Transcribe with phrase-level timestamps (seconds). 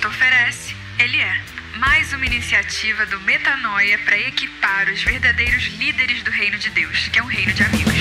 [0.00, 1.78] Cristo oferece, Ele é.
[1.78, 7.18] Mais uma iniciativa do Metanoia para equipar os verdadeiros líderes do reino de Deus, que
[7.18, 7.92] é um reino de amigos.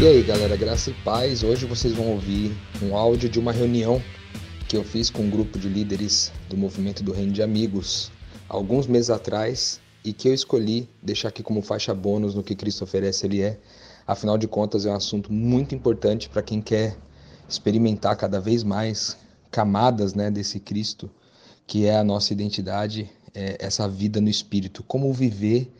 [0.00, 1.42] E aí, galera, graça e paz.
[1.42, 4.02] Hoje vocês vão ouvir um áudio de uma reunião
[4.66, 8.10] que eu fiz com um grupo de líderes do movimento do Reino de Amigos
[8.48, 12.84] alguns meses atrás e que eu escolhi deixar aqui como faixa bônus no que Cristo
[12.84, 13.58] oferece Ele é.
[14.06, 16.96] Afinal de contas, é um assunto muito importante para quem quer
[17.48, 19.16] experimentar cada vez mais
[19.50, 21.10] camadas né, desse Cristo,
[21.66, 24.82] que é a nossa identidade, é essa vida no Espírito.
[24.82, 25.72] Como viver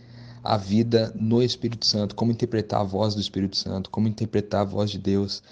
[0.43, 4.65] a vida no Espírito Santo, como interpretar a voz do Espírito Santo, como interpretar a
[4.65, 5.43] voz de Deus,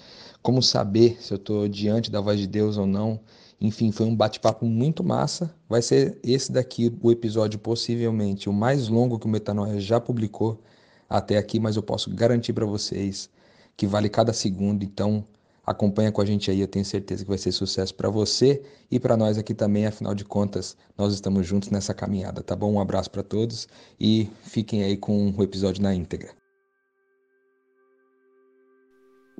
[0.41, 3.19] como saber se eu estou diante da voz de Deus ou não.
[3.59, 5.53] Enfim, foi um bate-papo muito massa.
[5.67, 10.61] Vai ser esse daqui o episódio, possivelmente o mais longo que o Metanoia já publicou
[11.09, 13.29] até aqui, mas eu posso garantir para vocês
[13.75, 14.83] que vale cada segundo.
[14.83, 15.25] Então,
[15.67, 18.97] Acompanha com a gente aí, eu tenho certeza que vai ser sucesso para você e
[18.97, 22.71] para nós aqui também, afinal de contas, nós estamos juntos nessa caminhada, tá bom?
[22.71, 23.67] Um abraço para todos
[23.99, 26.29] e fiquem aí com o episódio na íntegra.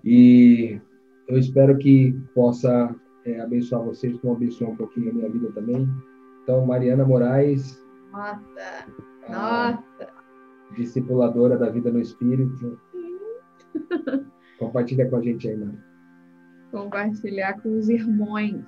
[0.04, 0.82] E
[1.30, 5.88] eu espero que possa é, abençoar vocês, como abençoar um pouquinho a minha vida também.
[6.44, 7.82] Então, Mariana Moraes.
[8.12, 8.86] Nossa!
[9.30, 10.10] Nossa!
[10.76, 12.78] Discipuladora da vida no Espírito.
[14.60, 15.87] Compartilha com a gente aí, Mariana
[16.72, 18.66] compartilhar com os irmãos.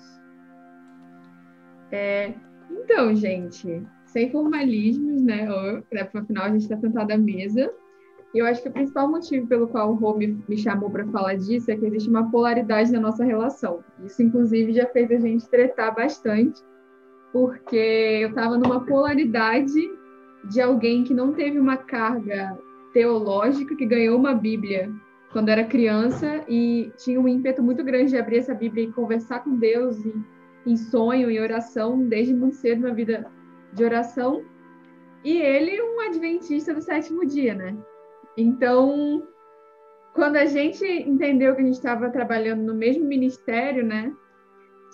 [1.92, 2.34] É,
[2.70, 5.48] então, gente, sem formalismos, né?
[6.14, 7.72] Afinal, a gente está sentado à mesa.
[8.34, 11.06] E eu acho que o principal motivo pelo qual o Rô me, me chamou para
[11.08, 13.84] falar disso é que existe uma polaridade na nossa relação.
[14.06, 16.62] Isso, inclusive, já fez a gente tretar bastante,
[17.34, 17.76] porque
[18.22, 19.80] eu estava numa polaridade
[20.44, 22.58] de alguém que não teve uma carga
[22.94, 24.92] teológica, que ganhou uma Bíblia
[25.32, 29.44] quando era criança e tinha um ímpeto muito grande de abrir essa Bíblia e conversar
[29.44, 30.26] com Deus em,
[30.66, 33.30] em sonho e oração desde muito cedo na vida
[33.74, 34.44] de oração.
[35.24, 37.78] E ele um adventista do sétimo dia, né?
[38.38, 39.28] Então,
[40.14, 44.14] quando a gente entendeu que a gente estava trabalhando no mesmo ministério, né?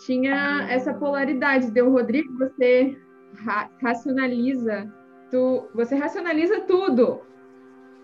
[0.06, 1.72] Tinha essa polaridade.
[1.72, 2.98] Deu, Rodrigo, você
[3.36, 4.92] ra racionaliza,
[5.32, 7.22] tu, você racionaliza tudo.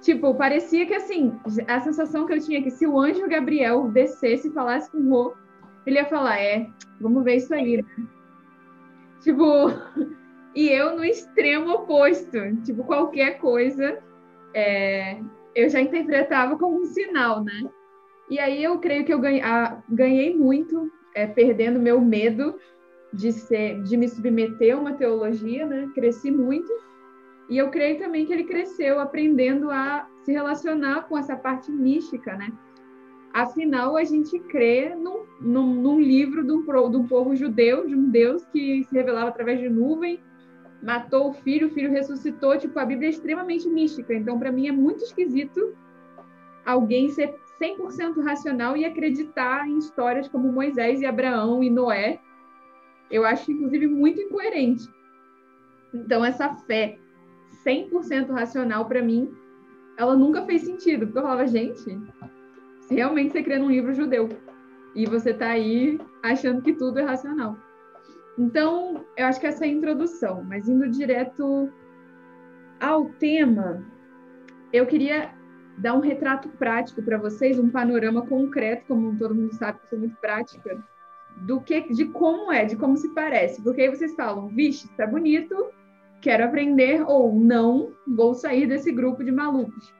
[0.01, 3.87] Tipo, parecia que assim, a sensação que eu tinha é que se o anjo Gabriel
[3.87, 5.33] descesse e falasse com o Rô,
[5.85, 6.67] ele ia falar: é,
[6.99, 8.07] vamos ver isso aí, né?
[9.21, 9.67] Tipo,
[10.55, 12.37] e eu no extremo oposto.
[12.63, 14.01] Tipo, qualquer coisa
[14.55, 15.19] é,
[15.53, 17.69] eu já interpretava como um sinal, né?
[18.27, 19.43] E aí eu creio que eu ganhei,
[19.87, 22.57] ganhei muito, é, perdendo meu medo
[23.13, 25.91] de ser, de me submeter a uma teologia, né?
[25.93, 26.71] Cresci muito
[27.51, 32.33] e eu creio também que ele cresceu aprendendo a se relacionar com essa parte mística,
[32.33, 32.49] né?
[33.33, 37.93] Afinal, a gente crê num, num, num livro de um, de um, povo judeu, de
[37.93, 40.17] um Deus que se revelava através de nuvem,
[40.81, 42.57] matou o filho, o filho ressuscitou.
[42.57, 44.13] Tipo, a Bíblia é extremamente mística.
[44.13, 45.75] Então, para mim, é muito esquisito
[46.65, 52.21] alguém ser 100% racional e acreditar em histórias como Moisés e Abraão e Noé.
[53.09, 54.87] Eu acho, inclusive, muito incoerente.
[55.93, 56.97] Então, essa fé
[57.65, 59.31] 100% racional para mim,
[59.97, 61.05] ela nunca fez sentido.
[61.05, 61.99] Porque eu falava, gente,
[62.89, 64.29] realmente você crê num livro judeu
[64.95, 67.57] e você está aí achando que tudo é racional.
[68.37, 71.71] Então, eu acho que essa é a introdução, mas indo direto
[72.79, 73.85] ao tema,
[74.73, 75.31] eu queria
[75.77, 79.89] dar um retrato prático para vocês, um panorama concreto, como todo mundo sabe que eu
[79.89, 80.83] sou muito prática,
[81.37, 83.61] do que, de como é, de como se parece.
[83.61, 85.69] Porque aí vocês falam, vixe, está bonito,
[86.21, 89.93] quero aprender ou não, vou sair desse grupo de malucos.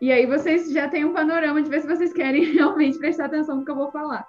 [0.00, 3.56] E aí vocês já têm um panorama de ver se vocês querem realmente prestar atenção
[3.56, 4.26] no que eu vou falar.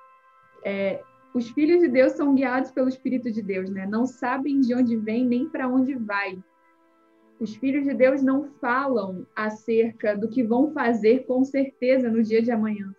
[0.63, 1.01] É,
[1.33, 3.85] os filhos de Deus são guiados pelo Espírito de Deus, né?
[3.85, 6.37] Não sabem de onde vem nem para onde vai.
[7.39, 12.41] Os filhos de Deus não falam acerca do que vão fazer com certeza no dia
[12.41, 12.93] de amanhã.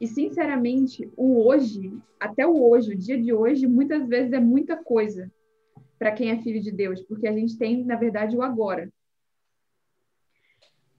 [0.00, 4.76] E, sinceramente, o hoje, até o hoje, o dia de hoje, muitas vezes é muita
[4.76, 5.30] coisa
[5.98, 8.90] para quem é filho de Deus, porque a gente tem, na verdade, o agora.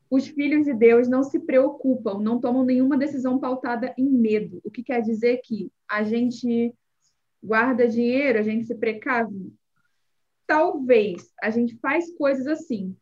[0.09, 4.59] Os filhos de Deus não se preocupam, não tomam nenhuma decisão pautada em medo.
[4.63, 6.73] O que quer dizer que a gente
[7.41, 9.53] guarda dinheiro, a gente se precave?
[10.47, 12.97] Talvez a gente faz coisas assim,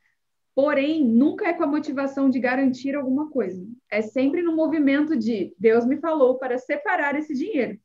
[0.54, 3.66] porém nunca é com a motivação de garantir alguma coisa.
[3.90, 7.80] É sempre no movimento de Deus me falou para separar esse dinheiro.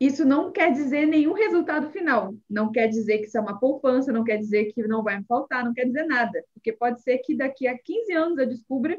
[0.00, 2.34] Isso não quer dizer nenhum resultado final.
[2.48, 5.24] Não quer dizer que isso é uma poupança, não quer dizer que não vai me
[5.24, 6.44] faltar, não quer dizer nada.
[6.54, 8.98] Porque pode ser que daqui a 15 anos eu descubra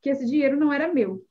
[0.00, 1.24] que esse dinheiro não era meu.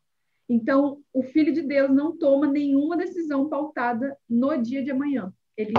[0.50, 5.34] Então, o filho de Deus não toma nenhuma decisão pautada no dia de amanhã.
[5.56, 5.74] Ele,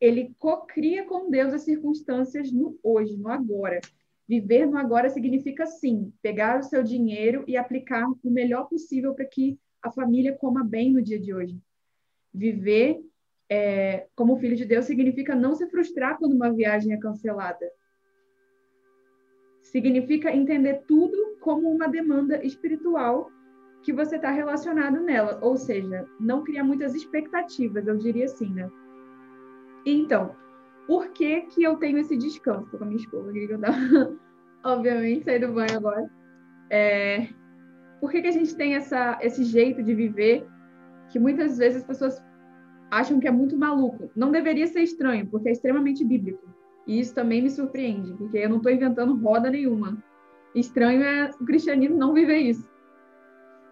[0.00, 3.80] ele cocria com Deus as circunstâncias no hoje, no agora.
[4.26, 9.26] Viver no agora significa, sim, pegar o seu dinheiro e aplicar o melhor possível para
[9.26, 11.58] que a família coma bem no dia de hoje.
[12.34, 13.00] Viver
[13.48, 17.70] é, como filho de Deus significa não se frustrar quando uma viagem é cancelada.
[19.62, 23.30] Significa entender tudo como uma demanda espiritual
[23.82, 25.38] que você está relacionado nela.
[25.42, 28.70] Ou seja, não criar muitas expectativas, eu diria assim, né?
[29.86, 30.34] Então,
[30.86, 32.70] por que, que eu tenho esse descanso?
[32.70, 33.76] Tô com a minha esposa que eu tava,
[34.64, 36.10] obviamente, saí do banho agora.
[36.70, 37.28] É,
[38.00, 40.46] por que, que a gente tem essa, esse jeito de viver
[41.14, 42.20] que muitas vezes as pessoas
[42.90, 44.10] acham que é muito maluco?
[44.16, 46.44] Não deveria ser estranho, porque é extremamente bíblico.
[46.88, 49.96] E isso também me surpreende, porque eu não estou inventando roda nenhuma.
[50.56, 52.68] Estranho é o cristianismo não viver isso.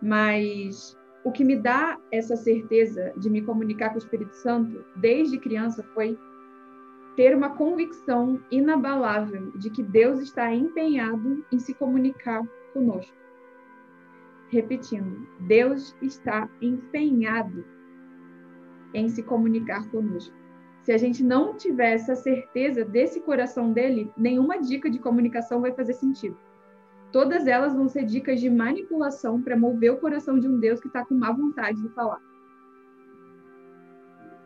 [0.01, 5.37] Mas o que me dá essa certeza de me comunicar com o Espírito Santo desde
[5.37, 6.17] criança foi
[7.17, 13.22] ter uma convicção inabalável de que Deus está empenhado em se comunicar conosco.
[14.53, 17.65] Repetindo, Deus está empenhado
[18.93, 20.37] em se comunicar conosco.
[20.83, 25.73] Se a gente não tiver essa certeza desse coração dele, nenhuma dica de comunicação vai
[25.73, 26.37] fazer sentido.
[27.11, 30.89] Todas elas vão ser dicas de manipulação para mover o coração de um Deus que
[30.89, 32.21] está com má vontade de falar.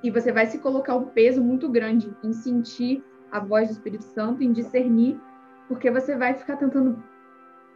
[0.05, 3.02] E você vai se colocar um peso muito grande em sentir
[3.32, 5.20] a voz do Espírito Santo, em discernir,
[5.67, 7.02] porque você vai ficar tentando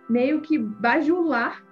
[0.08, 1.68] meio que bajular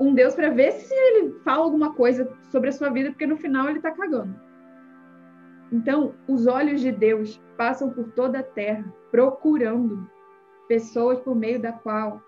[0.00, 3.36] um Deus para ver se ele fala alguma coisa sobre a sua vida, porque no
[3.36, 4.34] final ele está cagando.
[5.70, 10.10] Então, os olhos de Deus passam por toda a terra, procurando
[10.66, 12.22] pessoas por meio da qual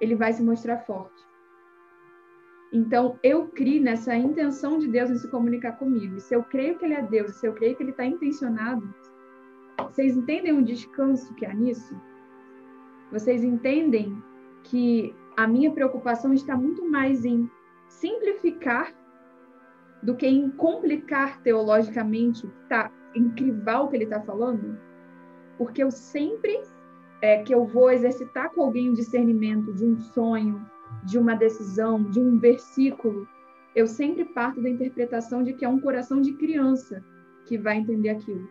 [0.00, 1.24] ele vai se mostrar forte.
[2.72, 6.16] Então, eu criei nessa intenção de Deus em se comunicar comigo.
[6.16, 8.92] E se eu creio que ele é Deus, se eu creio que ele está intencionado,
[9.78, 11.98] vocês entendem o descanso que há nisso?
[13.10, 14.20] Vocês entendem
[14.64, 17.50] que a minha preocupação está muito mais em
[17.88, 18.94] simplificar
[20.02, 24.78] do que em complicar teologicamente, tá, em crivar o que ele está falando?
[25.56, 26.60] Porque eu sempre
[27.22, 30.64] é, que eu vou exercitar com alguém o discernimento de um sonho,
[31.04, 33.26] de uma decisão, de um versículo,
[33.74, 37.02] eu sempre parto da interpretação de que é um coração de criança
[37.46, 38.48] que vai entender aquilo.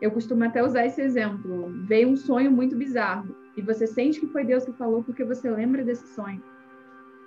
[0.00, 1.70] Eu costumo até usar esse exemplo.
[1.84, 5.50] Veio um sonho muito bizarro e você sente que foi Deus que falou porque você
[5.50, 6.42] lembra desse sonho.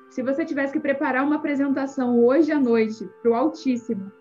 [0.09, 4.11] Se você tivesse que preparar uma apresentação hoje à noite para o Altíssimo,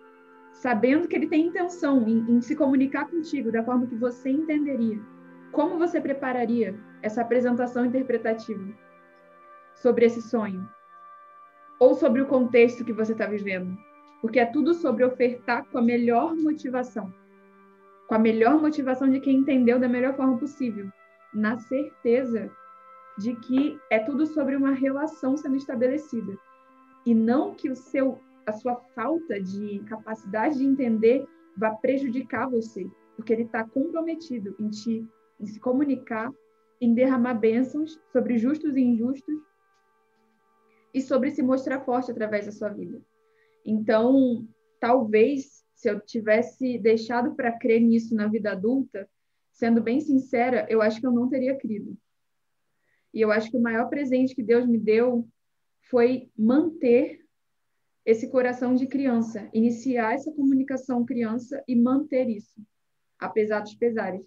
[0.51, 4.99] sabendo que ele tem intenção em, em se comunicar contigo da forma que você entenderia,
[5.51, 8.73] como você prepararia essa apresentação interpretativa
[9.75, 10.67] sobre esse sonho?
[11.79, 13.77] Ou sobre o contexto que você está vivendo?
[14.21, 17.13] Porque é tudo sobre ofertar com a melhor motivação.
[18.07, 20.89] Com a melhor motivação de quem entendeu da melhor forma possível.
[21.33, 22.51] Na certeza
[23.17, 26.37] de que é tudo sobre uma relação sendo estabelecida.
[27.05, 31.27] E não que o seu, a sua falta de capacidade de entender
[31.57, 32.89] vá prejudicar você.
[33.15, 35.07] Porque ele está comprometido em te
[35.39, 36.31] em se comunicar,
[36.79, 39.35] em derramar bênçãos sobre justos e injustos
[40.93, 43.01] e sobre se mostrar forte através da sua vida.
[43.65, 44.47] Então,
[44.79, 49.09] talvez, se eu tivesse deixado para crer nisso na vida adulta,
[49.53, 51.97] sendo bem sincera, eu acho que eu não teria crido.
[53.13, 55.27] E eu acho que o maior presente que Deus me deu
[55.89, 57.23] foi manter
[58.05, 62.61] esse coração de criança, iniciar essa comunicação criança e manter isso,
[63.17, 64.25] apesar dos pesares.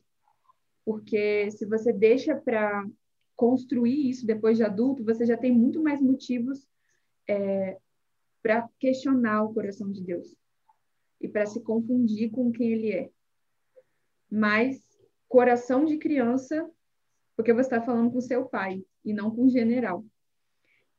[0.85, 2.87] Porque se você deixa para
[3.35, 6.66] construir isso depois de adulto, você já tem muito mais motivos
[7.28, 7.76] é,
[8.40, 10.35] para questionar o coração de Deus
[11.21, 13.11] e para se confundir com quem ele é.
[14.30, 14.85] Mas
[15.28, 16.68] coração de criança,
[17.37, 20.04] porque você está falando com seu pai e não com o general.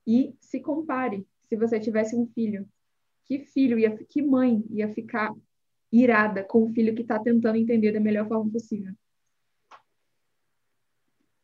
[0.05, 2.67] E se compare, se você tivesse um filho,
[3.25, 5.33] que filho ia, que mãe ia ficar
[5.91, 8.93] irada com o filho que está tentando entender da melhor forma possível?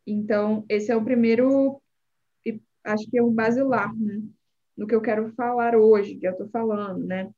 [0.05, 1.81] Então, esse é o primeiro,
[2.83, 4.21] acho que é o basilar, né?
[4.75, 7.33] No que eu quero falar hoje, que eu estou falando, né?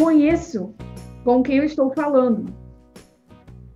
[0.00, 0.74] Conheço
[1.22, 2.50] com quem eu estou falando.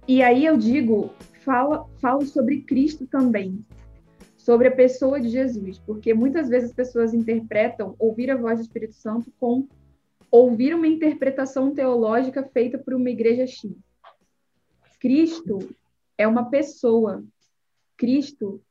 [0.09, 1.11] E aí eu digo
[1.45, 3.63] fala, falo sobre Cristo também,
[4.35, 8.63] sobre a pessoa de Jesus, porque muitas vezes as pessoas interpretam ouvir a voz do
[8.63, 9.69] Espírito Santo com
[10.31, 13.71] ouvir uma interpretação teológica feita por uma igreja X.
[14.99, 15.59] Cristo
[16.17, 17.23] é uma pessoa.
[17.99, 18.63] Cristo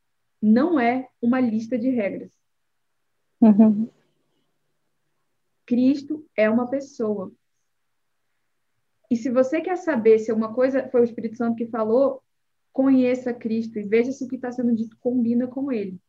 [0.42, 2.32] não é uma lista de regras.
[3.40, 3.88] Uhum.
[5.68, 7.32] Cristo é uma pessoa.
[9.14, 12.20] E se você quer saber se uma coisa foi o Espírito Santo que falou,
[12.72, 16.00] conheça Cristo e veja se o que está sendo dito combina com ele.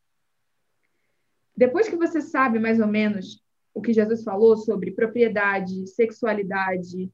[1.54, 3.44] Depois que você sabe mais ou menos
[3.74, 7.12] o que Jesus falou sobre propriedade, sexualidade,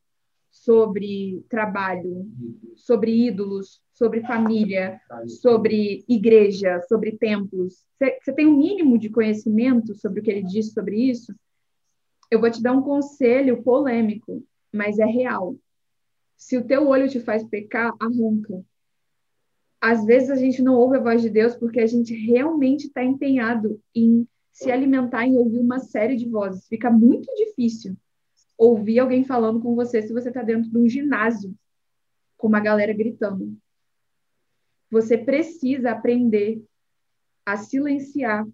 [0.49, 2.25] sobre trabalho,
[2.76, 7.85] sobre ídolos, sobre família, sobre igreja, sobre templos.
[7.99, 11.35] Você tem um mínimo de conhecimento sobre o que ele disse sobre isso?
[12.30, 15.56] Eu vou te dar um conselho polêmico, mas é real.
[16.40, 18.64] Se o teu olho te faz pecar, arranca.
[19.78, 23.04] Às vezes a gente não ouve a voz de Deus porque a gente realmente está
[23.04, 26.66] empenhado em se alimentar e ouvir uma série de vozes.
[26.66, 27.94] Fica muito difícil
[28.56, 31.54] ouvir alguém falando com você se você está dentro de um ginásio
[32.38, 33.54] com uma galera gritando.
[34.90, 36.64] Você precisa aprender
[37.44, 38.49] a silenciar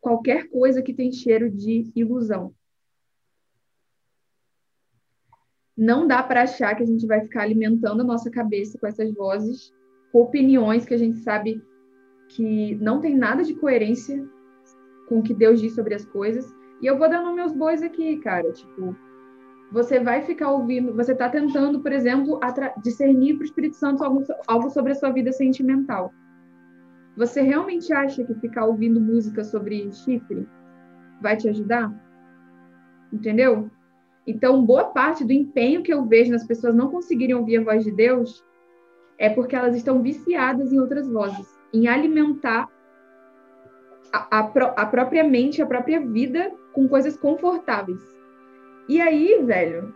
[0.00, 2.52] qualquer coisa que tem cheiro de ilusão.
[5.78, 9.14] Não dá para achar que a gente vai ficar alimentando a nossa cabeça com essas
[9.14, 9.72] vozes,
[10.10, 11.62] com opiniões que a gente sabe
[12.30, 14.28] que não tem nada de coerência
[15.08, 16.52] com o que Deus diz sobre as coisas.
[16.82, 18.52] E eu vou dando meus bois aqui, cara.
[18.52, 18.96] Tipo,
[19.70, 22.40] você vai ficar ouvindo, você está tentando, por exemplo,
[22.82, 26.12] discernir para o Espírito Santo algo, algo sobre a sua vida sentimental.
[27.16, 30.44] Você realmente acha que ficar ouvindo música sobre chifre
[31.20, 31.92] vai te ajudar?
[33.12, 33.70] Entendeu?
[34.28, 37.82] Então, boa parte do empenho que eu vejo nas pessoas não conseguirem ouvir a voz
[37.82, 38.44] de Deus
[39.16, 42.68] é porque elas estão viciadas em outras vozes, em alimentar
[44.12, 44.40] a, a,
[44.76, 48.02] a própria mente, a própria vida com coisas confortáveis.
[48.86, 49.94] E aí, velho,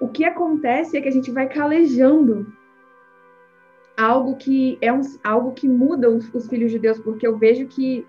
[0.00, 2.46] o que acontece é que a gente vai calejando
[3.94, 7.66] algo que é um, algo que muda os, os, filhos de Deus, porque eu vejo
[7.66, 8.06] que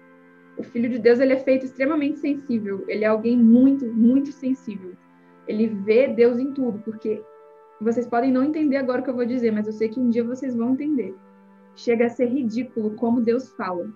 [0.58, 4.94] o filho de Deus ele é feito extremamente sensível, ele é alguém muito, muito sensível.
[5.48, 7.22] Ele vê Deus em tudo, porque
[7.80, 10.10] vocês podem não entender agora o que eu vou dizer, mas eu sei que um
[10.10, 11.16] dia vocês vão entender.
[11.76, 13.88] Chega a ser ridículo como Deus fala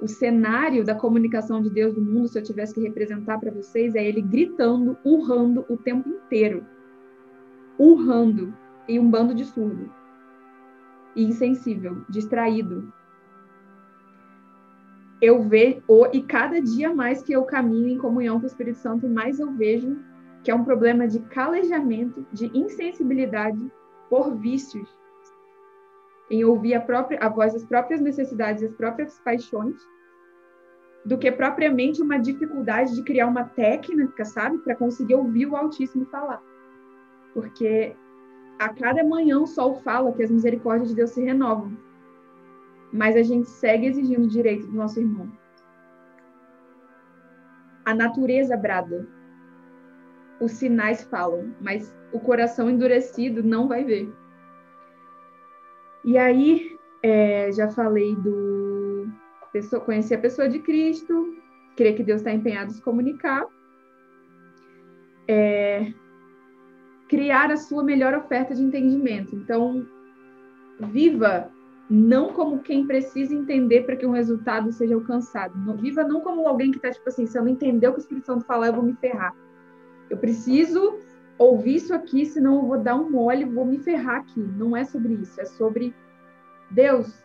[0.00, 3.94] o cenário da comunicação de Deus no mundo, se eu tivesse que representar para vocês,
[3.94, 6.66] é ele gritando, urrando o tempo inteiro.
[7.78, 8.54] Urrando.
[8.86, 9.90] E um bando de surdo.
[11.16, 12.92] E insensível, distraído.
[15.24, 15.80] Eu vejo,
[16.12, 19.50] e cada dia mais que eu caminho em comunhão com o Espírito Santo, mais eu
[19.52, 19.96] vejo
[20.42, 23.72] que é um problema de calejamento, de insensibilidade
[24.10, 24.86] por vícios
[26.30, 29.80] em ouvir a, própria, a voz das próprias necessidades, as próprias paixões,
[31.06, 36.04] do que propriamente uma dificuldade de criar uma técnica, sabe, para conseguir ouvir o Altíssimo
[36.04, 36.42] falar.
[37.32, 37.96] Porque
[38.58, 41.74] a cada manhã o sol fala que as misericórdias de Deus se renovam,
[42.94, 45.28] mas a gente segue exigindo direito do nosso irmão.
[47.84, 49.08] A natureza brada,
[50.40, 54.14] os sinais falam, mas o coração endurecido não vai ver.
[56.04, 59.08] E aí, é, já falei do
[59.52, 61.36] pessoa, conhecer a pessoa de Cristo,
[61.76, 63.44] crer que Deus está empenhado em se comunicar,
[65.26, 65.92] é,
[67.08, 69.34] criar a sua melhor oferta de entendimento.
[69.34, 69.84] Então,
[70.78, 71.50] viva
[71.88, 75.56] não como quem precisa entender para que um resultado seja alcançado.
[75.58, 77.98] Não, viva não como alguém que está, tipo assim, se eu não entender o que
[77.98, 79.34] o Espírito Santo fala, eu vou me ferrar.
[80.08, 80.98] Eu preciso
[81.36, 84.40] ouvir isso aqui, senão eu vou dar um mole, vou me ferrar aqui.
[84.40, 85.94] Não é sobre isso, é sobre
[86.70, 87.24] Deus,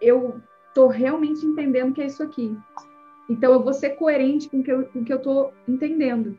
[0.00, 2.56] eu estou realmente entendendo que é isso aqui.
[3.28, 6.38] Então eu vou ser coerente com o que eu estou entendendo.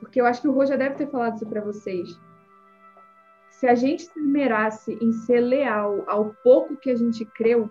[0.00, 2.18] Porque eu acho que o Rô já deve ter falado isso para vocês.
[3.62, 7.70] Se a gente se esmerasse em ser leal ao pouco que a gente creu,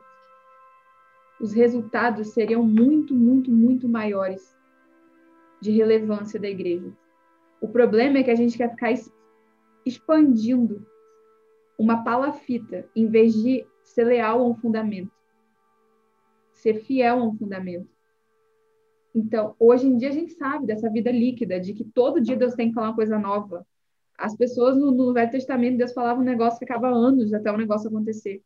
[1.37, 4.57] os resultados seriam muito, muito, muito maiores
[5.59, 6.95] de relevância da igreja.
[7.59, 8.93] O problema é que a gente quer ficar
[9.85, 10.87] expandindo
[11.77, 15.11] uma palafita em vez de ser leal a um fundamento,
[16.53, 17.89] ser fiel a um fundamento.
[19.13, 22.53] Então, hoje em dia a gente sabe dessa vida líquida, de que todo dia Deus
[22.53, 23.67] tem que falar uma coisa nova.
[24.21, 27.89] As pessoas no, no Velho Testamento, Deus falava um negócio, ficava anos até o negócio
[27.89, 28.43] acontecer.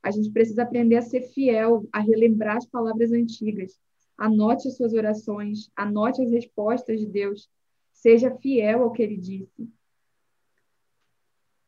[0.00, 3.80] A gente precisa aprender a ser fiel, a relembrar as palavras antigas.
[4.16, 7.50] Anote as suas orações, anote as respostas de Deus.
[7.92, 9.68] Seja fiel ao que ele disse.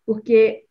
[0.07, 0.65] Porque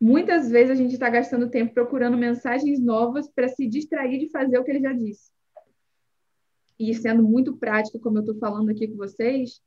[0.00, 4.56] muitas vezes a gente está gastando tempo procurando mensagens novas para se distrair de fazer
[4.56, 5.32] o que ele já disse.
[6.78, 9.60] E sendo muito prático, como eu estou falando aqui com vocês,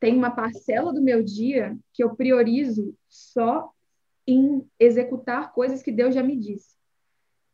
[0.00, 3.72] tem uma parcela do meu dia que eu priorizo só
[4.26, 6.74] em executar coisas que Deus já me disse.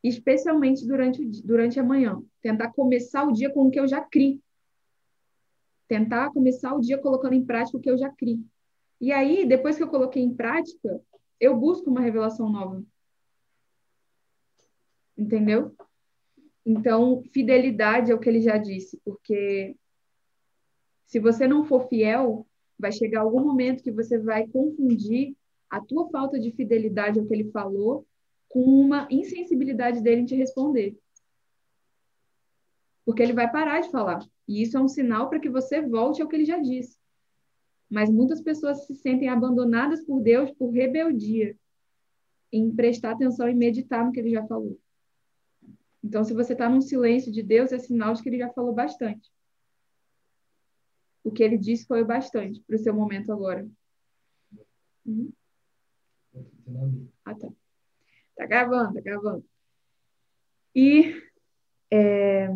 [0.02, 2.22] Especialmente durante, durante a manhã.
[2.40, 4.40] Tentar começar o dia com o que eu já criei.
[5.86, 8.40] Tentar começar o dia colocando em prática o que eu já criei.
[9.00, 11.00] E aí, depois que eu coloquei em prática,
[11.38, 12.82] eu busco uma revelação nova.
[15.16, 15.74] Entendeu?
[16.64, 19.74] Então, fidelidade é o que ele já disse, porque
[21.10, 22.46] se você não for fiel,
[22.78, 25.36] vai chegar algum momento que você vai confundir
[25.68, 28.06] a tua falta de fidelidade ao que ele falou
[28.48, 30.96] com uma insensibilidade dele em te responder.
[33.04, 34.24] Porque ele vai parar de falar.
[34.46, 36.96] E isso é um sinal para que você volte ao que ele já disse.
[37.90, 41.56] Mas muitas pessoas se sentem abandonadas por Deus por rebeldia
[42.52, 44.78] em prestar atenção e meditar no que ele já falou.
[46.04, 48.72] Então, se você está num silêncio de Deus, é sinal de que ele já falou
[48.72, 49.28] bastante.
[51.22, 53.68] O que ele disse foi o bastante para o seu momento agora.
[55.04, 55.32] Uhum.
[57.24, 57.48] Ah, tá.
[58.36, 59.44] Tá gravando, tá gravando.
[60.74, 61.20] E
[61.90, 62.48] é,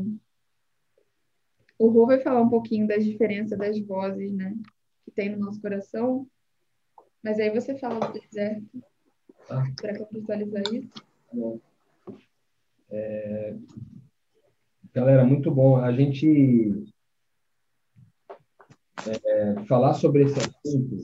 [1.78, 4.56] o Rô vai falar um pouquinho das diferenças das vozes, né?
[5.04, 6.26] Que tem no nosso coração.
[7.22, 8.82] Mas aí você fala do deserto.
[9.46, 9.64] Tá.
[9.76, 10.90] Para contextualizar isso.
[11.32, 11.60] Bom.
[12.90, 13.56] É...
[14.92, 15.76] Galera, muito bom.
[15.76, 16.86] A gente
[19.06, 20.96] é, falar sobre esse assunto,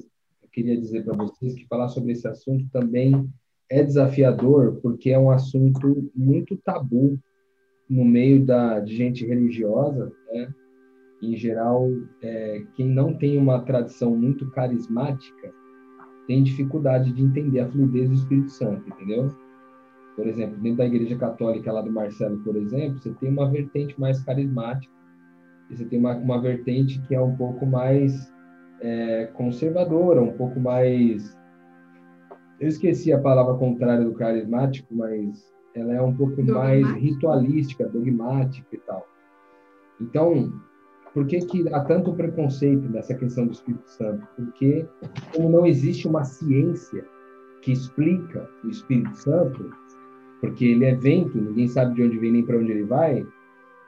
[0.42, 3.28] eu queria dizer para vocês que falar sobre esse assunto também
[3.70, 7.18] é desafiador, porque é um assunto muito tabu
[7.88, 10.52] no meio da, de gente religiosa, né?
[11.22, 11.90] Em geral,
[12.22, 15.52] é, quem não tem uma tradição muito carismática
[16.26, 19.28] tem dificuldade de entender a fluidez do Espírito Santo, entendeu?
[20.16, 24.00] Por exemplo, dentro da Igreja Católica lá do Marcelo, por exemplo, você tem uma vertente
[24.00, 24.99] mais carismática
[25.70, 28.32] e você tem uma, uma vertente que é um pouco mais
[28.80, 31.38] é, conservadora, um pouco mais.
[32.58, 38.68] Eu esqueci a palavra contrária do carismático, mas ela é um pouco mais ritualística, dogmática
[38.72, 39.06] e tal.
[40.00, 40.52] Então,
[41.14, 44.26] por que, que há tanto preconceito nessa questão do Espírito Santo?
[44.36, 44.86] Porque,
[45.34, 47.04] como não existe uma ciência
[47.62, 49.70] que explica o Espírito Santo,
[50.40, 53.26] porque ele é vento, ninguém sabe de onde vem nem para onde ele vai,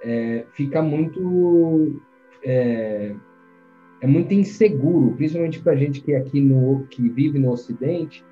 [0.02, 2.00] é, fica muito
[2.44, 3.14] é,
[4.00, 8.24] é, muito inseguro, principalmente para a gente que é aqui no que vive no Ocidente,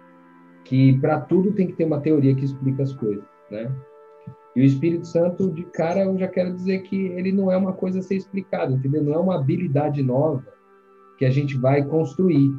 [0.64, 3.70] que para tudo tem que ter uma teoria que explica as coisas, né?
[4.54, 7.72] E o Espírito Santo, de cara, eu já quero dizer que ele não é uma
[7.72, 9.02] coisa a ser explicada, entendeu?
[9.02, 10.44] Não é uma habilidade nova
[11.18, 12.52] que a gente vai construir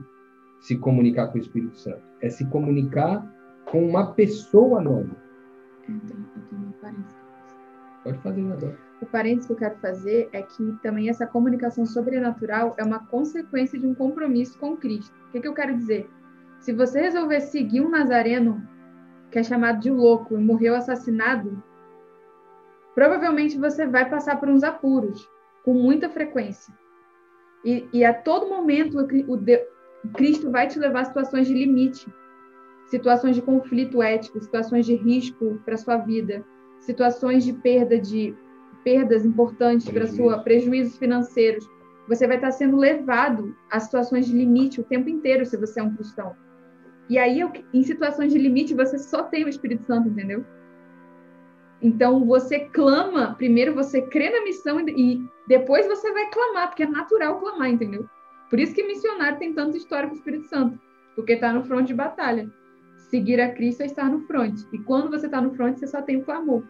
[0.61, 2.01] se comunicar com o Espírito Santo.
[2.21, 3.27] É se comunicar
[3.65, 5.17] com uma pessoa nova.
[8.03, 8.90] Pode fazer agora.
[9.01, 13.79] O parênteses que eu quero fazer é que também essa comunicação sobrenatural é uma consequência
[13.79, 15.11] de um compromisso com Cristo.
[15.27, 16.07] O que, que eu quero dizer?
[16.59, 18.61] Se você resolver seguir um nazareno
[19.31, 21.63] que é chamado de louco e morreu assassinado,
[22.93, 25.27] provavelmente você vai passar por uns apuros
[25.63, 26.71] com muita frequência.
[27.65, 32.05] E, e a todo momento o, Cristo vai te levar a situações de limite,
[32.87, 36.45] situações de conflito ético, situações de risco para sua vida,
[36.79, 38.35] situações de perda de
[38.83, 41.67] perdas importantes para sua prejuízos financeiros.
[42.07, 45.83] Você vai estar sendo levado a situações de limite o tempo inteiro se você é
[45.83, 46.35] um cristão.
[47.09, 47.41] E aí,
[47.73, 50.45] em situações de limite, você só tem o Espírito Santo, entendeu?
[51.81, 56.87] Então, você clama, primeiro você crê na missão e depois você vai clamar, porque é
[56.87, 58.07] natural clamar, entendeu?
[58.49, 60.79] Por isso que missionário tem tanta história com o Espírito Santo,
[61.15, 62.49] porque está no front de batalha.
[63.09, 64.61] Seguir a Cristo é estar no front.
[64.71, 66.63] E quando você está no front, você só tem o clamor.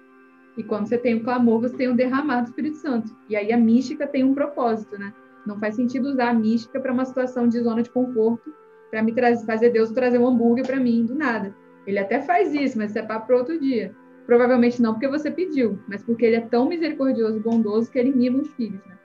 [0.57, 3.15] E quando você tem o clamor, você tem o derramado do Espírito Santo.
[3.29, 5.13] E aí a mística tem um propósito, né?
[5.45, 8.53] Não faz sentido usar a mística para uma situação de zona de conforto,
[8.89, 11.55] para me trazer, fazer Deus trazer um hambúrguer para mim do nada.
[11.87, 13.95] Ele até faz isso, mas isso é para outro dia.
[14.25, 18.13] Provavelmente não porque você pediu, mas porque ele é tão misericordioso e bondoso que ele
[18.13, 18.97] mima os filhos, né?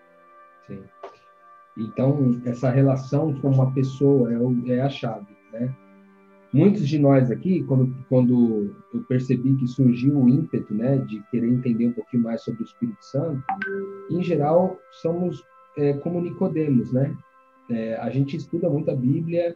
[0.67, 0.83] Sim.
[1.77, 5.75] Então, essa relação com uma pessoa é, é a chave, né?
[6.57, 11.49] Muitos de nós aqui, quando, quando eu percebi que surgiu o ímpeto, né, de querer
[11.49, 13.43] entender um pouquinho mais sobre o Espírito Santo,
[14.11, 15.45] em geral somos
[15.77, 17.15] é, como Nicodemos, né?
[17.69, 19.55] É, a gente estuda muito a Bíblia,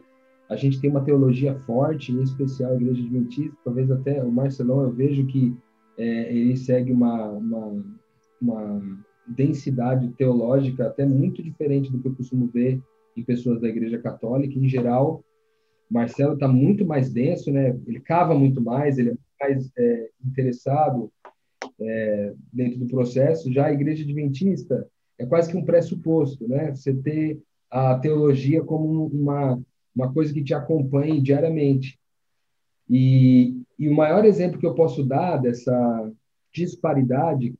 [0.49, 4.83] a gente tem uma teologia forte, em especial a Igreja Adventista, talvez até o Marcelão,
[4.83, 5.55] eu vejo que
[5.97, 7.83] é, ele segue uma, uma,
[8.41, 8.81] uma
[9.27, 12.81] densidade teológica até muito diferente do que eu costumo ver
[13.15, 14.57] em pessoas da Igreja Católica.
[14.57, 15.23] Em geral,
[15.91, 17.77] Marcelo está muito mais denso, né?
[17.85, 21.11] Ele cava muito mais, ele é mais é, interessado
[21.79, 23.51] é, dentro do processo.
[23.51, 24.87] Já a Igreja Adventista
[25.19, 26.73] é quase que um pressuposto, né?
[26.73, 29.61] Você ter a teologia como uma
[29.95, 31.99] uma coisa que te acompanhe diariamente.
[32.89, 36.11] E, e o maior exemplo que eu posso dar dessa
[36.53, 37.53] disparidade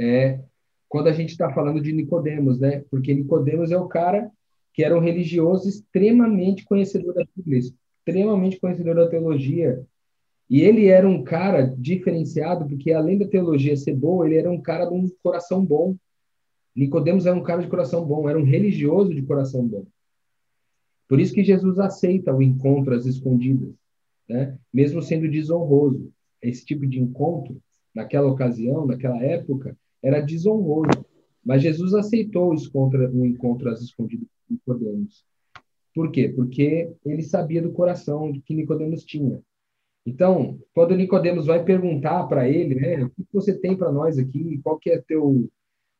[0.00, 0.40] é
[0.88, 2.84] quando a gente está falando de Nicodemos, né?
[2.90, 4.30] Porque Nicodemos é o cara
[4.72, 9.84] que era um religioso extremamente conhecedor da Bíblia, extremamente conhecedor da teologia.
[10.48, 14.60] E ele era um cara diferenciado porque além da teologia ser boa, ele era um
[14.60, 15.96] cara de um coração bom.
[16.74, 19.86] Nicodemos era um cara de coração bom, era um religioso de coração bom.
[21.06, 23.74] Por isso que Jesus aceita o encontro às escondidas,
[24.26, 24.58] né?
[24.72, 26.10] mesmo sendo desonroso.
[26.40, 27.60] Esse tipo de encontro,
[27.94, 31.04] naquela ocasião, naquela época, era desonroso.
[31.44, 35.24] Mas Jesus aceitou o encontro, o encontro às escondidas Nicodemos.
[35.94, 36.28] Por quê?
[36.28, 39.40] Porque ele sabia do coração que Nicodemos tinha.
[40.04, 44.60] Então, quando Nicodemos vai perguntar para ele, né, o que você tem para nós aqui?
[44.62, 45.48] Qual que é teu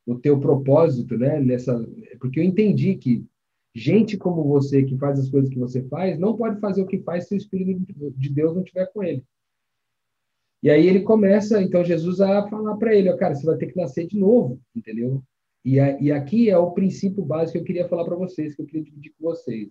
[0.05, 1.79] o teu propósito, né, nessa
[2.19, 3.25] porque eu entendi que
[3.73, 6.99] gente como você que faz as coisas que você faz não pode fazer o que
[6.99, 9.23] faz se o Espírito de Deus não estiver com ele.
[10.61, 13.67] E aí ele começa, então Jesus a falar para ele, ó, cara, você vai ter
[13.67, 15.23] que nascer de novo, entendeu?
[15.65, 18.61] E, a, e aqui é o princípio básico que eu queria falar para vocês, que
[18.61, 19.69] eu queria dividir com vocês.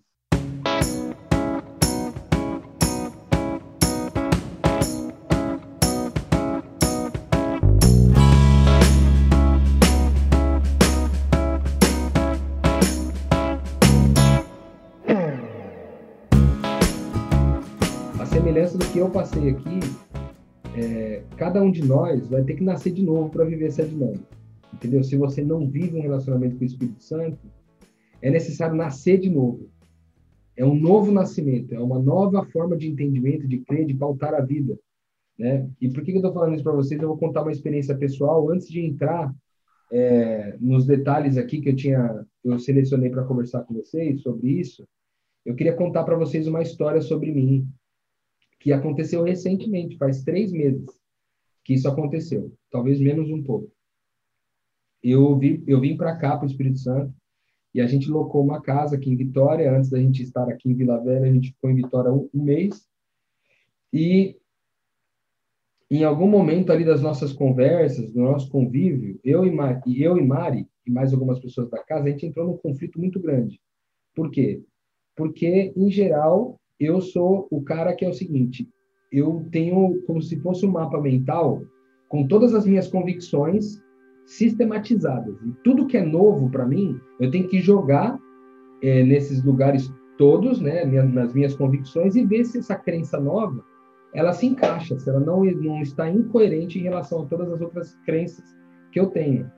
[18.25, 19.79] semelhança do que eu passei aqui,
[20.75, 24.42] é, cada um de nós vai ter que nascer de novo para viver essa dinâmica.
[24.73, 25.03] Entendeu?
[25.03, 27.37] Se você não vive um relacionamento com o Espírito Santo,
[28.21, 29.69] é necessário nascer de novo.
[30.55, 34.41] É um novo nascimento, é uma nova forma de entendimento, de crer, de pautar a
[34.41, 34.77] vida.
[35.37, 35.67] Né?
[35.81, 37.01] E por que eu estou falando isso para vocês?
[37.01, 39.33] Eu vou contar uma experiência pessoal antes de entrar
[39.91, 44.87] é, nos detalhes aqui que eu tinha, eu selecionei para conversar com vocês sobre isso.
[45.45, 47.67] Eu queria contar para vocês uma história sobre mim,
[48.59, 50.87] que aconteceu recentemente, faz três meses
[51.63, 53.71] que isso aconteceu, talvez menos um pouco.
[55.03, 57.13] Eu, vi, eu vim para cá, para o Espírito Santo,
[57.73, 59.75] e a gente locou uma casa aqui em Vitória.
[59.75, 62.43] Antes da gente estar aqui em Vila Velha, a gente ficou em Vitória um, um
[62.43, 62.87] mês.
[63.91, 64.37] E
[65.89, 70.67] em algum momento ali das nossas conversas, do nosso convívio, eu e, eu e Mari,
[70.85, 73.59] e mais algumas pessoas da casa, a gente entrou num conflito muito grande.
[74.15, 74.63] Por quê?
[75.15, 78.69] Porque, em geral, eu sou o cara que é o seguinte:
[79.11, 81.61] eu tenho como se fosse um mapa mental
[82.09, 83.79] com todas as minhas convicções
[84.25, 85.35] sistematizadas.
[85.45, 88.19] E tudo que é novo para mim, eu tenho que jogar
[88.81, 93.63] é, nesses lugares todos, né, nas minhas convicções e ver se essa crença nova
[94.13, 97.95] ela se encaixa, se ela não, não está incoerente em relação a todas as outras
[98.05, 98.45] crenças
[98.91, 99.51] que eu tenho.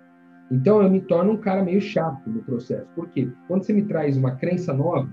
[0.50, 2.88] Então eu me torno um cara meio chato no processo.
[2.96, 3.30] Por quê?
[3.48, 5.10] Quando você me traz uma crença nova,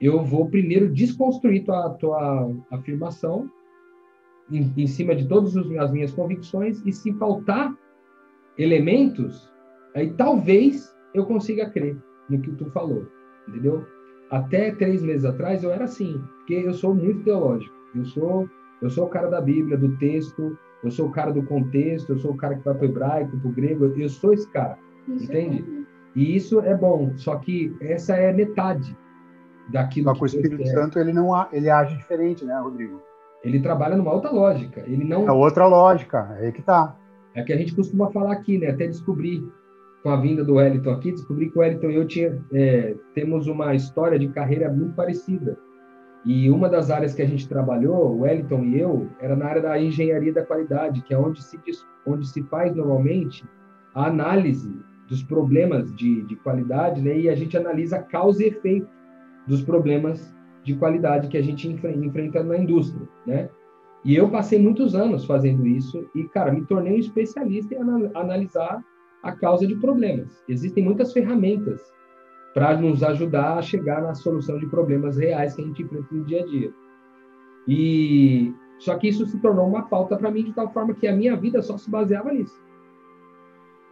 [0.00, 3.50] eu vou primeiro desconstruir tua, tua afirmação
[4.50, 7.74] em, em cima de todas as minhas convicções e se faltar
[8.62, 9.50] elementos,
[9.94, 11.96] aí talvez eu consiga crer
[12.28, 13.06] no que tu falou,
[13.48, 13.84] entendeu?
[14.30, 17.74] Até três meses atrás eu era assim, porque eu sou muito teológico.
[17.94, 18.48] Eu sou,
[18.80, 22.18] eu sou o cara da Bíblia, do texto, eu sou o cara do contexto, eu
[22.18, 24.78] sou o cara que vai para o hebraico, para o grego, eu sou esse cara,
[25.08, 25.64] isso entende?
[25.68, 25.80] É
[26.14, 28.96] e isso é bom, só que essa é metade
[29.68, 33.00] daquilo Só que o Espírito Santo ele não ele age diferente, né, Rodrigo?
[33.42, 34.82] Ele trabalha numa outra lógica.
[34.86, 36.96] Ele não é outra lógica, é aí que tá.
[37.34, 38.68] É que a gente costuma falar aqui, né?
[38.68, 39.44] Até descobrir
[40.02, 43.46] com a vinda do Wellington aqui, descobri que o Wellington e eu tinha, é, temos
[43.46, 45.58] uma história de carreira muito parecida.
[46.24, 49.62] E uma das áreas que a gente trabalhou, o Wellington e eu, era na área
[49.62, 51.58] da engenharia da qualidade, que é onde se,
[52.06, 53.44] onde se faz normalmente
[53.94, 54.70] a análise
[55.08, 57.18] dos problemas de, de qualidade, né?
[57.18, 58.88] E a gente analisa causa e efeito
[59.46, 63.48] dos problemas de qualidade que a gente enfrenta na indústria, né?
[64.04, 67.78] E eu passei muitos anos fazendo isso e, cara, me tornei um especialista em
[68.14, 68.82] analisar
[69.22, 70.42] a causa de problemas.
[70.48, 71.92] Existem muitas ferramentas
[72.54, 76.24] para nos ajudar a chegar na solução de problemas reais que a gente enfrenta no
[76.24, 76.72] dia a dia.
[77.68, 81.14] E só que isso se tornou uma pauta para mim de tal forma que a
[81.14, 82.58] minha vida só se baseava nisso.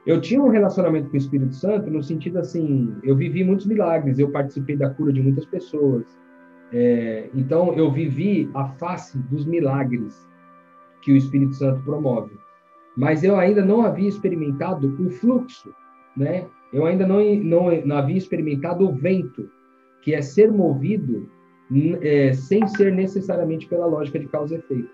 [0.06, 4.18] Eu tinha um relacionamento com o Espírito Santo no sentido assim, eu vivi muitos milagres,
[4.18, 6.18] eu participei da cura de muitas pessoas.
[6.72, 10.28] É, então, eu vivi a face dos milagres
[11.02, 12.36] que o Espírito Santo promove.
[12.96, 15.72] Mas eu ainda não havia experimentado o fluxo,
[16.16, 16.46] né?
[16.72, 19.48] Eu ainda não, não, não havia experimentado o vento,
[20.02, 21.28] que é ser movido
[22.02, 24.90] é, sem ser necessariamente pela lógica de causa e efeito,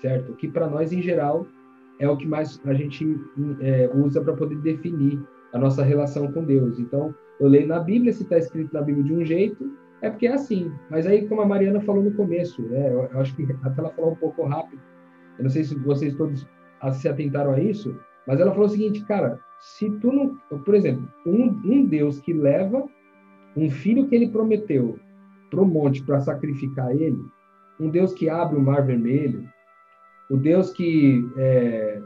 [0.00, 0.32] certo?
[0.34, 1.46] Que para nós, em geral,
[1.98, 3.18] é o que mais a gente
[3.60, 5.20] é, usa para poder definir
[5.52, 6.78] a nossa relação com Deus.
[6.78, 9.70] Então, eu leio na Bíblia, se está escrito na Bíblia de um jeito,
[10.02, 10.72] é porque é assim.
[10.90, 13.90] Mas aí, como a Mariana falou no começo, né, eu, eu acho que até ela
[13.90, 14.80] falou um pouco rápido,
[15.38, 16.46] eu não sei se vocês todos
[16.92, 21.08] se atentaram a isso, mas ela falou o seguinte, cara, se tu não, por exemplo,
[21.24, 22.86] um, um Deus que leva
[23.56, 24.98] um filho que ele prometeu
[25.50, 27.24] para o monte para sacrificar ele,
[27.80, 29.48] um Deus que abre o mar vermelho,
[30.30, 32.02] o Deus que é,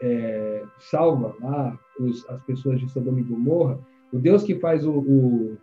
[0.00, 3.78] é, salva lá os, as pessoas de Sodoma e Gomorra,
[4.12, 5.58] o Deus que faz o, o,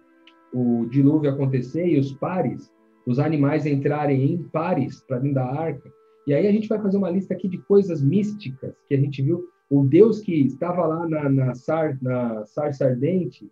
[0.53, 2.71] o dilúvio acontecer e os pares,
[3.05, 5.91] os animais entrarem em pares para dentro da arca.
[6.27, 9.21] E aí a gente vai fazer uma lista aqui de coisas místicas que a gente
[9.21, 9.47] viu.
[9.69, 13.49] O Deus que estava lá na, na, sar, na sarça ardente,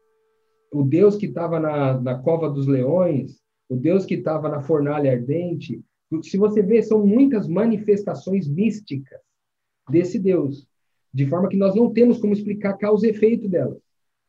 [0.72, 5.12] o Deus que estava na, na cova dos leões, o Deus que estava na fornalha
[5.12, 5.82] ardente.
[6.24, 9.20] Se você vê, são muitas manifestações místicas
[9.90, 10.68] desse Deus,
[11.14, 13.80] de forma que nós não temos como explicar causa e efeito delas.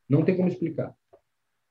[0.09, 0.94] Não tem como explicar.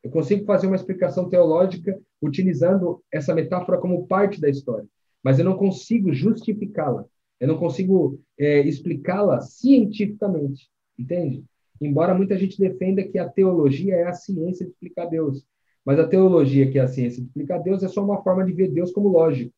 [0.04, 4.88] Eu consigo fazer uma explicação teológica utilizando essa metáfora como parte da história,
[5.24, 7.06] mas eu não consigo justificá-la.
[7.40, 11.44] Eu não consigo é, explicá-la cientificamente, entende?
[11.80, 15.46] Embora muita gente defenda que a teologia é a ciência de explicar Deus,
[15.86, 18.52] mas a teologia, que é a ciência de explicar Deus, é só uma forma de
[18.52, 19.54] ver Deus como lógico.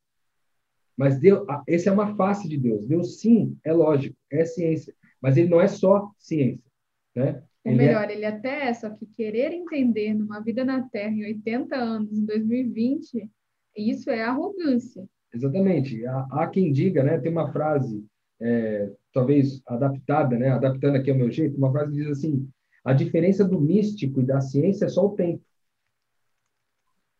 [0.95, 2.85] Mas Deus, é uma face de Deus.
[2.85, 6.69] Deus, sim, é lógico, é ciência, mas ele não é só ciência,
[7.15, 7.41] né?
[7.65, 8.13] Ou ele é melhor, é...
[8.13, 12.25] ele até é, só que querer entender numa vida na Terra em 80 anos, em
[12.25, 13.29] 2020,
[13.75, 15.07] isso é arrogância.
[15.33, 16.05] Exatamente.
[16.05, 17.17] Há, há quem diga, né?
[17.19, 18.05] Tem uma frase,
[18.41, 20.49] é, talvez adaptada, né?
[20.49, 22.49] Adaptando aqui ao meu jeito, uma frase que diz assim:
[22.83, 25.43] a diferença do místico e da ciência é só o tempo.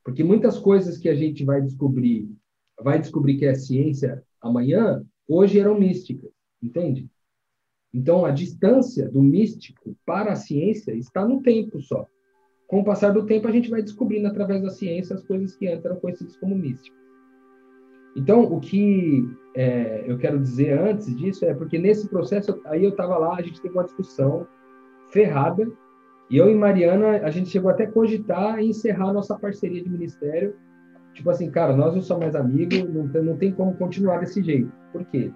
[0.04, 2.30] Porque muitas coisas que a gente vai descobrir,
[2.82, 7.08] vai descobrir que é ciência amanhã, hoje eram místicas, entende?
[7.94, 12.06] Então, a distância do místico para a ciência está no tempo só.
[12.68, 15.68] Com o passar do tempo, a gente vai descobrindo através da ciência as coisas que
[15.68, 17.00] antes eram conhecidas como místicas.
[18.16, 19.24] Então, o que
[19.56, 23.42] é, eu quero dizer antes disso é porque nesse processo, aí eu estava lá, a
[23.42, 24.48] gente teve uma discussão
[25.10, 25.68] ferrada,
[26.30, 30.56] e eu e Mariana, a gente chegou até a cogitar encerrar nossa parceria de ministério.
[31.14, 34.72] Tipo assim, cara, nós não somos mais amigos, não não tem como continuar desse jeito.
[34.94, 35.32] Por quê?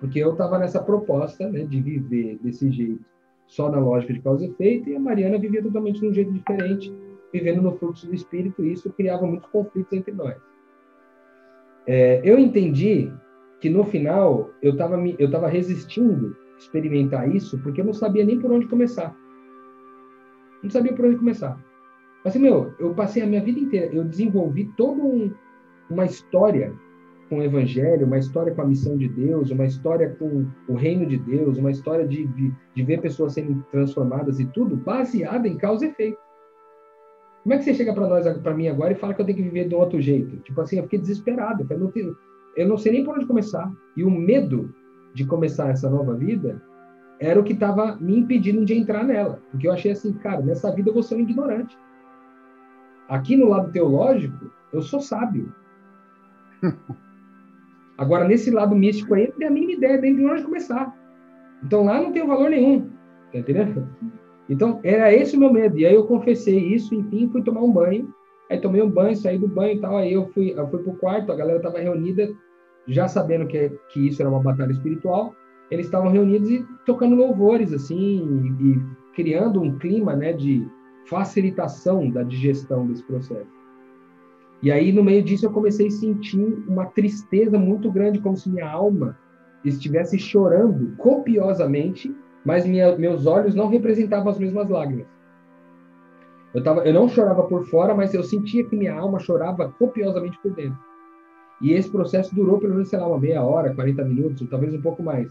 [0.00, 3.04] Porque eu estava nessa proposta né, de viver desse jeito,
[3.46, 6.32] só na lógica de causa e efeito, e a Mariana vivia totalmente de um jeito
[6.32, 6.92] diferente,
[7.32, 10.36] vivendo no fluxo do espírito, e isso criava muitos conflitos entre nós.
[11.86, 13.12] É, eu entendi
[13.60, 18.38] que no final eu estava eu tava resistindo experimentar isso, porque eu não sabia nem
[18.38, 19.16] por onde começar.
[20.62, 21.58] Não sabia por onde começar.
[22.24, 25.32] Assim, meu, eu passei a minha vida inteira, eu desenvolvi toda um,
[25.88, 26.74] uma história
[27.28, 31.06] com o Evangelho, uma história com a missão de Deus, uma história com o reino
[31.06, 35.56] de Deus, uma história de, de, de ver pessoas sendo transformadas e tudo baseada em
[35.56, 36.18] causa e efeito.
[37.42, 39.38] Como é que você chega para nós, para mim agora e fala que eu tenho
[39.38, 40.36] que viver de um outro jeito?
[40.38, 42.16] Tipo assim, eu fiquei desesperado, eu não, tenho,
[42.56, 43.70] eu não sei nem por onde começar.
[43.96, 44.74] E o medo
[45.14, 46.60] de começar essa nova vida
[47.20, 50.70] era o que estava me impedindo de entrar nela, porque eu achei assim, cara, nessa
[50.72, 51.76] vida eu vou ser um ignorante.
[53.08, 55.52] Aqui no lado teológico, eu sou sábio.
[57.98, 60.94] Agora, nesse lado místico aí, eu tenho a mínima ideia nem de onde começar.
[61.64, 62.90] Então, lá não tem valor nenhum.
[63.32, 63.88] Tá entendendo?
[64.48, 65.78] Então, era esse o meu medo.
[65.78, 68.12] E aí eu confessei isso, enfim, fui tomar um banho.
[68.50, 69.96] Aí tomei um banho, saí do banho e tal.
[69.96, 72.30] Aí eu fui, eu fui pro quarto, a galera estava reunida,
[72.86, 75.34] já sabendo que, que isso era uma batalha espiritual.
[75.70, 78.80] Eles estavam reunidos e tocando louvores, assim, e, e
[79.14, 80.64] criando um clima, né, de
[81.06, 83.55] facilitação da digestão desse processo.
[84.62, 88.48] E aí, no meio disso, eu comecei a sentir uma tristeza muito grande, como se
[88.48, 89.18] minha alma
[89.64, 92.14] estivesse chorando copiosamente,
[92.44, 95.06] mas minha, meus olhos não representavam as mesmas lágrimas.
[96.54, 100.38] Eu, tava, eu não chorava por fora, mas eu sentia que minha alma chorava copiosamente
[100.40, 100.78] por dentro.
[101.60, 104.72] E esse processo durou pelo menos, sei lá, uma meia hora, 40 minutos, ou talvez
[104.72, 105.28] um pouco mais.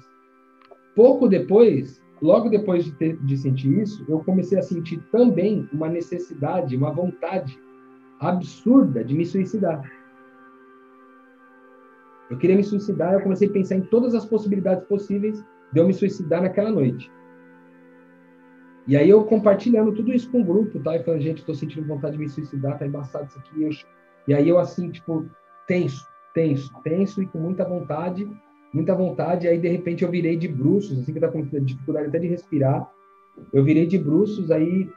[0.96, 5.88] Pouco depois, logo depois de, ter, de sentir isso, eu comecei a sentir também uma
[5.88, 7.58] necessidade, uma vontade
[8.20, 9.84] absurda de me suicidar.
[12.30, 15.88] Eu queria me suicidar, eu comecei a pensar em todas as possibilidades possíveis de eu
[15.88, 17.12] me suicidar naquela noite.
[18.88, 20.96] E aí eu compartilhando tudo isso com o grupo, tá?
[20.96, 23.64] E falando, gente, estou sentindo vontade de me suicidar, tá embaçado isso aqui.
[23.64, 23.70] Eu...
[24.28, 25.26] E aí eu assim, tipo,
[25.68, 28.30] tenso, tenso, tenso e com muita vontade,
[28.74, 29.46] muita vontade.
[29.46, 32.28] E aí de repente eu virei de bruços, assim que tava com dificuldade até de
[32.28, 32.90] respirar.
[33.52, 34.90] Eu virei de bruços, aí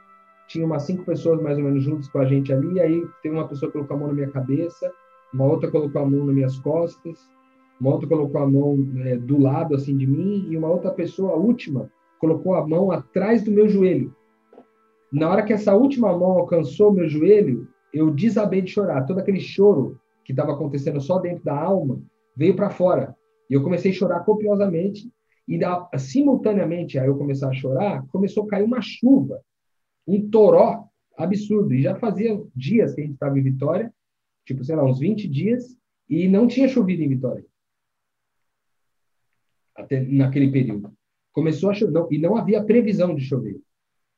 [0.49, 3.47] tinha umas cinco pessoas mais ou menos juntas com a gente ali, aí teve uma
[3.47, 4.91] pessoa que colocou a mão na minha cabeça,
[5.31, 7.19] uma outra colocou a mão nas minhas costas,
[7.79, 11.33] uma outra colocou a mão é, do lado assim de mim e uma outra pessoa,
[11.33, 14.13] a última, colocou a mão atrás do meu joelho.
[15.13, 19.05] Na hora que essa última mão alcançou meu joelho, eu desabei de chorar.
[19.05, 22.01] Todo aquele choro que estava acontecendo só dentro da alma
[22.35, 23.15] veio para fora.
[23.49, 25.09] E eu comecei a chorar copiosamente
[25.47, 29.41] e da, simultaneamente a eu começar a chorar, começou a cair uma chuva,
[30.09, 31.73] um toró absurdo.
[31.73, 33.93] E já fazia dias que a gente estava em Vitória,
[34.45, 35.77] tipo, sei lá, uns 20 dias,
[36.09, 37.45] e não tinha chovido em Vitória.
[39.75, 40.91] Até naquele período.
[41.31, 43.61] Começou a chover, não, e não havia previsão de chover.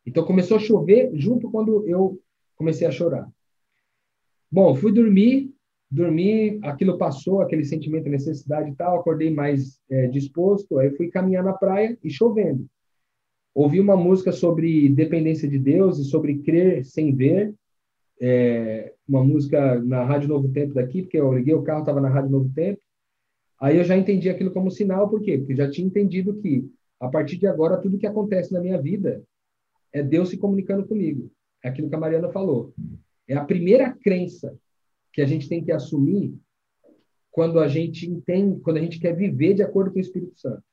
[0.05, 2.19] Então começou a chover junto quando eu
[2.55, 3.29] comecei a chorar.
[4.49, 5.53] Bom, fui dormir,
[5.89, 11.09] dormi, aquilo passou, aquele sentimento de necessidade e tal, acordei mais é, disposto, aí fui
[11.09, 12.67] caminhar na praia e chovendo.
[13.53, 17.53] Ouvi uma música sobre dependência de Deus e sobre crer sem ver,
[18.19, 22.09] é, uma música na Rádio Novo Tempo daqui, porque eu liguei o carro, estava na
[22.09, 22.79] Rádio Novo Tempo,
[23.59, 25.37] aí eu já entendi aquilo como sinal, por quê?
[25.37, 29.23] Porque já tinha entendido que, a partir de agora, tudo que acontece na minha vida
[29.91, 31.29] é Deus se comunicando comigo.
[31.63, 32.73] É aquilo que a Mariana falou.
[33.27, 34.57] É a primeira crença
[35.11, 36.33] que a gente tem que assumir
[37.31, 40.63] quando a gente entende, quando a gente quer viver de acordo com o Espírito Santo.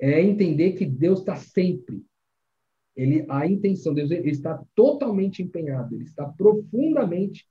[0.00, 2.02] É entender que Deus está sempre.
[2.96, 7.46] Ele, a intenção, Deus ele está totalmente empenhado, ele está profundamente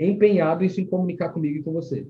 [0.00, 2.08] empenhado em se comunicar comigo e com você.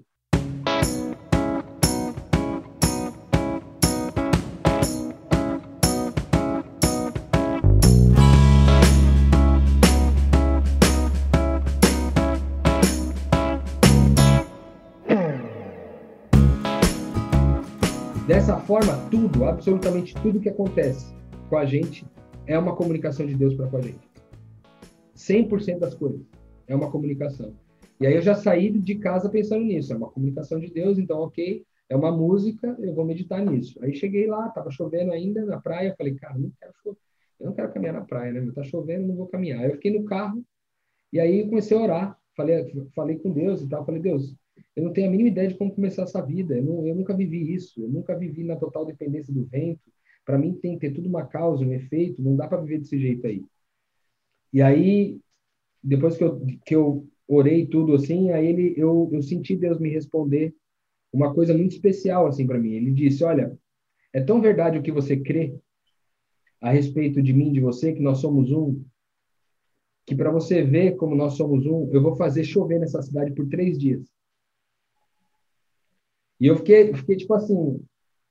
[18.68, 21.14] Forma, tudo, absolutamente tudo que acontece
[21.48, 22.04] com a gente
[22.46, 24.06] é uma comunicação de Deus para com a gente.
[25.16, 26.20] 100% das coisas
[26.66, 27.54] é uma comunicação.
[27.98, 31.20] E aí eu já saí de casa pensando nisso, é uma comunicação de Deus, então
[31.20, 33.82] ok, é uma música, eu vou meditar nisso.
[33.82, 36.98] Aí cheguei lá, tava chovendo ainda na praia, falei, cara, não quero
[37.40, 38.52] eu não quero caminhar na praia, né?
[38.54, 39.60] Tá chovendo, não vou caminhar.
[39.60, 40.44] Aí eu fiquei no carro
[41.10, 44.36] e aí comecei a orar, falei, falei com Deus e tal, falei, Deus,
[44.78, 46.56] eu não tenho a mínima ideia de como começar essa vida.
[46.56, 47.82] Eu, não, eu nunca vivi isso.
[47.82, 49.80] Eu nunca vivi na total dependência do vento.
[50.24, 52.22] Para mim tem que ter tudo uma causa, um efeito.
[52.22, 53.44] Não dá para viver desse jeito aí.
[54.52, 55.18] E aí,
[55.82, 59.88] depois que eu, que eu orei tudo assim, aí ele, eu, eu senti Deus me
[59.88, 60.54] responder
[61.12, 62.74] uma coisa muito especial assim para mim.
[62.74, 63.58] Ele disse: Olha,
[64.12, 65.58] é tão verdade o que você crê
[66.60, 68.80] a respeito de mim, de você, que nós somos um,
[70.06, 73.48] que para você ver como nós somos um, eu vou fazer chover nessa cidade por
[73.48, 74.17] três dias.
[76.40, 77.80] E eu fiquei, fiquei tipo assim,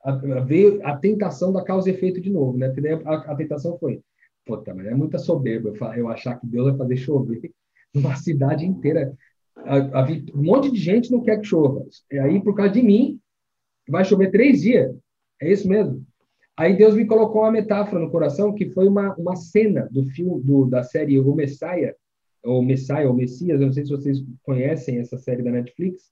[0.03, 2.73] a, a, veio a tentação da causa e efeito de novo, né?
[3.05, 4.01] A, a tentação foi,
[4.45, 7.51] puta, mas é muita soberba eu, eu achar que Deus vai fazer chover
[7.93, 9.13] numa cidade inteira.
[9.55, 11.85] A, um monte de gente não quer que chova.
[12.11, 13.19] E aí, por causa de mim,
[13.89, 14.95] vai chover três dias.
[15.41, 16.05] É isso mesmo.
[16.55, 20.41] Aí Deus me colocou uma metáfora no coração que foi uma, uma cena do filme
[20.41, 21.93] do, da série O Messiah,
[22.43, 26.11] ou Messiah, ou Messias, eu não sei se vocês conhecem essa série da Netflix,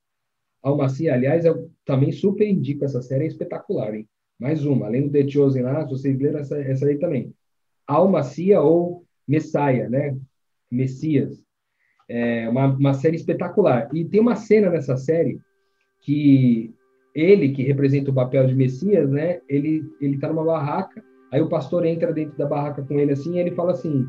[0.66, 4.10] Almacia, aliás, eu também super indico essa série, é espetacular, hein?
[4.40, 7.32] Mais uma, além do The Chosen lá, vocês leram essa, essa aí também.
[7.86, 10.18] Almacia ou Messiah, né?
[10.72, 11.40] Messias.
[12.10, 13.88] É uma, uma série espetacular.
[13.94, 15.40] E tem uma cena nessa série
[16.02, 16.74] que
[17.14, 19.42] ele, que representa o papel de Messias, né?
[19.48, 23.36] Ele, ele tá numa barraca, aí o pastor entra dentro da barraca com ele assim,
[23.36, 24.04] e ele fala assim,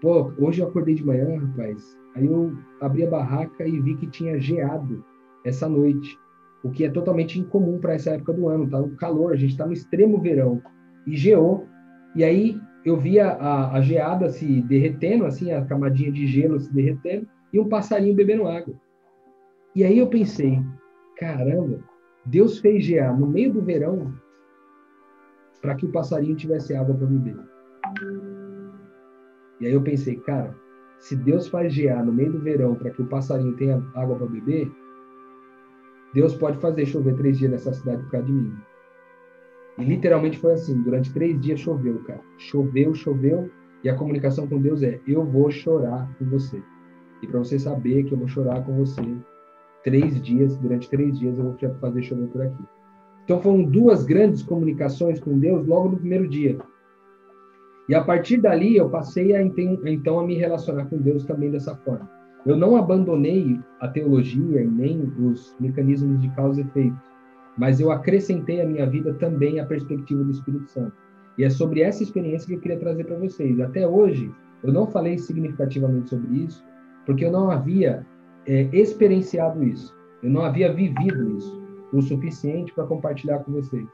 [0.00, 4.06] pô, hoje eu acordei de manhã, rapaz, aí eu abri a barraca e vi que
[4.06, 5.04] tinha geado
[5.46, 6.18] essa noite,
[6.62, 8.68] o que é totalmente incomum para essa época do ano.
[8.68, 10.60] Tá no calor, a gente está no extremo verão
[11.06, 11.66] e geou.
[12.14, 16.72] E aí eu via a, a geada se derretendo, assim, a camadinha de gelo se
[16.72, 18.74] derretendo e um passarinho bebendo água.
[19.74, 20.60] E aí eu pensei,
[21.18, 21.78] caramba,
[22.24, 24.12] Deus fez gear no meio do verão
[25.60, 27.36] para que o passarinho tivesse água para beber.
[29.60, 30.54] E aí eu pensei, cara,
[30.98, 34.26] se Deus faz gear no meio do verão para que o passarinho tenha água para
[34.26, 34.70] beber,
[36.14, 38.54] Deus pode fazer chover três dias nessa cidade por causa de mim.
[39.78, 42.20] E literalmente foi assim, durante três dias choveu, cara.
[42.38, 43.50] Choveu, choveu,
[43.84, 46.62] e a comunicação com Deus é: eu vou chorar com você.
[47.22, 49.02] E para você saber que eu vou chorar com você,
[49.84, 52.64] três dias, durante três dias eu vou fazer chover por aqui.
[53.24, 56.58] Então foram duas grandes comunicações com Deus logo no primeiro dia.
[57.88, 61.76] E a partir dali eu passei a então a me relacionar com Deus também dessa
[61.76, 62.15] forma.
[62.46, 66.96] Eu não abandonei a teologia e nem os mecanismos de causa e efeito,
[67.58, 70.92] mas eu acrescentei à minha vida também a perspectiva do Espírito Santo.
[71.36, 73.58] E é sobre essa experiência que eu queria trazer para vocês.
[73.60, 74.32] Até hoje,
[74.62, 76.64] Eu não falei significativamente sobre isso,
[77.04, 78.04] porque eu não havia
[78.46, 79.94] é, experienciado isso.
[80.22, 83.86] Eu não havia vivido isso o suficiente para compartilhar com vocês.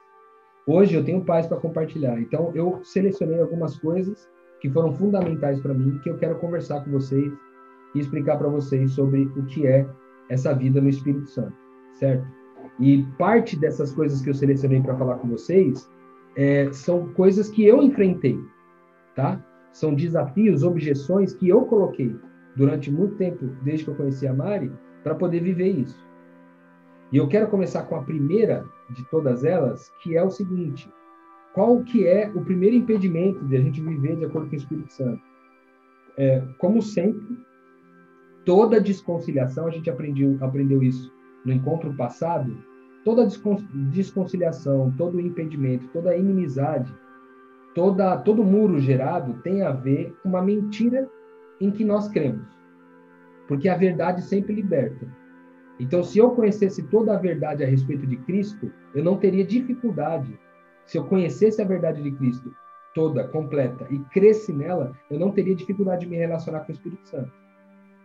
[0.67, 2.19] Hoje eu tenho paz para compartilhar.
[2.21, 4.29] Então eu selecionei algumas coisas
[4.61, 7.33] que foram fundamentais para mim, que eu quero conversar com vocês
[7.95, 9.89] e explicar para vocês sobre o que é
[10.29, 11.55] essa vida no Espírito Santo,
[11.95, 12.27] certo?
[12.81, 15.91] E parte dessas coisas que eu selecionei para falar com vocês
[16.37, 18.41] é, são coisas que eu enfrentei,
[19.15, 19.45] tá?
[19.73, 22.15] São desafios, objeções que eu coloquei
[22.57, 24.73] durante muito tempo, desde que eu conheci a Mari,
[25.03, 26.03] para poder viver isso.
[27.11, 30.91] E eu quero começar com a primeira de todas elas, que é o seguinte:
[31.53, 34.93] qual que é o primeiro impedimento de a gente viver de acordo com o Espírito
[34.93, 35.21] Santo?
[36.17, 37.39] É, como sempre,
[38.45, 41.13] toda desconciliação, a gente aprendeu, aprendeu isso
[41.45, 42.57] no encontro passado,
[43.05, 43.29] toda
[43.91, 46.93] desconciliação, todo impedimento, toda inimizade,
[47.75, 51.09] toda, todo muro gerado tem a ver com uma mentira
[51.61, 52.47] em que nós cremos.
[53.49, 55.07] Porque a verdade sempre liberta.
[55.81, 60.39] Então, se eu conhecesse toda a verdade a respeito de Cristo, eu não teria dificuldade.
[60.87, 62.55] Se eu conhecesse a verdade de Cristo
[62.95, 67.09] toda, completa, e cresce nela, eu não teria dificuldade de me relacionar com o Espírito
[67.09, 67.33] Santo.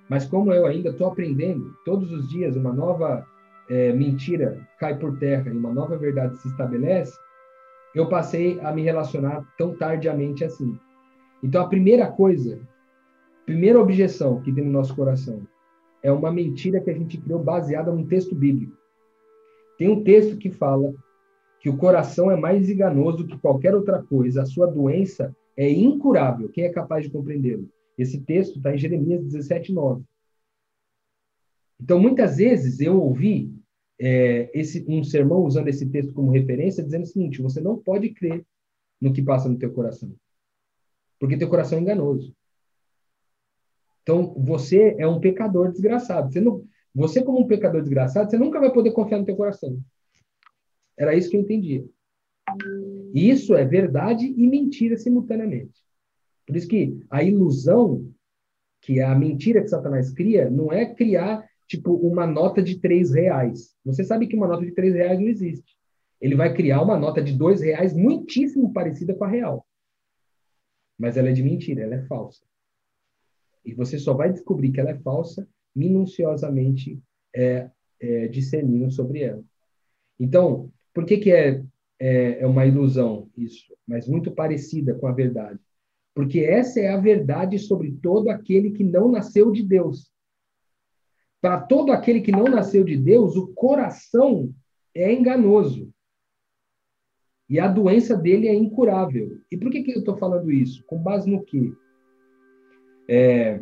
[0.10, 3.26] Mas como eu ainda estou aprendendo, todos os dias uma nova
[3.70, 7.18] é, mentira cai por terra e uma nova verdade se estabelece,
[7.93, 10.78] eu passei a me relacionar tão tardiamente assim.
[11.43, 12.60] Então, a primeira coisa,
[13.45, 15.41] primeira objeção que tem no nosso coração,
[16.01, 18.78] é uma mentira que a gente criou baseada num texto bíblico.
[19.78, 20.93] Tem um texto que fala
[21.60, 26.49] que o coração é mais enganoso que qualquer outra coisa, a sua doença é incurável.
[26.49, 27.68] Quem é capaz de compreendê-lo?
[27.97, 30.03] Esse texto está em Jeremias 17, 9.
[31.81, 33.53] Então, muitas vezes eu ouvi
[33.99, 38.09] é, esse, um sermão usando esse texto como referência, dizendo o seguinte: você não pode
[38.13, 38.45] crer
[39.01, 40.13] no que passa no teu coração,
[41.19, 42.35] porque teu coração é enganoso.
[44.03, 46.31] Então, você é um pecador desgraçado.
[46.31, 46.63] Você, não,
[46.95, 49.79] você como um pecador desgraçado, você nunca vai poder confiar no teu coração.
[50.97, 51.85] Era isso que eu entendia.
[53.13, 55.86] E isso é verdade e mentira simultaneamente.
[56.47, 58.09] Por isso que a ilusão,
[58.81, 63.13] que é a mentira que Satanás cria, não é criar tipo uma nota de três
[63.13, 63.75] reais.
[63.83, 65.75] Você sabe que uma nota de três reais não existe.
[66.21, 69.67] Ele vai criar uma nota de dois reais muitíssimo parecida com a real.
[70.97, 72.43] Mas ela é de mentira, ela é falsa.
[73.63, 76.99] E você só vai descobrir que ela é falsa minuciosamente
[77.35, 77.69] é,
[77.99, 79.43] é, discernindo sobre ela.
[80.17, 81.63] Então, por que, que é,
[81.99, 83.75] é, é uma ilusão isso?
[83.85, 85.59] Mas muito parecida com a verdade.
[86.18, 90.11] Porque essa é a verdade sobre todo aquele que não nasceu de Deus.
[91.39, 94.51] Para todo aquele que não nasceu de Deus, o coração
[94.95, 95.93] é enganoso.
[97.47, 99.38] E a doença dele é incurável.
[99.51, 100.84] E por que, que eu estou falando isso?
[100.88, 101.72] Com base no quê?
[103.07, 103.61] É,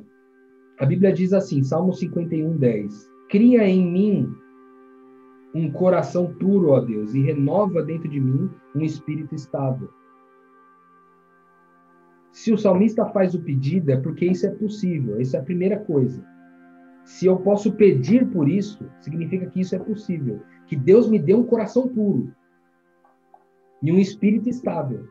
[0.80, 3.12] a Bíblia diz assim, Salmo 51, 10.
[3.30, 4.34] Cria em mim
[5.53, 9.89] um coração puro, ó Deus, e renova dentro de mim um espírito estável.
[12.36, 15.21] Se o salmista faz o pedido, é porque isso é possível.
[15.21, 16.21] Isso é a primeira coisa.
[17.05, 20.41] Se eu posso pedir por isso, significa que isso é possível.
[20.67, 22.29] Que Deus me dê um coração puro
[23.81, 25.07] e um espírito estável.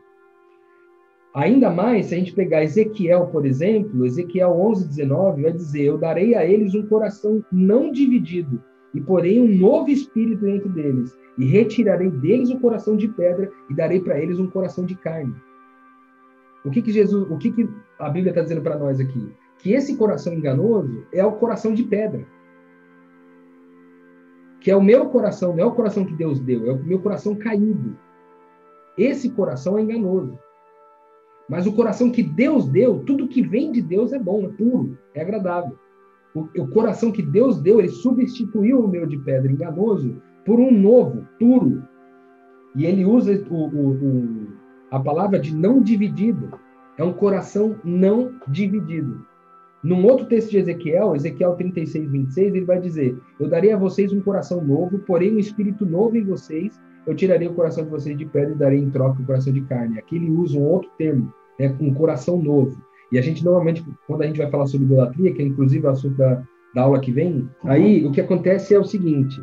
[1.34, 5.96] Ainda mais, se a gente pegar Ezequiel, por exemplo, Ezequiel 11, 19, vai dizer: Eu
[5.96, 8.62] darei a eles um coração não dividido,
[8.94, 13.74] e porém um novo espírito dentro deles, e retirarei deles o coração de pedra, e
[13.74, 15.34] darei para eles um coração de carne.
[16.64, 19.32] O que, que Jesus, o que, que a Bíblia está dizendo para nós aqui?
[19.58, 22.26] Que esse coração enganoso é o coração de pedra.
[24.60, 26.98] Que é o meu coração, não é o coração que Deus deu, é o meu
[26.98, 27.98] coração caído.
[28.96, 30.38] Esse coração é enganoso.
[31.48, 34.96] Mas o coração que Deus deu, tudo que vem de Deus é bom, é puro,
[35.14, 35.78] é agradável.
[36.34, 40.70] O, o coração que Deus deu, ele substituiu o meu de pedra enganoso por um
[40.70, 41.82] novo, puro.
[42.74, 43.90] E ele usa o, o,
[44.91, 46.59] a palavra de não dividido.
[46.97, 49.26] É um coração não dividido.
[49.82, 54.12] Num outro texto de Ezequiel, Ezequiel 36, 26, ele vai dizer: Eu darei a vocês
[54.12, 58.16] um coração novo, porém um espírito novo em vocês, eu tirarei o coração de vocês
[58.16, 59.99] de pedra e darei em troca o coração de carne.
[59.99, 62.82] Aqui ele usa um outro termo, né, um coração novo.
[63.12, 65.91] E a gente normalmente, quando a gente vai falar sobre idolatria, que é inclusive o
[65.91, 66.43] assunto da,
[66.74, 67.70] da aula que vem, uhum.
[67.70, 69.43] aí o que acontece é o seguinte.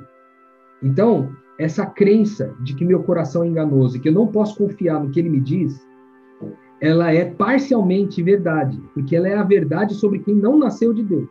[0.81, 1.29] Então,
[1.61, 5.11] essa crença de que meu coração é enganoso e que eu não posso confiar no
[5.11, 5.85] que ele me diz,
[6.81, 11.29] ela é parcialmente verdade, porque ela é a verdade sobre quem não nasceu de Deus.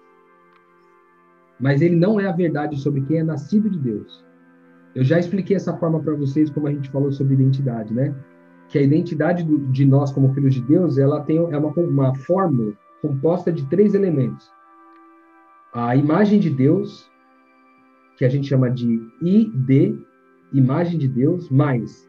[1.59, 4.25] Mas ele não é a verdade sobre quem é nascido de Deus.
[4.95, 8.15] Eu já expliquei essa forma para vocês, como a gente falou sobre identidade, né?
[8.69, 12.15] Que a identidade do, de nós como filhos de Deus, ela tem é uma, uma
[12.15, 12.73] fórmula
[13.03, 14.49] composta de três elementos:
[15.75, 17.11] a imagem de Deus,
[18.17, 19.99] que a gente chama de ID,
[20.53, 22.09] imagem de Deus, mais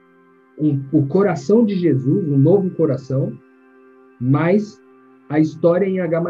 [0.58, 3.38] um, o coração de Jesus, um novo coração,
[4.20, 4.80] mais
[5.30, 6.22] a história em H,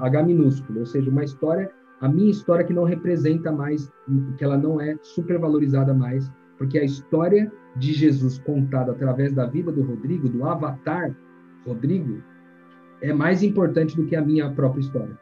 [0.00, 3.90] H minúsculo, ou seja, uma história, a minha história que não representa mais,
[4.36, 9.70] que ela não é supervalorizada mais, porque a história de Jesus contada através da vida
[9.70, 11.14] do Rodrigo, do avatar
[11.64, 12.20] Rodrigo,
[13.00, 15.16] é mais importante do que a minha própria história.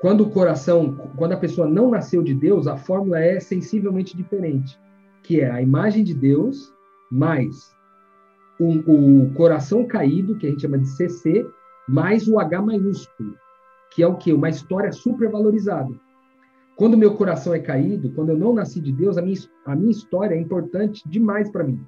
[0.00, 4.78] Quando o coração, quando a pessoa não nasceu de Deus, a fórmula é sensivelmente diferente,
[5.24, 6.72] que é a imagem de Deus
[7.10, 7.74] mais
[8.60, 11.46] o, coração caído, que a gente chama de CC,
[11.88, 13.34] mais o H maiúsculo,
[13.90, 14.32] que é o quê?
[14.32, 15.92] Uma história supervalorizada.
[16.76, 19.90] Quando meu coração é caído, quando eu não nasci de Deus, a minha, a minha
[19.90, 21.80] história é importante demais para mim.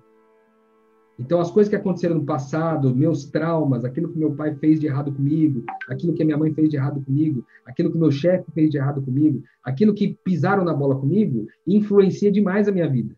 [1.18, 4.86] Então, as coisas que aconteceram no passado, meus traumas, aquilo que meu pai fez de
[4.86, 8.70] errado comigo, aquilo que minha mãe fez de errado comigo, aquilo que meu chefe fez
[8.70, 13.16] de errado comigo, aquilo que pisaram na bola comigo, influencia demais a minha vida.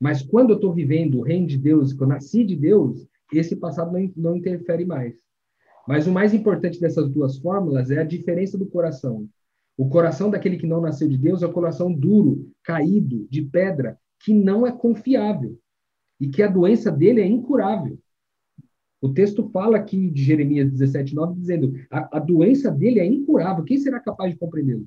[0.00, 3.56] Mas quando eu estou vivendo o reino de Deus, que eu nasci de Deus, esse
[3.56, 5.14] passado não, não interfere mais.
[5.86, 9.28] Mas o mais importante dessas duas fórmulas é a diferença do coração.
[9.76, 13.98] O coração daquele que não nasceu de Deus é o coração duro, caído, de pedra,
[14.20, 15.58] que não é confiável
[16.20, 17.98] e que a doença dele é incurável.
[19.00, 23.64] O texto fala aqui de Jeremias 17, 9, dizendo: a, a doença dele é incurável.
[23.64, 24.86] Quem será capaz de compreendê-lo?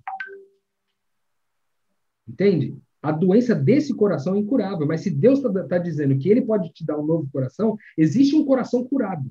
[2.28, 2.78] Entende?
[3.02, 4.86] A doença desse coração é incurável.
[4.86, 8.36] Mas se Deus está tá dizendo que ele pode te dar um novo coração, existe
[8.36, 9.30] um coração curado.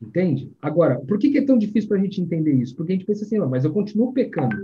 [0.00, 0.52] Entende?
[0.60, 2.76] Agora, por que, que é tão difícil para a gente entender isso?
[2.76, 4.56] Porque a gente pensa assim, mas eu continuo pecando.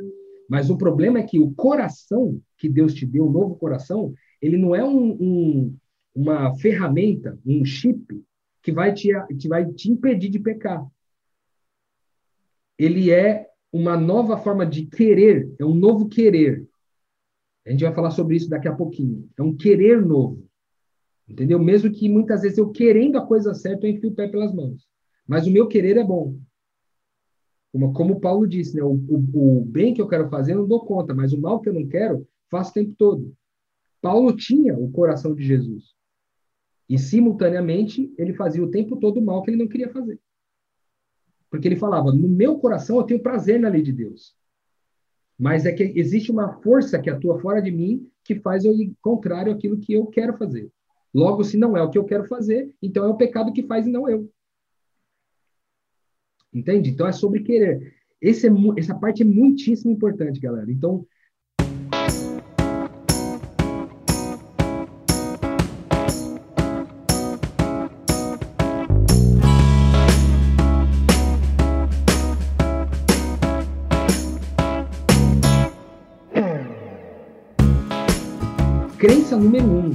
[0.49, 4.59] Mas o problema é que o coração que Deus te deu, o novo coração, ele
[4.59, 5.77] não é um, um,
[6.15, 8.23] uma ferramenta, um chip
[8.63, 10.87] que vai, te, que vai te impedir de pecar.
[12.79, 16.69] Ele é uma nova forma de querer, é um novo querer.
[17.67, 19.29] A gente vai falar sobre isso daqui a pouquinho.
[19.39, 20.47] É um querer novo.
[21.29, 21.59] Entendeu?
[21.59, 24.87] Mesmo que muitas vezes eu querendo a coisa certa, eu enfio o pé pelas mãos.
[25.27, 26.37] Mas o meu querer é bom.
[27.73, 28.83] Como, como Paulo disse, né?
[28.83, 31.61] O, o, o, bem que eu quero fazer, eu não dou conta, mas o mal
[31.61, 33.35] que eu não quero, faço o tempo todo.
[34.03, 35.95] Paulo tinha o coração de Jesus.
[36.89, 40.21] E, simultaneamente, ele fazia o tempo todo o mal que ele não queria fazer.
[41.53, 44.35] Porque ele falava: no meu coração eu tenho prazer na lei de Deus.
[45.39, 48.95] Mas é que existe uma força que atua fora de mim que faz eu ir
[49.03, 50.73] contrário àquilo que eu quero fazer.
[51.13, 53.87] Logo, se não é o que eu quero fazer, então é o pecado que faz
[53.87, 54.33] e não eu.
[56.55, 56.89] Entende?
[56.89, 57.95] Então é sobre querer.
[58.23, 58.31] É,
[58.79, 60.73] essa parte é muitíssimo importante, galera.
[60.73, 61.07] Então.
[79.43, 79.91] Número um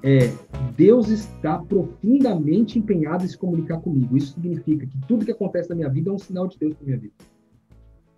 [0.00, 0.28] é
[0.76, 4.16] Deus está profundamente empenhado em se comunicar comigo.
[4.16, 6.86] Isso significa que tudo que acontece na minha vida é um sinal de Deus para
[6.86, 7.14] minha vida.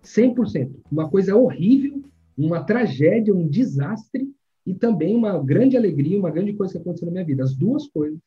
[0.03, 0.75] 100%.
[0.91, 2.03] Uma coisa horrível,
[2.37, 4.31] uma tragédia, um desastre
[4.65, 7.43] e também uma grande alegria, uma grande coisa que aconteceu na minha vida.
[7.43, 8.19] As duas coisas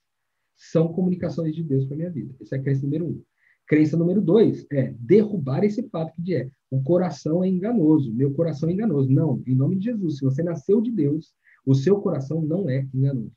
[0.56, 2.34] são comunicações de Deus para minha vida.
[2.40, 3.22] Essa é a crença número um.
[3.68, 8.68] Crença número dois é derrubar esse fato que é o coração é enganoso, meu coração
[8.68, 9.08] é enganoso.
[9.10, 11.32] Não, em nome de Jesus, se você nasceu de Deus,
[11.66, 13.34] o seu coração não é enganoso.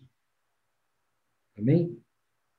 [1.58, 1.98] Amém?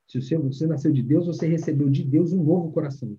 [0.07, 3.17] Se você, você nasceu de Deus, você recebeu de Deus um novo coração.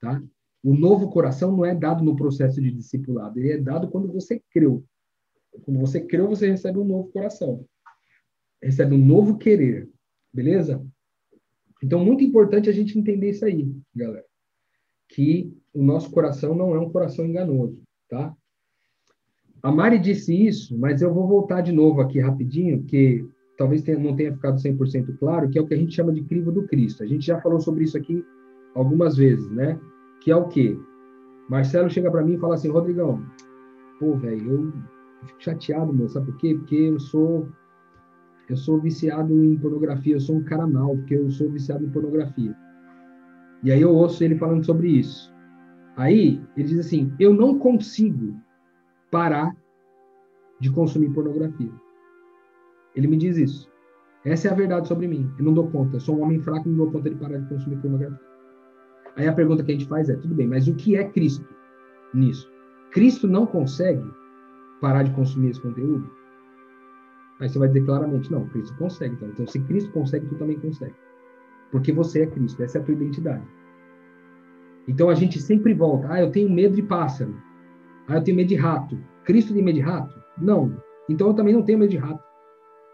[0.00, 0.22] Tá?
[0.62, 4.42] O novo coração não é dado no processo de discipulado, ele é dado quando você
[4.50, 4.84] creu.
[5.62, 7.66] Quando você creu, você recebe um novo coração.
[8.62, 9.88] Recebe um novo querer.
[10.32, 10.84] Beleza?
[11.82, 14.26] Então, muito importante a gente entender isso aí, galera.
[15.08, 18.36] Que o nosso coração não é um coração enganoso, tá?
[19.62, 23.98] A Mari disse isso, mas eu vou voltar de novo aqui rapidinho, que talvez tenha,
[23.98, 26.66] não tenha ficado 100% claro, que é o que a gente chama de crivo do
[26.66, 27.02] Cristo.
[27.02, 28.24] A gente já falou sobre isso aqui
[28.74, 29.78] algumas vezes, né?
[30.20, 30.78] Que é o quê?
[31.48, 33.24] Marcelo chega para mim e fala assim, Rodrigão,
[33.98, 34.72] pô, velho, eu
[35.26, 36.54] fico chateado, meu, sabe por quê?
[36.54, 37.48] Porque eu sou
[38.48, 41.90] eu sou viciado em pornografia, eu sou um cara mal, porque eu sou viciado em
[41.90, 42.56] pornografia.
[43.62, 45.30] E aí eu ouço ele falando sobre isso.
[45.96, 48.34] Aí ele diz assim: eu não consigo
[49.10, 49.56] parar
[50.60, 51.72] de consumir pornografia.
[52.94, 53.70] Ele me diz isso.
[54.24, 55.30] Essa é a verdade sobre mim.
[55.38, 55.96] Eu não dou conta.
[55.96, 58.20] Eu sou um homem fraco e não dou conta de parar de consumir pornografia.
[59.16, 61.48] Aí a pergunta que a gente faz é: tudo bem, mas o que é Cristo
[62.14, 62.50] nisso?
[62.90, 64.04] Cristo não consegue
[64.80, 66.10] parar de consumir esse conteúdo?
[67.40, 69.14] Aí você vai dizer claramente: não, Cristo consegue.
[69.14, 70.94] Então, então se Cristo consegue, tu também consegue.
[71.70, 73.44] Porque você é Cristo, essa é a tua identidade.
[74.86, 76.08] Então a gente sempre volta.
[76.10, 77.34] Ah, eu tenho medo de pássaro.
[78.08, 78.98] Ah, eu tenho medo de rato.
[79.24, 80.18] Cristo tem medo de rato?
[80.40, 80.74] Não.
[81.08, 82.22] Então eu também não tenho medo de rato.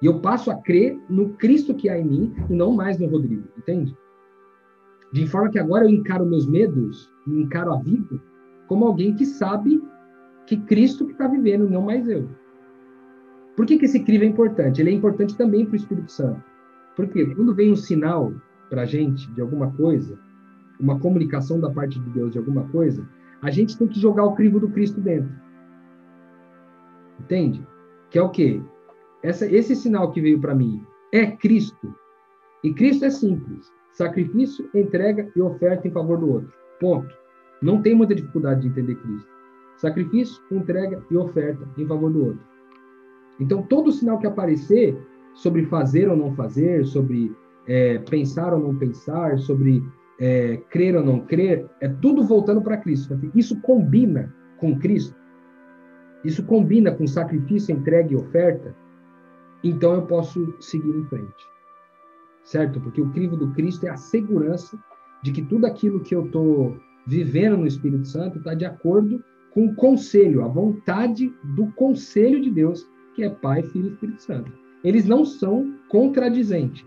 [0.03, 3.07] E eu passo a crer no Cristo que há em mim e não mais no
[3.07, 3.97] Rodrigo, entende?
[5.13, 8.21] De forma que agora eu encaro meus medos, encaro a vida
[8.67, 9.83] como alguém que sabe
[10.47, 12.29] que Cristo que está vivendo, não mais eu.
[13.57, 14.81] Por que, que esse crivo é importante?
[14.81, 16.43] Ele é importante também para o Espírito Santo.
[16.97, 18.33] Porque quando vem um sinal
[18.69, 20.19] para a gente de alguma coisa,
[20.81, 23.09] uma comunicação da parte de Deus de alguma coisa,
[23.45, 25.31] a gente tem que jogar o crivo do Cristo dentro.
[27.21, 27.65] Entende?
[28.09, 28.63] Que é o quê?
[29.23, 30.83] Essa, esse sinal que veio para mim
[31.13, 31.95] é Cristo.
[32.63, 36.53] E Cristo é simples: sacrifício, entrega e oferta em favor do outro.
[36.81, 37.15] Ponto.
[37.61, 39.29] Não tem muita dificuldade de entender Cristo.
[39.77, 42.41] Sacrifício, entrega e oferta em favor do outro.
[43.39, 44.97] Então, todo sinal que aparecer
[45.35, 47.31] sobre fazer ou não fazer, sobre
[47.67, 49.85] é, pensar ou não pensar, sobre
[50.21, 53.19] é, crer ou não crer, é tudo voltando para Cristo.
[53.35, 55.17] Isso combina com Cristo,
[56.25, 58.75] isso combina com sacrifício, entrega e oferta,
[59.63, 61.45] então eu posso seguir em frente.
[62.45, 62.81] Certo?
[62.81, 64.79] Porque o crivo do Cristo é a segurança
[65.23, 69.67] de que tudo aquilo que eu estou vivendo no Espírito Santo está de acordo com
[69.67, 74.53] o conselho, a vontade do conselho de Deus, que é Pai, Filho e Espírito Santo.
[74.83, 76.85] Eles não são contradizentes.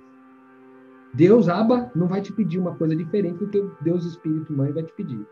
[1.18, 4.84] Deus, Abba, não vai te pedir uma coisa diferente do que Deus, Espírito, Mãe vai
[4.84, 5.26] te pedir.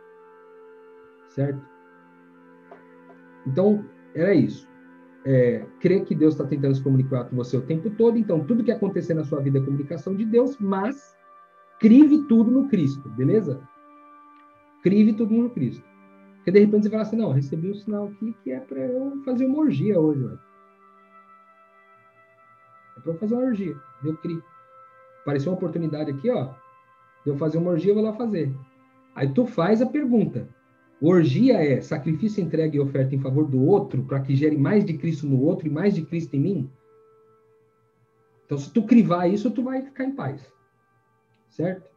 [1.29, 1.61] Certo?
[3.45, 4.67] Então, era isso.
[5.23, 8.63] É, crer que Deus está tentando se comunicar com você o tempo todo, então tudo
[8.63, 11.15] que acontecer na sua vida é comunicação de Deus, mas
[11.79, 13.61] crive tudo no Cristo, beleza?
[14.81, 15.83] Crive tudo no Cristo.
[16.37, 19.21] Porque de repente você fala assim, não, recebi um sinal aqui que é para eu
[19.23, 20.39] fazer uma orgia hoje, velho.
[22.97, 23.75] É para eu fazer uma orgia.
[24.03, 24.43] Eu crio.
[25.25, 26.53] Apareceu uma oportunidade aqui, ó.
[27.23, 28.55] De eu fazer uma orgia, eu vou lá fazer.
[29.15, 30.47] Aí tu faz a pergunta.
[31.01, 34.93] Orgia é sacrifício, entrega e oferta em favor do outro, para que gere mais de
[34.93, 36.69] Cristo no outro e mais de Cristo em mim?
[38.45, 40.45] Então, se tu crivar isso, tu vai ficar em paz.
[41.49, 41.89] Certo?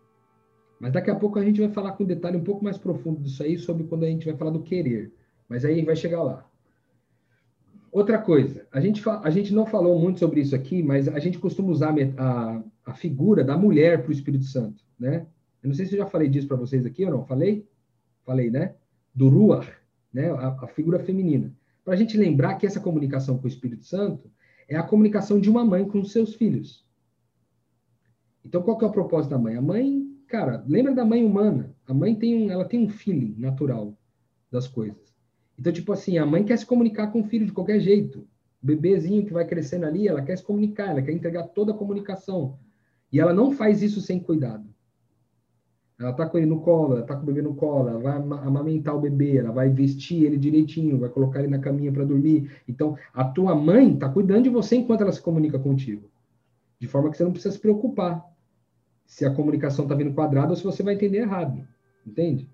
[0.81, 3.21] Mas daqui a pouco a gente vai falar com um detalhe um pouco mais profundo
[3.21, 5.13] disso aí, sobre quando a gente vai falar do querer.
[5.51, 6.49] Mas aí vai chegar lá.
[7.91, 11.39] Outra coisa, a gente, a gente não falou muito sobre isso aqui, mas a gente
[11.39, 15.27] costuma usar a, a figura da mulher para o Espírito Santo, né?
[15.63, 17.25] Eu não sei se eu já falei disso para vocês aqui ou não.
[17.25, 17.67] Falei?
[18.25, 18.75] Falei, né?
[19.15, 19.69] Do Ruach,
[20.13, 20.31] né?
[20.31, 21.53] A, a figura feminina.
[21.85, 24.31] Para a gente lembrar que essa comunicação com o Espírito Santo
[24.69, 26.87] é a comunicação de uma mãe com os seus filhos.
[28.45, 29.57] Então, qual que é o propósito da mãe?
[29.57, 31.75] A mãe Cara, lembra da mãe humana?
[31.87, 33.99] A mãe tem um, ela tem um feeling natural
[34.51, 35.17] das coisas.
[35.59, 38.21] Então, tipo assim, a mãe quer se comunicar com o filho de qualquer jeito.
[38.63, 41.77] O bebezinho que vai crescendo ali, ela quer se comunicar, ela quer entregar toda a
[41.77, 42.57] comunicação.
[43.13, 44.69] E ela não faz isso sem cuidado.
[45.99, 48.17] Ela tá com ele no colo, ela tá com o bebê no colo, ela vai
[48.47, 52.49] amamentar o bebê, ela vai vestir ele direitinho, vai colocar ele na caminha para dormir.
[52.69, 56.09] Então, a tua mãe tá cuidando de você enquanto ela se comunica contigo.
[56.79, 58.25] De forma que você não precisa se preocupar
[59.05, 61.67] se a comunicação está vindo quadrada ou se você vai entender errado.
[62.07, 62.49] Entende?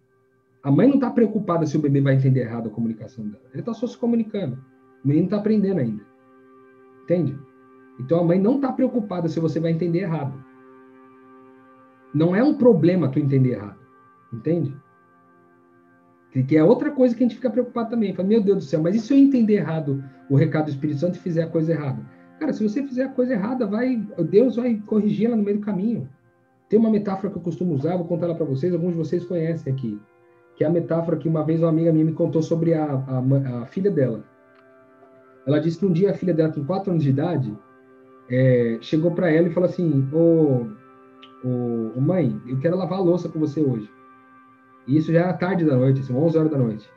[0.65, 3.45] A mãe não está preocupada se o bebê vai entender errado a comunicação dela.
[3.53, 4.57] Ele está só se comunicando.
[5.05, 6.03] O menino está aprendendo ainda.
[7.03, 7.39] Entende?
[8.01, 10.43] Então a mãe não está preocupada se você vai entender errado.
[12.15, 13.79] Não é um problema tu entender errado.
[14.33, 14.75] Entende?
[16.49, 18.15] Que é outra coisa que a gente fica preocupado também.
[18.15, 21.01] Fala, meu Deus do céu, mas e se eu entender errado o recado do Espírito
[21.01, 22.03] Santo e fizer a coisa errada?
[22.41, 23.97] Cara, se você fizer a coisa errada, vai,
[24.31, 26.09] Deus vai corrigir ela no meio do caminho.
[26.69, 29.25] Tem uma metáfora que eu costumo usar, vou contar ela para vocês, alguns de vocês
[29.25, 30.01] conhecem aqui,
[30.57, 33.63] que é a metáfora que uma vez uma amiga minha me contou sobre a, a,
[33.63, 34.25] a filha dela.
[35.47, 37.57] Ela disse que um dia a filha dela, com 4 anos de idade,
[38.31, 40.67] é, chegou para ela e falou assim: ô,
[41.97, 43.91] ô, mãe, eu quero lavar a louça com você hoje.
[44.87, 46.89] E isso já era tarde da noite, assim, 11 horas da noite.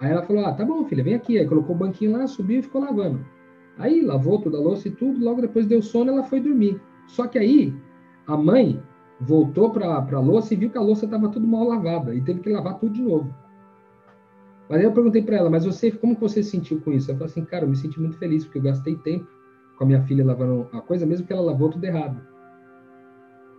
[0.00, 1.38] Aí ela falou: Ah, tá bom, filha, vem aqui.
[1.38, 3.24] Aí colocou o banquinho lá, subiu e ficou lavando.
[3.78, 6.80] Aí lavou toda a louça e tudo, logo depois deu sono, ela foi dormir.
[7.06, 7.74] Só que aí
[8.26, 8.82] a mãe
[9.20, 12.40] voltou para a louça e viu que a louça estava tudo mal lavada e teve
[12.40, 13.34] que lavar tudo de novo.
[14.68, 17.10] Mas eu perguntei para ela, mas você, como que você se sentiu com isso?
[17.10, 19.26] Ela falou assim, cara, eu me senti muito feliz porque eu gastei tempo
[19.76, 22.20] com a minha filha lavando a coisa, mesmo que ela lavou tudo errado.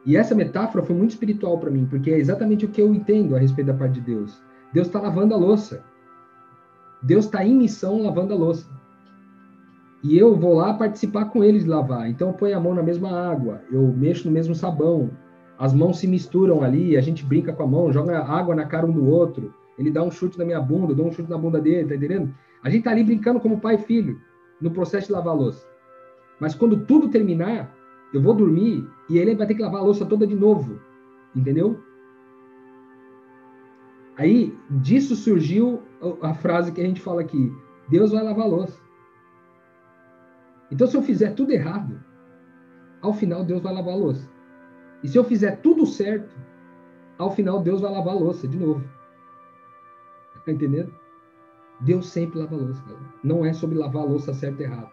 [0.05, 3.35] E essa metáfora foi muito espiritual para mim, porque é exatamente o que eu entendo
[3.35, 4.41] a respeito da parte de Deus.
[4.73, 5.83] Deus está lavando a louça.
[7.01, 8.69] Deus está em missão lavando a louça.
[10.03, 12.09] E eu vou lá participar com eles lavar.
[12.09, 15.11] Então eu ponho a mão na mesma água, eu mexo no mesmo sabão,
[15.57, 18.85] as mãos se misturam ali, a gente brinca com a mão, joga água na cara
[18.85, 21.37] um do outro, ele dá um chute na minha bunda, eu dou um chute na
[21.37, 22.33] bunda dele, tá entendendo?
[22.63, 24.19] A gente tá ali brincando como pai e filho,
[24.61, 25.67] no processo de lavar louça.
[26.39, 27.73] Mas quando tudo terminar,
[28.13, 30.79] Eu vou dormir e ele vai ter que lavar a louça toda de novo.
[31.35, 31.79] Entendeu?
[34.17, 35.83] Aí, disso surgiu
[36.21, 37.53] a frase que a gente fala aqui:
[37.89, 38.81] Deus vai lavar a louça.
[40.71, 42.01] Então, se eu fizer tudo errado,
[43.01, 44.26] ao final Deus vai lavar a louça.
[45.07, 46.35] E se eu fizer tudo certo,
[47.17, 48.83] ao final Deus vai lavar a louça de novo.
[50.45, 50.93] Tá entendendo?
[51.79, 53.13] Deus sempre lava a louça, galera.
[53.23, 54.91] Não é sobre lavar a louça certo e errado.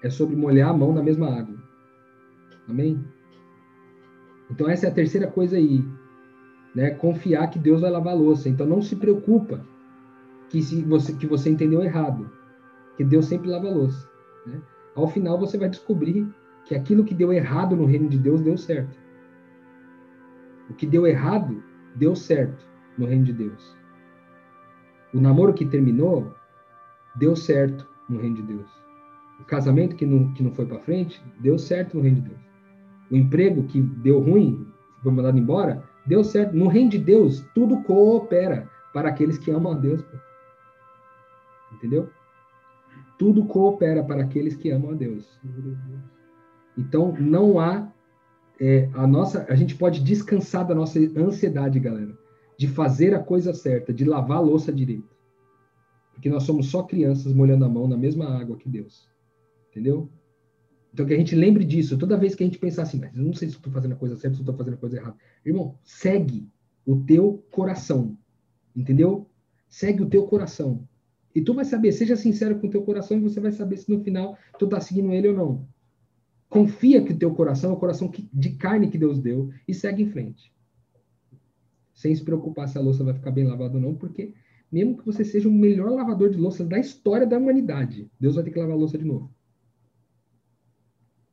[0.00, 1.56] É sobre molhar a mão na mesma água.
[2.68, 3.04] Amém?
[4.48, 5.84] Então essa é a terceira coisa aí.
[6.72, 6.90] Né?
[6.90, 8.48] Confiar que Deus vai lavar a louça.
[8.48, 9.66] Então não se preocupa
[10.50, 12.30] que, se você, que você entendeu errado.
[12.96, 14.08] Que Deus sempre lava a louça.
[14.46, 14.62] Né?
[14.94, 16.32] Ao final você vai descobrir
[16.64, 18.98] que aquilo que deu errado no reino de Deus deu certo.
[20.70, 21.62] O que deu errado
[21.94, 22.64] deu certo
[22.96, 23.76] no reino de Deus.
[25.12, 26.34] O namoro que terminou
[27.16, 28.68] deu certo no reino de Deus.
[29.40, 32.40] O casamento que não, que não foi para frente deu certo no reino de Deus.
[33.10, 34.66] O emprego que deu ruim,
[35.02, 36.56] foi mandado embora, deu certo.
[36.56, 40.02] No reino de Deus, tudo coopera para aqueles que amam a Deus.
[41.72, 42.08] Entendeu?
[43.18, 45.38] Tudo coopera para aqueles que amam a Deus.
[46.76, 47.92] Então, não há
[48.60, 52.16] é, a nossa, a gente pode descansar da nossa ansiedade, galera
[52.56, 55.14] de fazer a coisa certa, de lavar a louça direito.
[56.12, 59.08] Porque nós somos só crianças molhando a mão na mesma água que Deus.
[59.70, 60.08] Entendeu?
[60.92, 61.98] Então que a gente lembre disso.
[61.98, 63.96] Toda vez que a gente pensar assim, mas eu não sei se estou fazendo a
[63.96, 65.16] coisa certa, se estou fazendo a coisa errada.
[65.44, 66.48] Irmão, segue
[66.86, 68.16] o teu coração.
[68.76, 69.28] Entendeu?
[69.68, 70.86] Segue o teu coração.
[71.34, 73.90] E tu vai saber, seja sincero com o teu coração e você vai saber se
[73.90, 75.68] no final tu está seguindo ele ou não.
[76.54, 80.02] Confia que o teu coração é o coração de carne que Deus deu e segue
[80.02, 80.54] em frente
[81.94, 84.34] sem se preocupar se a louça vai ficar bem lavada ou não, porque
[84.70, 88.42] mesmo que você seja o melhor lavador de louças da história da humanidade, Deus vai
[88.42, 89.32] ter que lavar a louça de novo.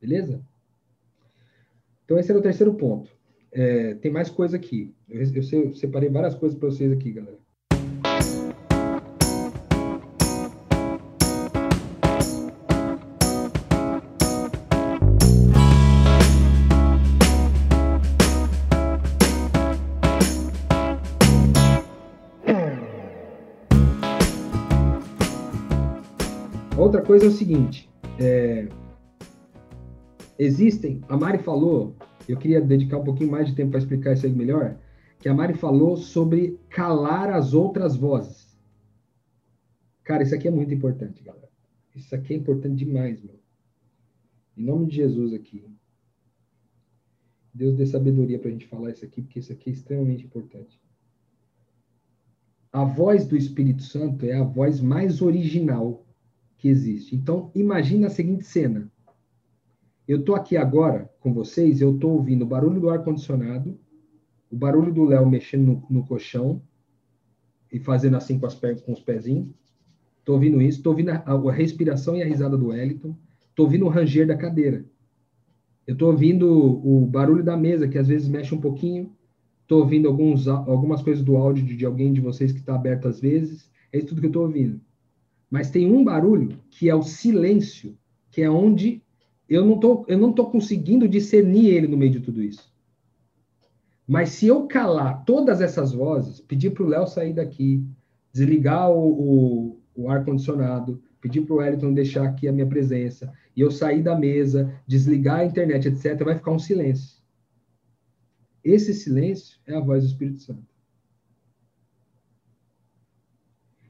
[0.00, 0.42] Beleza?
[2.04, 3.10] Então, esse era o terceiro ponto.
[3.50, 4.94] É, tem mais coisa aqui.
[5.08, 7.38] Eu, eu separei várias coisas para vocês aqui, galera.
[27.12, 28.66] Coisa é o seguinte: é,
[30.38, 31.94] existem, a Mari falou,
[32.26, 34.78] eu queria dedicar um pouquinho mais de tempo para explicar isso aí melhor,
[35.18, 38.58] que a Mari falou sobre calar as outras vozes.
[40.04, 41.50] Cara, isso aqui é muito importante, galera.
[41.94, 43.38] Isso aqui é importante demais, meu.
[44.56, 45.66] Em nome de Jesus aqui.
[47.52, 50.80] Deus dê sabedoria para a gente falar isso aqui, porque isso aqui é extremamente importante.
[52.72, 56.01] A voz do Espírito Santo é a voz mais original
[56.62, 57.16] que existe.
[57.16, 58.88] Então, imagine a seguinte cena.
[60.06, 63.76] Eu estou aqui agora com vocês, eu estou ouvindo o barulho do ar-condicionado,
[64.48, 66.62] o barulho do Léo mexendo no, no, colchão
[67.72, 69.48] e fazendo assim com, as com os pezinhos.
[70.20, 73.16] Estou ouvindo isso, estou ouvindo a, a, respiração e a risada do Wellington,
[73.50, 74.84] estou ouvindo o ranger da cadeira.
[75.84, 79.12] Eu estou ouvindo o, o barulho da mesa, que às vezes mexe um pouquinho.
[79.62, 83.08] Estou ouvindo alguns, algumas coisas do áudio de, de alguém de vocês que está aberto
[83.08, 83.68] às vezes.
[83.92, 84.80] É isso tudo que eu estou ouvindo.
[85.52, 87.94] Mas tem um barulho que é o silêncio,
[88.30, 89.02] que é onde
[89.46, 92.72] eu não tô, eu não tô conseguindo discernir ele no meio de tudo isso.
[94.08, 97.84] Mas se eu calar todas essas vozes, pedir para o Léo sair daqui,
[98.32, 103.60] desligar o, o, o ar-condicionado, pedir para o Wellington deixar aqui a minha presença, e
[103.60, 107.20] eu sair da mesa, desligar a internet, etc., vai ficar um silêncio.
[108.64, 110.71] Esse silêncio é a voz do Espírito Santo.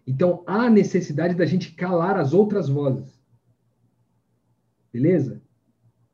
[0.06, 3.20] Então, há necessidade da gente calar as outras vozes.
[4.92, 5.40] Beleza?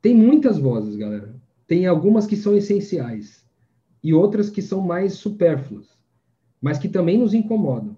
[0.01, 1.35] Tem muitas vozes, galera.
[1.67, 3.45] Tem algumas que são essenciais
[4.03, 5.97] e outras que são mais supérfluas,
[6.61, 7.97] mas que também nos incomodam.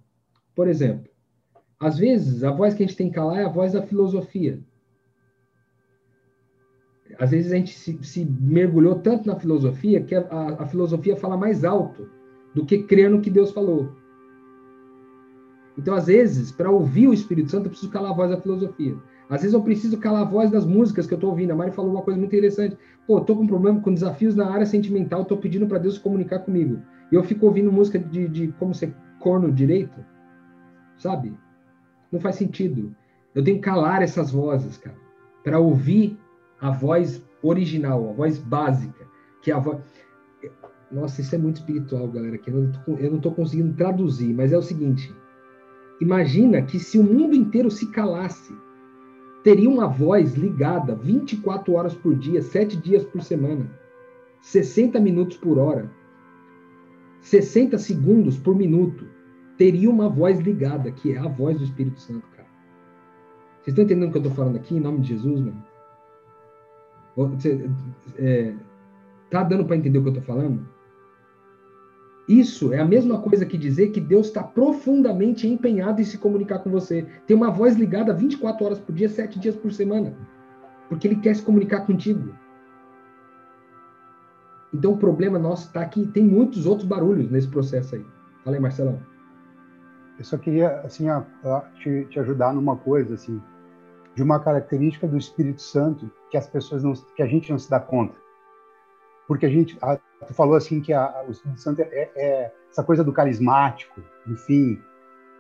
[0.56, 1.10] Por exemplo,
[1.80, 4.62] às vezes a voz que a gente tem que calar é a voz da filosofia.
[7.20, 11.16] Às vezes a gente se, se mergulhou tanto na filosofia que a, a, a filosofia
[11.16, 12.10] fala mais alto
[12.56, 14.01] do que crer no que Deus falou.
[15.82, 18.96] Então, às vezes, para ouvir o Espírito Santo, eu preciso calar a voz da filosofia.
[19.28, 21.52] Às vezes eu preciso calar a voz das músicas que eu estou ouvindo.
[21.52, 22.78] A Mari falou uma coisa muito interessante.
[23.08, 26.40] Pô, estou com um problema com desafios na área sentimental, estou pedindo para Deus comunicar
[26.40, 26.80] comigo.
[27.12, 30.06] E eu fico ouvindo música de, de como ser corno direito,
[30.98, 31.34] sabe?
[32.12, 32.96] Não faz sentido.
[33.34, 34.98] Eu tenho que calar essas vozes, cara,
[35.44, 36.20] para ouvir
[36.60, 39.04] a voz original, a voz básica,
[39.42, 39.80] que é a voz.
[40.92, 42.38] Nossa, isso é muito espiritual, galera.
[42.38, 42.70] Que eu
[43.10, 45.12] não estou conseguindo traduzir, mas é o seguinte:
[46.02, 48.52] Imagina que se o mundo inteiro se calasse,
[49.44, 53.70] teria uma voz ligada 24 horas por dia, 7 dias por semana,
[54.42, 55.92] 60 minutos por hora,
[57.22, 59.06] 60 segundos por minuto,
[59.58, 62.48] teria uma voz ligada, que é a voz do Espírito Santo, cara.
[63.60, 65.64] Vocês estão entendendo o que eu estou falando aqui, em nome de Jesus, mano?
[67.16, 67.70] Você,
[68.18, 68.56] é,
[69.30, 70.68] tá dando para entender o que eu estou falando?
[72.32, 76.60] Isso é a mesma coisa que dizer que Deus está profundamente empenhado em se comunicar
[76.60, 77.06] com você.
[77.28, 80.16] Tem uma voz ligada 24 horas por dia, 7 dias por semana.
[80.88, 82.34] Porque Ele quer se comunicar contigo.
[84.74, 86.08] Então o problema nosso está aqui.
[86.08, 88.06] Tem muitos outros barulhos nesse processo aí.
[88.46, 89.02] Fala aí, Marcelão.
[90.18, 91.08] Eu só queria assim,
[91.84, 93.42] te, te ajudar numa coisa, assim,
[94.16, 97.70] de uma característica do Espírito Santo que as pessoas não, que a gente não se
[97.70, 98.16] dá conta
[99.28, 102.54] porque a gente, a, tu falou assim que a, o Espírito Santo é, é, é,
[102.70, 104.82] essa coisa do carismático, enfim,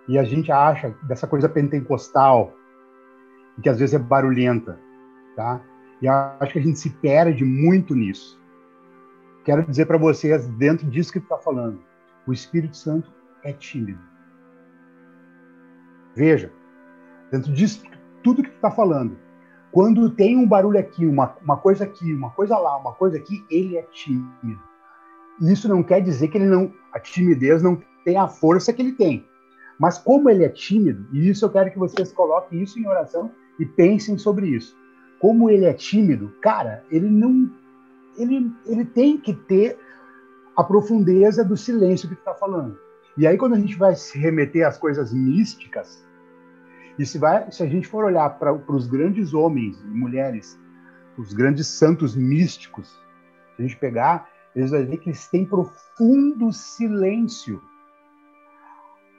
[0.07, 2.53] e a gente acha dessa coisa pentecostal,
[3.61, 4.79] que às vezes é barulhenta,
[5.35, 5.61] tá?
[6.01, 8.41] E acho que a gente se perde muito nisso.
[9.43, 11.79] Quero dizer para vocês, dentro disso que tu está falando,
[12.25, 13.11] o Espírito Santo
[13.43, 13.99] é tímido.
[16.15, 16.51] Veja,
[17.31, 17.83] dentro disso,
[18.23, 19.17] tudo que tu está falando,
[19.71, 23.45] quando tem um barulho aqui, uma, uma coisa aqui, uma coisa lá, uma coisa aqui,
[23.49, 24.59] ele é tímido.
[25.41, 28.91] Isso não quer dizer que ele não, a timidez não tem a força que ele
[28.91, 29.25] tem.
[29.79, 33.31] Mas como ele é tímido, e isso eu quero que vocês coloquem isso em oração
[33.57, 34.77] e pensem sobre isso.
[35.19, 37.49] Como ele é tímido, cara, ele não,
[38.17, 39.79] ele, ele tem que ter
[40.55, 42.77] a profundeza do silêncio que está falando.
[43.17, 46.05] E aí quando a gente vai se remeter às coisas místicas,
[46.97, 50.59] e se, vai, se a gente for olhar para os grandes homens e mulheres,
[51.17, 52.89] os grandes santos místicos,
[53.55, 57.61] se a gente pegar, eles vão ver que eles têm profundo silêncio.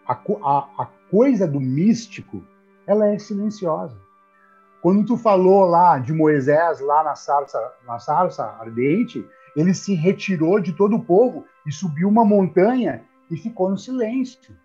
[0.07, 2.43] A, a, a coisa do místico,
[2.87, 3.97] ela é silenciosa.
[4.83, 10.59] Quando tu falou lá de Moisés, lá na sarça, na sarça ardente, ele se retirou
[10.59, 14.57] de todo o povo e subiu uma montanha e ficou no silêncio.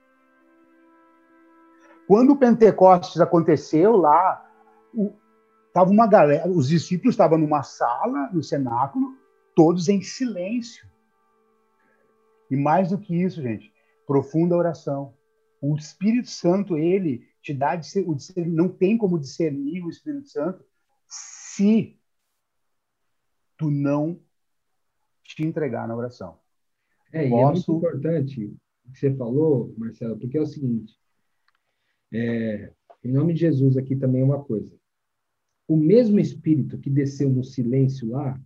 [2.07, 4.49] Quando o Pentecostes aconteceu lá,
[4.93, 5.13] o,
[5.73, 9.15] tava uma galera, os discípulos estavam numa sala, no cenáculo,
[9.53, 10.87] todos em silêncio.
[12.49, 13.73] E mais do que isso, gente,
[14.05, 15.13] profunda oração.
[15.61, 20.63] O Espírito Santo, ele te dá o não tem como discernir o Espírito Santo
[21.07, 21.99] se
[23.57, 24.19] tu não
[25.23, 26.37] te entregar na oração.
[27.11, 27.35] É, Posso...
[27.35, 28.45] é muito importante
[28.85, 30.97] o que você falou, Marcelo, porque é o seguinte,
[32.13, 32.71] é,
[33.03, 34.71] em nome de Jesus, aqui também uma coisa.
[35.67, 38.39] O mesmo Espírito que desceu no silêncio lá,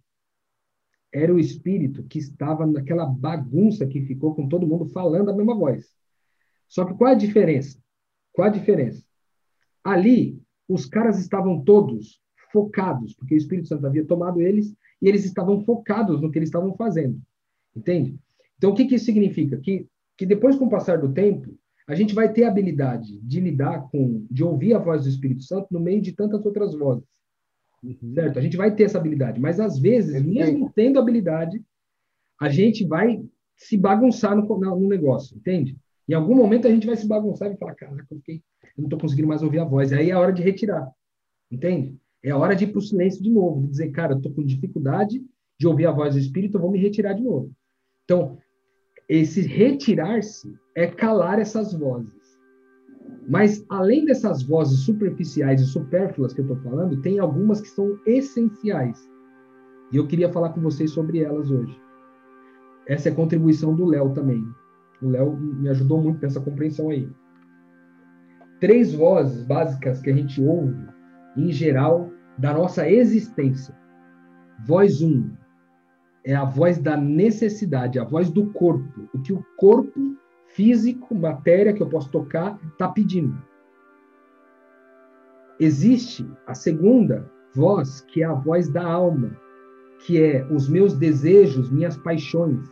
[1.14, 5.56] era o Espírito que estava naquela bagunça que ficou com todo mundo falando a mesma
[5.56, 5.94] voz.
[6.68, 7.78] Só que qual a diferença?
[8.32, 9.04] Qual a diferença?
[9.84, 15.26] Ali, os caras estavam todos focados, porque o Espírito Santo havia tomado eles e eles
[15.26, 17.20] estavam focados no que eles estavam fazendo.
[17.76, 18.18] Entende?
[18.58, 19.58] Então, o que, que isso significa?
[19.58, 19.88] Que,
[20.18, 21.58] que depois, com o passar do tempo,
[21.88, 25.44] a gente vai ter a habilidade de lidar com, de ouvir a voz do Espírito
[25.44, 27.04] Santo no meio de tantas outras vozes.
[27.84, 28.14] Uhum.
[28.14, 28.38] Certo?
[28.38, 31.62] A gente vai ter essa habilidade, mas às vezes, mesmo tendo habilidade,
[32.40, 33.24] a gente vai
[33.56, 35.78] se bagunçar no, no negócio, entende?
[36.08, 38.86] Em algum momento a gente vai se bagunçar e falar, caraca, eu, fiquei, eu não
[38.86, 39.94] estou conseguindo mais ouvir a voz.
[39.94, 40.92] Aí é a hora de retirar,
[41.50, 41.96] entende?
[42.24, 44.34] É a hora de ir para o silêncio de novo, de dizer, cara, eu estou
[44.34, 45.24] com dificuldade
[45.60, 47.52] de ouvir a voz do Espírito, eu vou me retirar de novo.
[48.04, 48.38] Então,
[49.14, 52.40] esse retirar-se é calar essas vozes.
[53.28, 58.00] Mas, além dessas vozes superficiais e supérfluas que eu estou falando, tem algumas que são
[58.06, 58.98] essenciais.
[59.92, 61.78] E eu queria falar com vocês sobre elas hoje.
[62.88, 64.42] Essa é a contribuição do Léo também.
[65.02, 67.10] O Léo me ajudou muito nessa compreensão aí.
[68.62, 70.88] Três vozes básicas que a gente ouve,
[71.36, 73.78] em geral, da nossa existência.
[74.66, 75.32] Voz 1, um,
[76.24, 80.16] é a voz da necessidade, a voz do corpo, o que o corpo
[80.48, 83.42] físico, matéria que eu posso tocar, está pedindo.
[85.60, 89.38] Existe a segunda voz, que é a voz da alma,
[90.06, 92.68] que é os meus desejos, minhas paixões.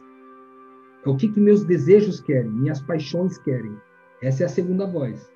[1.06, 3.76] É o que, que meus desejos querem, minhas paixões querem.
[4.22, 5.32] Essa é a segunda voz.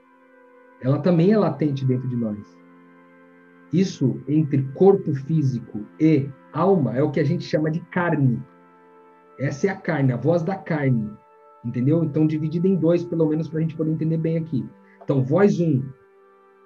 [0.81, 2.57] Ela também é latente dentro de nós.
[3.71, 8.41] Isso entre corpo físico e alma é o que a gente chama de carne.
[9.39, 11.11] Essa é a carne, a voz da carne.
[11.65, 12.03] Entendeu?
[12.03, 14.67] Então, dividida em dois, pelo menos, para a gente poder entender bem aqui.
[15.01, 15.83] Então, voz um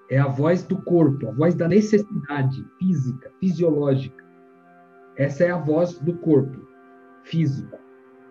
[0.10, 4.24] é a voz do corpo, a voz da necessidade física, fisiológica.
[5.18, 6.60] Essa é a voz do corpo
[7.24, 7.78] físico.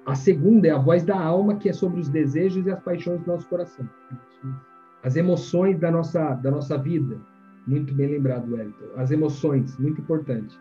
[0.07, 3.21] A segunda é a voz da alma, que é sobre os desejos e as paixões
[3.21, 3.89] do nosso coração.
[5.03, 7.21] As emoções da nossa, da nossa vida,
[7.67, 8.85] Muito bem lembrado, Wellington.
[8.97, 10.57] As emoções, muito importante.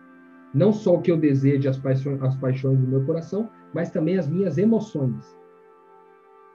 [0.55, 4.17] Não só o que eu desejo, as paixões, as paixões do meu coração, mas também
[4.17, 5.37] as minhas emoções.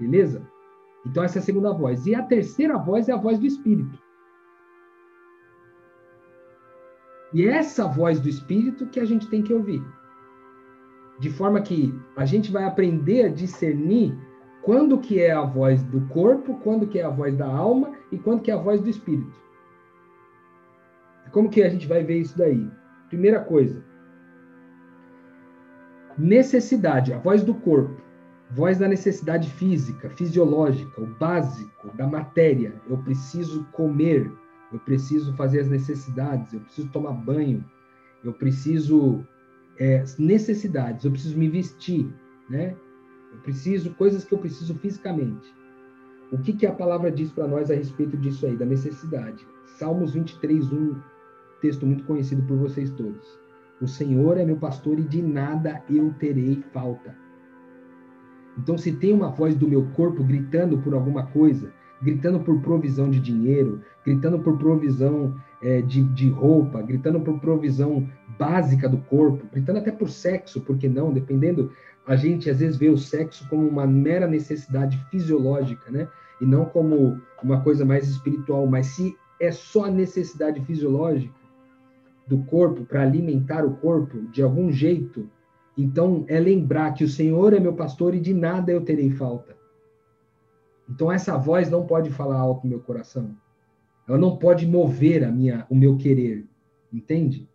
[0.00, 0.42] Beleza?
[1.06, 2.06] Então, essa é a segunda voz.
[2.06, 3.98] E a terceira voz é a voz do Espírito.
[7.34, 9.84] E é essa voz do Espírito que a gente tem que ouvir.
[11.18, 14.18] De forma que a gente vai aprender a discernir
[14.62, 18.16] quando que é a voz do corpo, quando que é a voz da alma e
[18.16, 19.38] quando que é a voz do Espírito.
[21.32, 22.66] Como que a gente vai ver isso daí?
[23.10, 23.89] Primeira coisa,
[26.18, 28.00] necessidade, a voz do corpo,
[28.50, 32.74] voz da necessidade física, fisiológica, o básico da matéria.
[32.88, 34.30] Eu preciso comer,
[34.72, 37.64] eu preciso fazer as necessidades, eu preciso tomar banho,
[38.24, 39.24] eu preciso
[39.78, 42.12] é, necessidades, eu preciso me vestir,
[42.48, 42.76] né?
[43.32, 45.54] Eu preciso coisas que eu preciso fisicamente.
[46.32, 49.46] O que, que a palavra diz para nós a respeito disso aí, da necessidade?
[49.78, 50.96] Salmos 23, 1,
[51.60, 53.39] texto muito conhecido por vocês todos.
[53.80, 57.16] O Senhor é meu pastor e de nada eu terei falta.
[58.58, 61.72] Então, se tem uma voz do meu corpo gritando por alguma coisa,
[62.02, 68.06] gritando por provisão de dinheiro, gritando por provisão é, de, de roupa, gritando por provisão
[68.38, 71.10] básica do corpo, gritando até por sexo, porque não?
[71.10, 71.72] Dependendo,
[72.06, 76.06] a gente às vezes vê o sexo como uma mera necessidade fisiológica, né?
[76.38, 78.66] E não como uma coisa mais espiritual.
[78.66, 81.39] Mas se é só necessidade fisiológica
[82.30, 85.28] do corpo para alimentar o corpo de algum jeito,
[85.76, 89.56] então é lembrar que o Senhor é meu pastor e de nada eu terei falta.
[90.88, 93.34] Então essa voz não pode falar alto no meu coração.
[94.06, 96.46] Ela não pode mover a minha, o meu querer,
[96.92, 97.48] entende?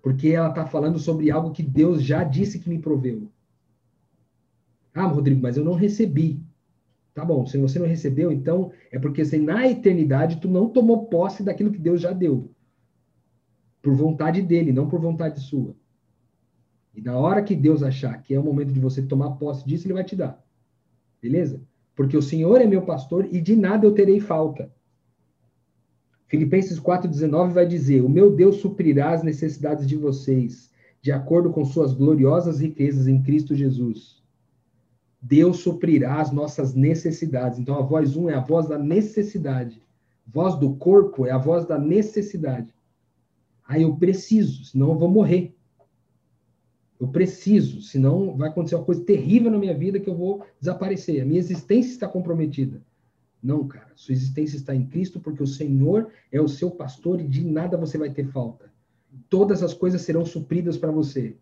[0.00, 3.28] Porque ela está falando sobre algo que Deus já disse que me proveu.
[4.94, 6.40] Ah, Rodrigo, mas eu não recebi.
[7.12, 11.06] Tá bom, se você não recebeu, então é porque assim, na eternidade tu não tomou
[11.06, 12.54] posse daquilo que Deus já deu.
[13.86, 15.76] Por vontade dele, não por vontade sua.
[16.92, 19.86] E na hora que Deus achar que é o momento de você tomar posse disso,
[19.86, 20.44] ele vai te dar.
[21.22, 21.62] Beleza?
[21.94, 24.72] Porque o Senhor é meu pastor e de nada eu terei falta.
[26.26, 30.68] Filipenses 4,19 vai dizer: O meu Deus suprirá as necessidades de vocês,
[31.00, 34.20] de acordo com suas gloriosas riquezas em Cristo Jesus.
[35.22, 37.60] Deus suprirá as nossas necessidades.
[37.60, 39.80] Então a voz 1 um é a voz da necessidade.
[40.26, 42.74] Voz do corpo é a voz da necessidade.
[43.66, 45.54] Ah, eu preciso, senão eu vou morrer.
[46.98, 51.20] Eu preciso, senão vai acontecer uma coisa terrível na minha vida que eu vou desaparecer.
[51.20, 52.82] A minha existência está comprometida.
[53.42, 57.28] Não, cara, sua existência está em Cristo porque o Senhor é o seu pastor e
[57.28, 58.72] de nada você vai ter falta.
[59.28, 61.36] Todas as coisas serão supridas para você.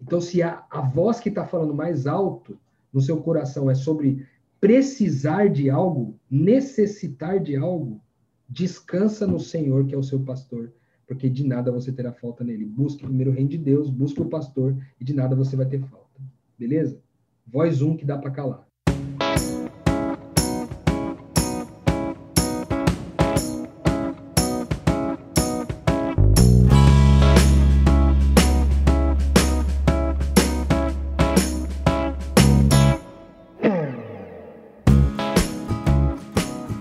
[0.00, 2.58] Então, se a, a voz que está falando mais alto
[2.92, 4.26] no seu coração é sobre
[4.58, 8.00] precisar de algo, necessitar de algo,
[8.48, 10.72] descansa no Senhor, que é o seu pastor,
[11.10, 12.64] porque de nada você terá falta nele.
[12.64, 15.80] Busque primeiro o reino de Deus, busque o pastor, e de nada você vai ter
[15.80, 16.20] falta.
[16.56, 17.00] Beleza?
[17.44, 18.64] Voz um que dá para calar.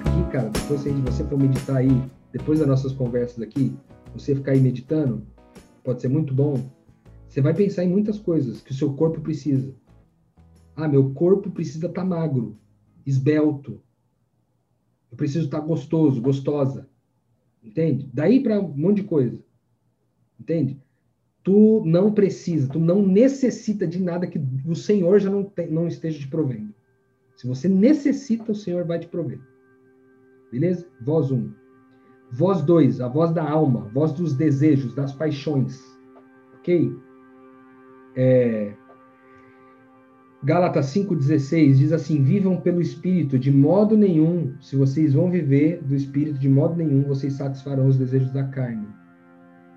[0.06, 1.90] Aqui, cara, depois de você for meditar aí,
[2.32, 3.76] depois das nossas conversas aqui,
[4.14, 5.26] você ficar aí meditando,
[5.84, 6.70] pode ser muito bom.
[7.28, 9.76] Você vai pensar em muitas coisas que o seu corpo precisa.
[10.76, 12.58] Ah, meu corpo precisa estar tá magro,
[13.06, 13.82] esbelto.
[15.12, 16.90] Eu preciso estar tá gostoso, gostosa.
[17.64, 18.10] Entende?
[18.14, 19.44] Daí para um monte de coisa.
[20.40, 20.82] Entende?
[21.44, 25.88] Tu não precisa, tu não necessita de nada que o Senhor já não, te, não
[25.88, 26.74] esteja te provendo.
[27.36, 29.40] Se você necessita, o Senhor vai te prover.
[30.52, 30.88] Beleza?
[31.02, 31.38] Voz 1.
[31.38, 31.54] Um.
[32.32, 35.84] Voz 2, a voz da alma, voz dos desejos, das paixões.
[36.60, 36.96] Ok?
[38.16, 38.74] É...
[40.44, 45.96] Gálatas 5,16 diz assim: Vivam pelo Espírito, de modo nenhum, se vocês vão viver do
[45.96, 48.88] Espírito, de modo nenhum vocês satisfarão os desejos da carne.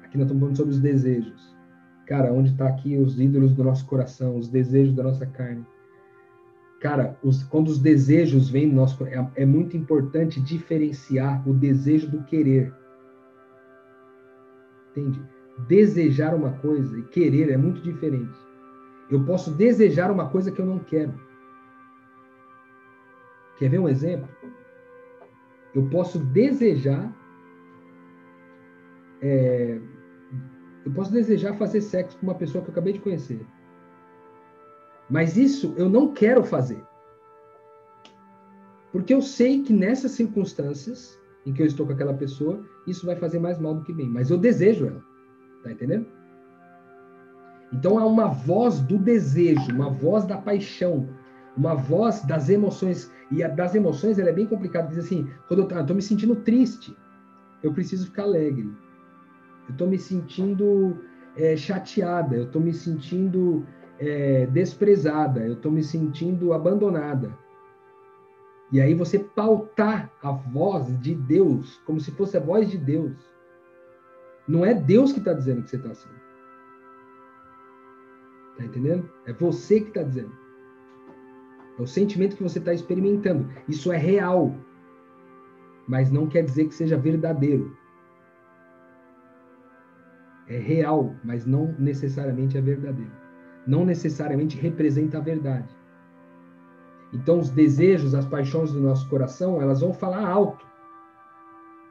[0.05, 1.57] Aqui nós estamos falando sobre os desejos.
[2.07, 5.65] Cara, onde está aqui os ídolos do nosso coração, os desejos da nossa carne?
[6.83, 12.24] Cara, os, quando os desejos vêm nosso é, é muito importante diferenciar o desejo do
[12.24, 12.74] querer.
[14.91, 15.22] Entende?
[15.68, 18.37] Desejar uma coisa e querer é muito diferente.
[19.09, 21.14] Eu posso desejar uma coisa que eu não quero.
[23.61, 24.28] Quer ver um exemplo?
[25.72, 27.16] Eu posso desejar.
[29.20, 29.80] É,
[30.85, 33.47] eu posso desejar fazer sexo com uma pessoa que eu acabei de conhecer.
[35.13, 36.83] Mas isso eu não quero fazer.
[38.91, 43.15] Porque eu sei que nessas circunstâncias em que eu estou com aquela pessoa, isso vai
[43.17, 44.09] fazer mais mal do que bem.
[44.09, 45.05] Mas eu desejo ela.
[45.63, 46.07] Tá entendendo?
[47.75, 51.11] Então há uma voz do desejo, uma voz da paixão,
[51.59, 53.13] uma voz das emoções.
[53.31, 54.89] E a das emoções ela é bem complicada.
[54.89, 56.97] Diz assim: quando eu estou me sentindo triste,
[57.63, 58.73] eu preciso ficar alegre.
[59.69, 60.97] Eu estou me sentindo
[61.37, 63.67] é, chateada, eu estou me sentindo
[64.03, 67.39] é, desprezada, eu estou me sentindo abandonada.
[68.73, 73.15] E aí você pautar a voz de Deus como se fosse a voz de Deus.
[74.49, 76.09] Não é Deus que está dizendo que você está assim.
[78.57, 79.09] Tá entendendo?
[79.25, 80.33] É você que está dizendo.
[81.79, 83.49] É o sentimento que você está experimentando.
[83.69, 84.53] Isso é real.
[85.87, 87.77] Mas não quer dizer que seja verdadeiro.
[90.49, 93.22] É real, mas não necessariamente é verdadeiro.
[93.67, 95.69] Não necessariamente representa a verdade.
[97.13, 100.65] Então, os desejos, as paixões do nosso coração, elas vão falar alto.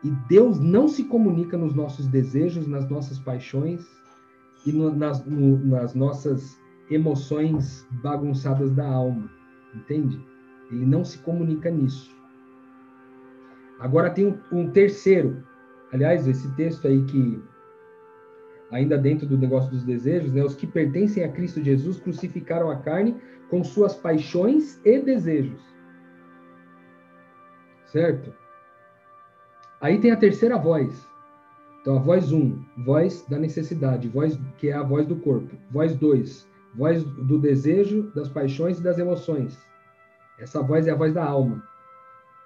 [0.03, 3.85] E Deus não se comunica nos nossos desejos, nas nossas paixões
[4.65, 6.59] e no, nas, no, nas nossas
[6.89, 9.29] emoções bagunçadas da alma.
[9.75, 10.19] Entende?
[10.71, 12.09] Ele não se comunica nisso.
[13.79, 15.43] Agora tem um, um terceiro.
[15.91, 17.41] Aliás, esse texto aí que
[18.71, 20.43] ainda dentro do negócio dos desejos, né?
[20.43, 23.15] Os que pertencem a Cristo Jesus crucificaram a carne
[23.49, 25.61] com suas paixões e desejos.
[27.87, 28.33] Certo?
[29.81, 31.05] Aí tem a terceira voz.
[31.81, 35.55] Então, a voz 1, um, voz da necessidade, voz que é a voz do corpo.
[35.69, 39.59] Voz 2, voz do desejo, das paixões e das emoções.
[40.39, 41.61] Essa voz é a voz da alma.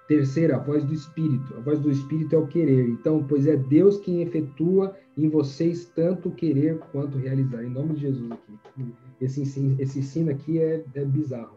[0.08, 1.54] Terceira, a voz do Espírito.
[1.56, 2.88] A voz do Espírito é o querer.
[2.88, 7.64] Então, pois é Deus quem efetua em vocês tanto querer quanto realizar.
[7.64, 8.94] Em nome de Jesus aqui.
[9.20, 11.56] Esse ensino, esse ensino aqui é, é bizarro.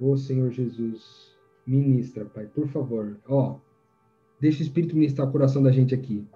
[0.00, 1.36] Ô Senhor Jesus,
[1.66, 3.20] ministra, Pai, por favor.
[3.28, 3.58] Ó,
[4.40, 6.26] deixa o Espírito ministrar o coração da gente aqui.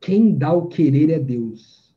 [0.00, 1.94] Quem dá o querer é Deus.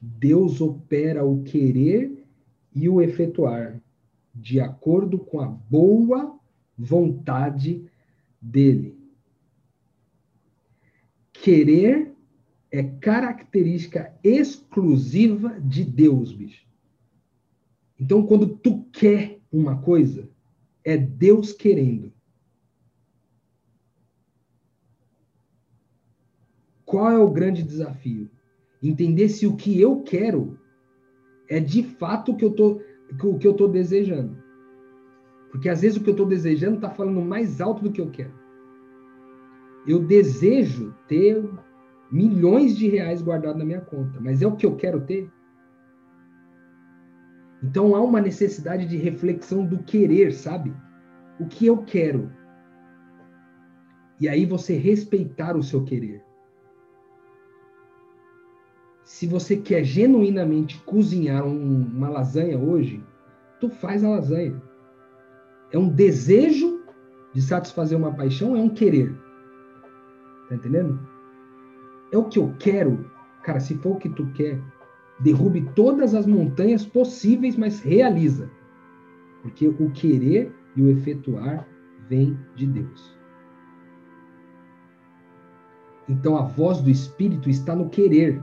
[0.00, 2.24] Deus opera o querer
[2.72, 3.82] e o efetuar,
[4.34, 6.39] de acordo com a boa
[6.80, 7.84] vontade
[8.40, 8.98] dele.
[11.32, 12.14] Querer
[12.70, 16.66] é característica exclusiva de Deus, bicho.
[17.98, 20.30] Então, quando tu quer uma coisa,
[20.82, 22.12] é Deus querendo.
[26.84, 28.30] Qual é o grande desafio?
[28.82, 30.58] Entender se o que eu quero
[31.48, 32.80] é de fato o que eu tô,
[33.22, 34.39] o que eu tô desejando.
[35.50, 38.10] Porque às vezes o que eu estou desejando está falando mais alto do que eu
[38.10, 38.32] quero.
[39.86, 41.42] Eu desejo ter
[42.10, 45.30] milhões de reais guardados na minha conta, mas é o que eu quero ter?
[47.62, 50.74] Então há uma necessidade de reflexão do querer, sabe?
[51.38, 52.30] O que eu quero?
[54.20, 56.22] E aí você respeitar o seu querer
[59.10, 63.04] se você quer genuinamente cozinhar um, uma lasanha hoje,
[63.58, 64.62] tu faz a lasanha.
[65.72, 66.80] É um desejo
[67.32, 69.14] de satisfazer uma paixão, é um querer.
[70.48, 70.98] Tá entendendo?
[72.12, 73.10] É o que eu quero.
[73.42, 74.60] Cara, se for o que tu quer,
[75.20, 78.50] derrube todas as montanhas possíveis, mas realiza.
[79.42, 81.66] Porque o querer e o efetuar
[82.08, 83.16] vem de Deus.
[86.08, 88.42] Então a voz do Espírito está no querer.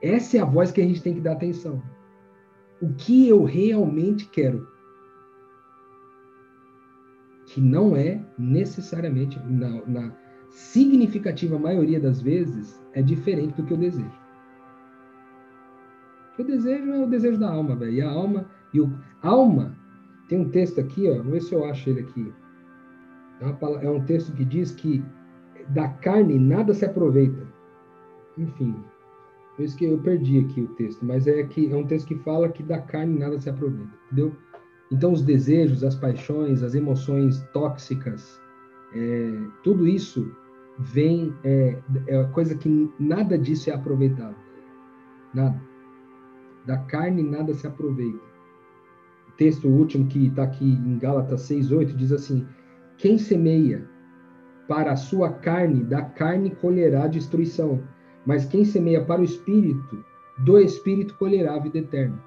[0.00, 1.82] Essa é a voz que a gente tem que dar atenção.
[2.80, 4.77] O que eu realmente quero?
[7.58, 10.12] Que não é necessariamente, na, na
[10.48, 14.20] significativa maioria das vezes, é diferente do que eu desejo.
[16.38, 17.92] O desejo é o desejo da alma, velho.
[17.94, 19.76] E a alma, e o alma,
[20.28, 22.32] tem um texto aqui, ó, vamos ver se eu acho ele aqui.
[23.40, 25.04] É, é um texto que diz que
[25.70, 27.44] da carne nada se aproveita.
[28.38, 28.76] Enfim,
[29.56, 32.18] por isso que eu perdi aqui o texto, mas é que é um texto que
[32.18, 34.32] fala que da carne nada se aproveita, entendeu?
[34.90, 38.40] Então os desejos, as paixões, as emoções tóxicas,
[38.94, 40.30] é, tudo isso
[40.78, 44.36] vem é, é coisa que nada disso é aproveitado,
[45.34, 45.60] nada.
[46.66, 48.28] Da carne nada se aproveita.
[49.28, 52.46] O texto último que está aqui em Gálatas 6:8 diz assim:
[52.96, 53.88] quem semeia
[54.66, 57.82] para a sua carne, da carne colherá destruição
[58.28, 60.04] mas quem semeia para o espírito,
[60.44, 62.22] do espírito colherá vida eterna.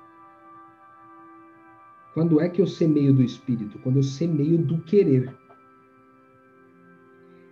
[2.13, 3.79] Quando é que eu semeio do espírito?
[3.79, 5.33] Quando eu semeio do querer.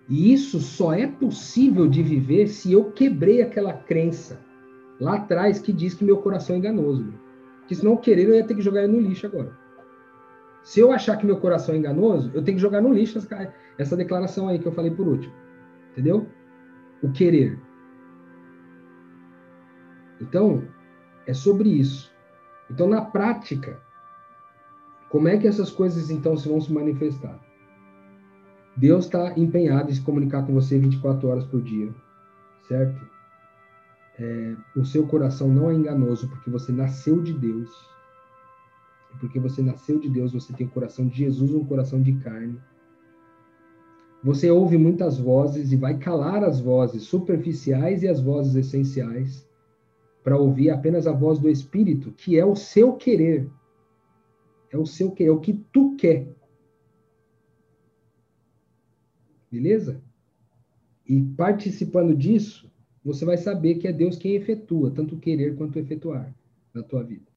[0.10, 4.40] E isso só é possível de viver se eu quebrei aquela crença
[5.00, 7.14] lá atrás que diz que meu coração é enganoso.
[7.68, 9.56] Que senão o querer eu ia ter que jogar ele no lixo agora.
[10.64, 13.20] Se eu achar que meu coração é enganoso, eu tenho que jogar no lixo
[13.78, 15.34] essa declaração aí que eu falei por último.
[15.92, 16.28] Entendeu?
[17.02, 17.58] O querer.
[20.20, 20.68] Então,
[21.26, 22.12] é sobre isso.
[22.70, 23.82] Então, na prática,
[25.10, 27.40] como é que essas coisas então vão se manifestar?
[28.78, 31.94] Deus está empenhado em se comunicar com você 24 horas por dia,
[32.68, 33.10] certo?
[34.20, 37.70] É, o seu coração não é enganoso porque você nasceu de Deus.
[39.20, 42.60] Porque você nasceu de Deus, você tem o coração de Jesus, um coração de carne.
[44.24, 49.48] Você ouve muitas vozes e vai calar as vozes superficiais e as vozes essenciais
[50.24, 53.50] para ouvir apenas a voz do Espírito, que é o seu querer.
[54.72, 56.28] É o seu querer, é o que tu quer.
[59.52, 60.02] Beleza?
[61.08, 62.72] E participando disso,
[63.04, 66.36] você vai saber que é Deus quem efetua, tanto o querer quanto o efetuar
[66.74, 67.29] na tua vida.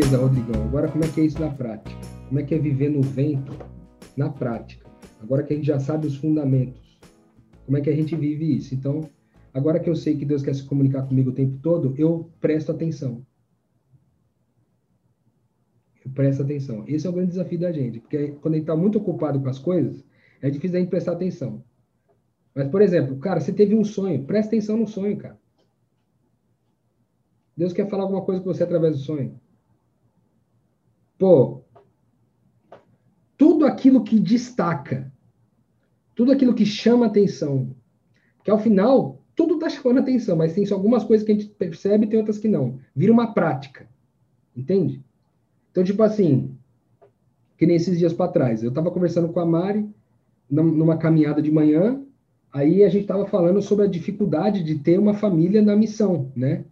[0.00, 0.64] Beleza, Rodrigão.
[0.64, 1.94] Agora, como é que é isso na prática?
[2.26, 3.52] Como é que é viver no vento
[4.16, 4.88] na prática?
[5.20, 6.98] Agora que a gente já sabe os fundamentos,
[7.66, 8.74] como é que a gente vive isso?
[8.74, 9.10] Então,
[9.52, 12.72] agora que eu sei que Deus quer se comunicar comigo o tempo todo, eu presto
[12.72, 13.26] atenção.
[16.02, 16.82] Eu presto atenção.
[16.88, 19.50] Esse é o grande desafio da gente, porque quando a gente está muito ocupado com
[19.50, 20.02] as coisas,
[20.40, 21.62] é difícil a gente prestar atenção.
[22.54, 25.38] Mas, por exemplo, cara, você teve um sonho, presta atenção no sonho, cara.
[27.54, 29.38] Deus quer falar alguma coisa com você através do sonho.
[31.20, 31.60] Pô,
[33.36, 35.12] tudo aquilo que destaca,
[36.14, 37.76] tudo aquilo que chama atenção,
[38.42, 42.06] que ao final tudo está chamando atenção, mas tem algumas coisas que a gente percebe
[42.06, 42.78] e tem outras que não.
[42.96, 43.86] Vira uma prática,
[44.56, 45.04] entende?
[45.70, 46.56] Então, tipo assim,
[47.58, 49.90] que nesses dias para trás, eu estava conversando com a Mari
[50.48, 52.02] numa caminhada de manhã,
[52.50, 56.64] aí a gente estava falando sobre a dificuldade de ter uma família na missão, né?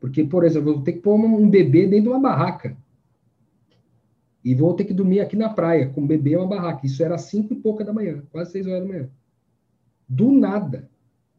[0.00, 2.74] Porque, por exemplo, eu vou ter que pôr um bebê dentro de uma barraca.
[4.44, 6.84] E vou ter que dormir aqui na praia, com o bebê e uma barraca.
[6.84, 9.10] Isso era cinco e pouca da manhã, quase seis horas da manhã.
[10.06, 10.90] Do nada,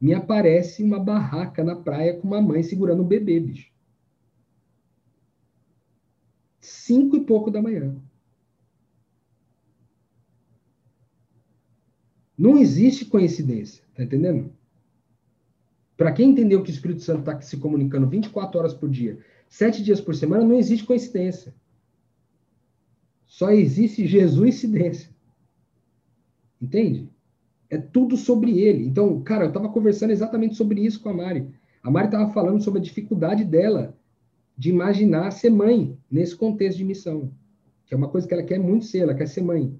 [0.02, 3.72] me aparece uma barraca na praia com uma mãe segurando um bebê, bicho.
[6.60, 7.96] Cinco e pouco da manhã.
[12.36, 14.52] Não existe coincidência, tá entendendo?
[15.96, 19.82] Para quem entendeu que o Espírito Santo está se comunicando 24 horas por dia, sete
[19.82, 21.54] dias por semana, não existe coincidência.
[23.36, 25.10] Só existe Jesus incidência.
[26.62, 27.10] Entende?
[27.70, 28.88] É tudo sobre ele.
[28.88, 31.46] Então, cara, eu estava conversando exatamente sobre isso com a Mari.
[31.84, 33.94] A Mari estava falando sobre a dificuldade dela
[34.58, 37.30] de imaginar ser mãe nesse contexto de missão,
[37.86, 39.78] que é uma coisa que ela quer muito ser, ela quer ser mãe.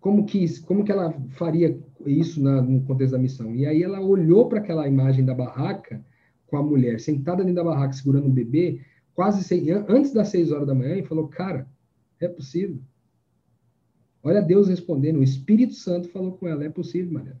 [0.00, 3.54] Como que, como que ela faria isso na, no contexto da missão?
[3.54, 6.02] E aí ela olhou para aquela imagem da barraca
[6.46, 8.80] com a mulher sentada dentro da barraca segurando um bebê,
[9.14, 11.68] quase antes das seis horas da manhã, e falou: Cara,
[12.24, 12.80] é possível.
[14.22, 15.18] Olha Deus respondendo.
[15.18, 16.64] O Espírito Santo falou com ela.
[16.64, 17.40] É possível, Maria.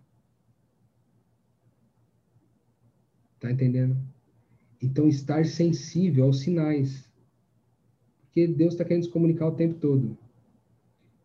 [3.40, 3.96] Tá entendendo?
[4.80, 7.10] Então, estar sensível aos sinais.
[8.24, 10.18] Porque Deus está querendo se comunicar o tempo todo.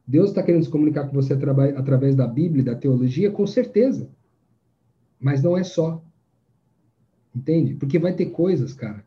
[0.07, 4.10] Deus está querendo se comunicar com você através da Bíblia, da teologia, com certeza.
[5.19, 6.03] Mas não é só.
[7.36, 7.76] Entende?
[7.76, 9.06] Porque vai ter coisas, cara.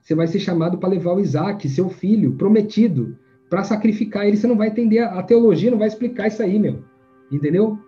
[0.00, 3.18] Você vai ser chamado para levar o Isaac, seu filho, prometido,
[3.54, 6.82] para sacrificar ele, você não vai entender, a teologia não vai explicar isso aí, meu.
[7.30, 7.78] Entendeu?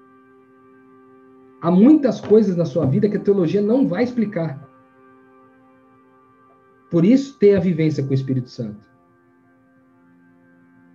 [1.61, 4.65] Há muitas coisas na sua vida que a teologia não vai explicar.
[6.89, 8.89] Por isso tem a vivência com o Espírito Santo.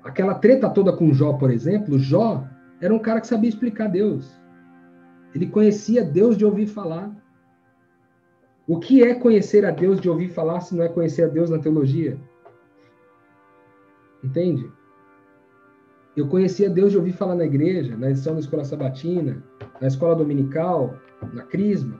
[0.05, 2.47] Aquela treta toda com Jó, por exemplo, Jó
[2.79, 4.31] era um cara que sabia explicar Deus.
[5.35, 7.13] Ele conhecia Deus de ouvir falar.
[8.65, 11.49] O que é conhecer a Deus de ouvir falar se não é conhecer a Deus
[11.49, 12.17] na teologia?
[14.23, 14.71] Entende?
[16.15, 19.41] Eu conhecia Deus de ouvir falar na igreja, na edição da escola sabatina,
[19.79, 20.95] na escola dominical,
[21.33, 21.99] na crisma.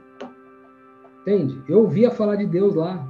[1.22, 1.62] Entende?
[1.68, 3.08] Eu ouvia falar de Deus lá.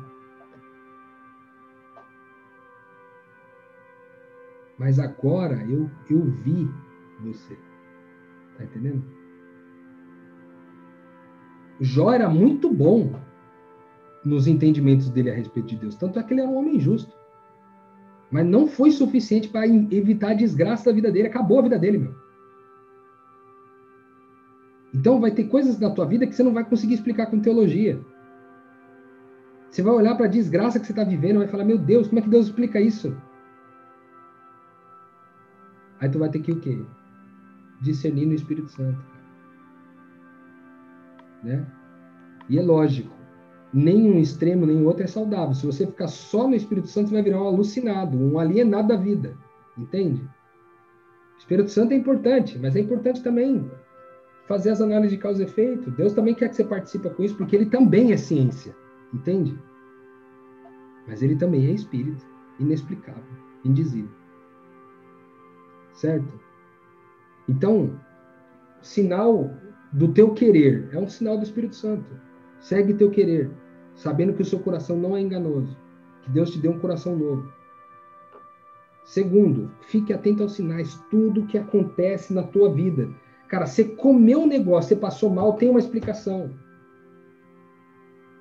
[4.78, 6.70] Mas agora eu, eu vi
[7.24, 7.58] você.
[8.58, 9.04] Tá entendendo?
[11.80, 13.20] Jó era muito bom
[14.24, 15.96] nos entendimentos dele a respeito de Deus.
[15.96, 17.21] Tanto é que ele era um homem justo.
[18.32, 21.28] Mas não foi suficiente para evitar a desgraça da vida dele.
[21.28, 22.16] Acabou a vida dele, meu.
[24.94, 28.00] Então vai ter coisas na tua vida que você não vai conseguir explicar com teologia.
[29.70, 32.08] Você vai olhar para a desgraça que você está vivendo e vai falar: Meu Deus,
[32.08, 33.16] como é que Deus explica isso?
[36.00, 36.82] Aí tu vai ter que o quê?
[37.82, 39.00] Discernir no Espírito Santo.
[41.44, 41.66] Né?
[42.50, 43.16] E é lógico,
[43.74, 45.54] nenhum extremo, nenhum outro é saudável.
[45.54, 48.96] Se você ficar só no Espírito Santo, você vai virar um alucinado, um alienado da
[48.96, 49.38] vida.
[49.78, 50.22] Entende?
[50.22, 53.70] O Espírito Santo é importante, mas é importante também
[54.48, 55.92] fazer as análises de causa e efeito.
[55.92, 58.76] Deus também quer que você participe com isso, porque ele também é ciência.
[59.14, 59.58] Entende?
[61.08, 62.26] Mas ele também é espírito,
[62.60, 63.24] inexplicável,
[63.64, 64.12] indizível.
[65.94, 66.40] Certo?
[67.48, 68.00] Então,
[68.82, 69.52] sinal
[69.92, 72.06] do teu querer é um sinal do Espírito Santo.
[72.60, 73.50] Segue teu querer,
[73.96, 75.76] sabendo que o seu coração não é enganoso,
[76.24, 77.52] que Deus te deu um coração novo.
[79.04, 83.10] Segundo, fique atento aos sinais, tudo que acontece na tua vida.
[83.48, 86.52] Cara, você comeu um negócio, você passou mal, tem uma explicação.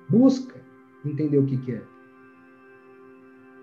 [0.07, 0.55] Busca
[1.03, 1.81] entender o que, que é.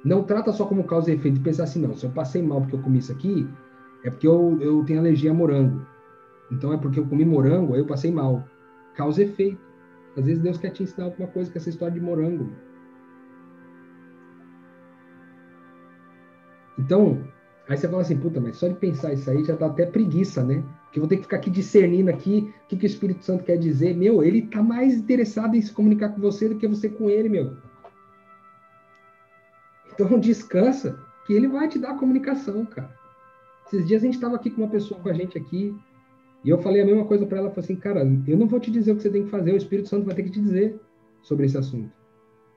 [0.05, 2.77] Não trata só como causa e efeito, pensar assim, não, se eu passei mal porque
[2.77, 3.48] eu comi isso aqui,
[4.05, 5.86] é porque eu, eu tenho alergia a morango.
[6.51, 8.44] Então é porque eu comi morango, aí eu passei mal.
[8.94, 9.68] Causa e efeito.
[10.19, 12.51] Às vezes Deus quer te ensinar alguma coisa com essa história de morango.
[16.77, 17.24] Então,
[17.69, 20.43] aí você fala assim, puta, mas só de pensar isso aí já dá até preguiça,
[20.43, 20.65] né?
[20.85, 23.45] Porque eu vou ter que ficar aqui discernindo aqui o que, que o Espírito Santo
[23.45, 23.95] quer dizer.
[23.97, 27.28] Meu, ele tá mais interessado em se comunicar com você do que você com ele,
[27.28, 27.57] meu.
[29.93, 32.93] Então descansa, que ele vai te dar a comunicação, cara.
[33.66, 35.77] Esses dias a gente estava aqui com uma pessoa com a gente aqui,
[36.44, 38.70] e eu falei a mesma coisa para ela, falei assim, cara, eu não vou te
[38.70, 40.81] dizer o que você tem que fazer, o Espírito Santo vai ter que te dizer
[41.23, 41.93] sobre esse assunto.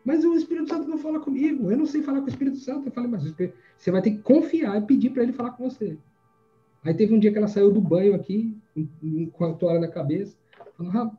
[0.04, 2.88] Mas o Espírito Santo não fala comigo, eu não sei falar com o Espírito Santo.
[2.88, 3.24] Eu falei, mas
[3.78, 5.98] você vai ter que confiar e pedir para ele falar com você.
[6.84, 8.58] Aí teve um dia que ela saiu do banho aqui,
[9.34, 10.36] com a toalha na cabeça,
[10.76, 11.18] falou, ah,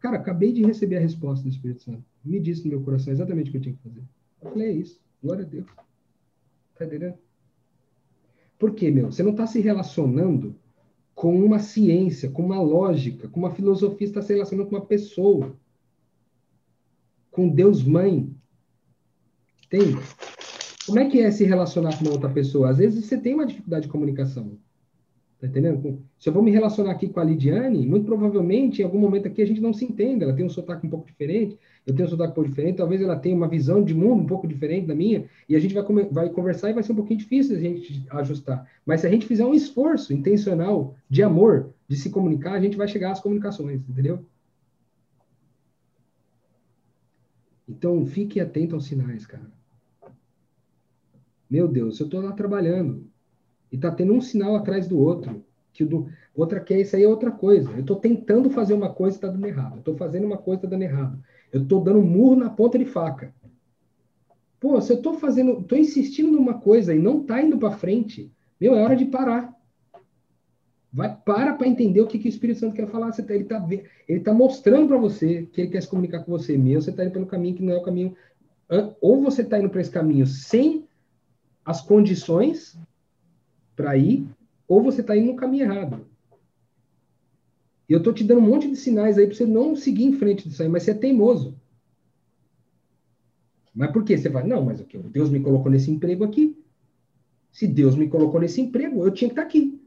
[0.00, 2.02] cara, acabei de receber a resposta do Espírito Santo.
[2.24, 4.02] Me disse no meu coração exatamente o que eu tinha que fazer.
[4.42, 5.66] Eu falei, é isso, glória a Deus.
[6.78, 7.18] Tá entendendo?
[8.58, 9.12] Por quê, meu?
[9.12, 10.56] Você não está se relacionando
[11.14, 15.56] com uma ciência, com uma lógica, com uma filosofia, está se relacionando com uma pessoa.
[17.30, 18.34] Com Deus Mãe.
[19.66, 19.98] Entende?
[20.86, 22.70] Como é que é se relacionar com uma outra pessoa?
[22.70, 24.58] Às vezes você tem uma dificuldade de comunicação.
[25.44, 26.02] Tá entendendo?
[26.18, 29.42] Se eu vou me relacionar aqui com a Lidiane, muito provavelmente, em algum momento aqui,
[29.42, 30.24] a gente não se entenda.
[30.24, 33.02] Ela tem um sotaque um pouco diferente, eu tenho um sotaque um pouco diferente, talvez
[33.02, 35.84] ela tenha uma visão de mundo um pouco diferente da minha, e a gente vai,
[36.10, 38.66] vai conversar e vai ser um pouquinho difícil a gente ajustar.
[38.86, 42.78] Mas se a gente fizer um esforço intencional de amor, de se comunicar, a gente
[42.78, 44.24] vai chegar às comunicações, entendeu?
[47.68, 49.52] Então, fique atento aos sinais, cara.
[51.50, 53.06] Meu Deus, eu estou lá trabalhando,
[53.74, 55.44] e tá tendo um sinal atrás do outro.
[55.72, 57.68] Que do, outra que é isso aí é outra coisa.
[57.72, 59.72] Eu estou tentando fazer uma coisa e está dando errado.
[59.72, 61.18] Eu estou fazendo uma coisa e está dando errado.
[61.52, 63.34] Eu estou dando um murro na ponta de faca.
[64.60, 68.30] Pô, se eu estou fazendo, estou insistindo numa coisa e não está indo para frente,
[68.60, 69.52] meu, é hora de parar.
[70.92, 73.10] Vai, para para entender o que, que o Espírito Santo quer falar.
[73.10, 76.56] Você tá, ele está tá mostrando para você que ele quer se comunicar com você.
[76.56, 78.14] Meu, você está indo pelo caminho que não é o caminho.
[79.00, 80.86] Ou você está indo para esse caminho sem
[81.64, 82.78] as condições
[83.74, 84.26] para ir,
[84.66, 86.06] ou você está indo no caminho errado.
[87.88, 90.48] Eu estou te dando um monte de sinais aí para você não seguir em frente
[90.48, 91.54] disso aí, mas você é teimoso.
[93.74, 94.16] Mas por quê?
[94.16, 94.96] Você vai, não, mas o que?
[94.96, 96.56] Deus me colocou nesse emprego aqui.
[97.50, 99.80] Se Deus me colocou nesse emprego, eu tinha que estar tá aqui.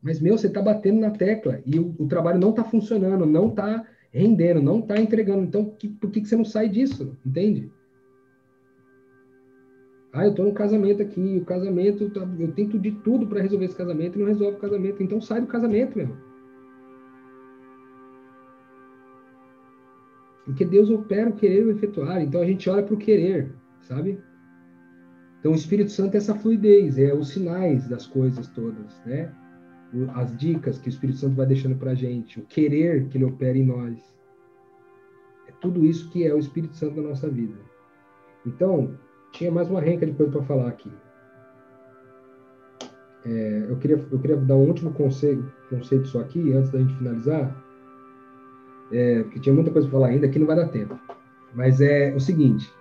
[0.00, 3.48] Mas, meu, você está batendo na tecla e o, o trabalho não está funcionando, não
[3.48, 5.42] está rendendo, não está entregando.
[5.42, 7.16] Então, que, por que, que você não sai disso?
[7.26, 7.70] Entende?
[10.12, 13.66] Ah, eu estou no casamento aqui, o casamento, tá, eu tento de tudo para resolver
[13.66, 15.02] esse casamento e não resolve o casamento.
[15.02, 16.16] Então sai do casamento, meu.
[20.44, 22.22] Porque Deus opera o querer e o efetuar.
[22.22, 23.52] Então a gente olha para o querer,
[23.82, 24.18] sabe?
[25.38, 29.30] Então o Espírito Santo é essa fluidez, é os sinais das coisas todas, né?
[30.14, 33.26] As dicas que o Espírito Santo vai deixando para a gente, o querer que ele
[33.26, 33.98] opera em nós.
[35.46, 37.54] É tudo isso que é o Espírito Santo na nossa vida.
[38.46, 38.98] Então,
[39.32, 40.90] tinha mais uma renca de coisa para falar aqui.
[43.24, 46.94] É, eu, queria, eu queria dar um último conceito, conceito só aqui, antes da gente
[46.94, 47.54] finalizar,
[48.92, 50.98] é, porque tinha muita coisa para falar ainda, que não vai dar tempo.
[51.54, 52.72] Mas é o seguinte: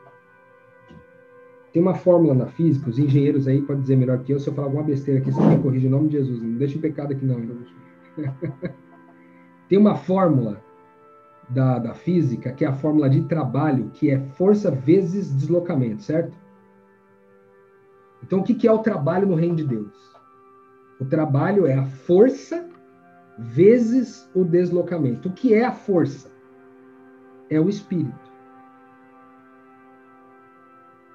[1.73, 4.53] tem uma fórmula na física, os engenheiros aí podem dizer melhor que eu, se eu
[4.53, 7.11] falar alguma besteira aqui, você me corrige em nome de Jesus, não deixa em pecado
[7.13, 7.41] aqui não.
[9.67, 10.61] tem uma fórmula
[11.49, 16.37] da, da física, que é a fórmula de trabalho, que é força vezes deslocamento, certo?
[18.23, 19.93] Então, o que, que é o trabalho no reino de Deus?
[20.99, 22.67] O trabalho é a força
[23.37, 25.29] vezes o deslocamento.
[25.29, 26.31] O que é a força?
[27.49, 28.27] É o espírito.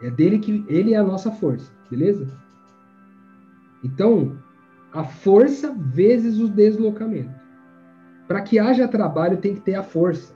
[0.00, 2.26] É dele que ele é a nossa força, beleza?
[3.84, 4.38] Então,
[4.92, 7.41] a força vezes o deslocamento.
[8.32, 10.34] Para que haja trabalho, tem que ter a força.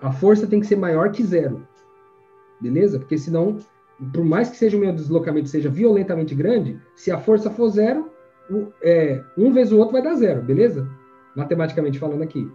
[0.00, 1.68] A força tem que ser maior que zero.
[2.58, 2.98] Beleza?
[2.98, 3.58] Porque senão,
[4.14, 8.10] por mais que seja o meu deslocamento seja violentamente grande, se a força for zero,
[8.82, 10.88] é, um vezes o outro vai dar zero, beleza?
[11.36, 12.50] Matematicamente falando aqui.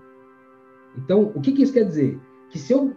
[0.97, 2.19] Então, o que, que isso quer dizer?
[2.49, 2.95] Que se eu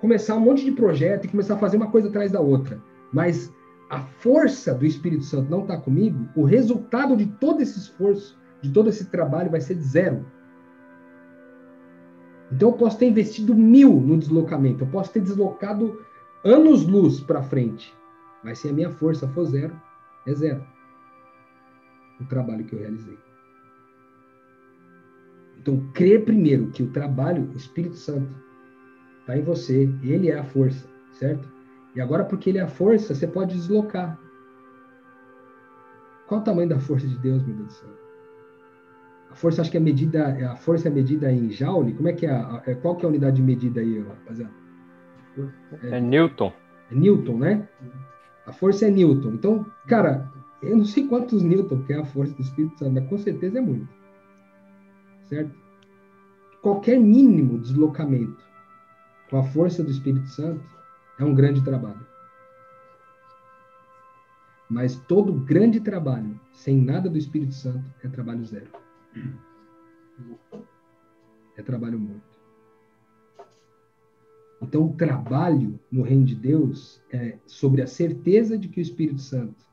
[0.00, 2.82] começar um monte de projeto e começar a fazer uma coisa atrás da outra,
[3.12, 3.52] mas
[3.90, 8.70] a força do Espírito Santo não está comigo, o resultado de todo esse esforço, de
[8.70, 10.24] todo esse trabalho vai ser de zero.
[12.52, 16.00] Então eu posso ter investido mil no deslocamento, eu posso ter deslocado
[16.44, 17.94] anos-luz para frente,
[18.44, 19.74] mas se a minha força for zero,
[20.26, 20.62] é zero
[22.20, 23.18] o trabalho que eu realizei.
[25.58, 28.34] Então, crer primeiro que o trabalho, o Espírito Santo,
[29.20, 31.48] está em você, ele é a força, certo?
[31.94, 34.18] E agora, porque ele é a força, você pode deslocar.
[36.26, 38.01] Qual o tamanho da força de Deus, meu Deus do céu?
[39.32, 41.94] A força, acho que é medida, a força é medida em joule.
[41.94, 42.30] Como é que é?
[42.30, 44.52] A, é, qual que é a unidade de medida aí, rapaziada?
[45.82, 46.52] É, é Newton.
[46.90, 47.66] É Newton, né?
[48.46, 49.30] A força é Newton.
[49.30, 50.30] Então, cara,
[50.62, 53.58] eu não sei quantos Newton que é a força do Espírito Santo, mas com certeza
[53.58, 53.88] é muito.
[55.24, 55.50] Certo?
[56.60, 58.44] Qualquer mínimo deslocamento
[59.30, 60.62] com a força do Espírito Santo
[61.18, 62.06] é um grande trabalho.
[64.68, 68.82] Mas todo grande trabalho sem nada do Espírito Santo é trabalho zero.
[71.56, 72.32] É trabalho morto.
[74.62, 79.20] Então, o trabalho no reino de Deus é sobre a certeza de que o Espírito
[79.20, 79.66] Santo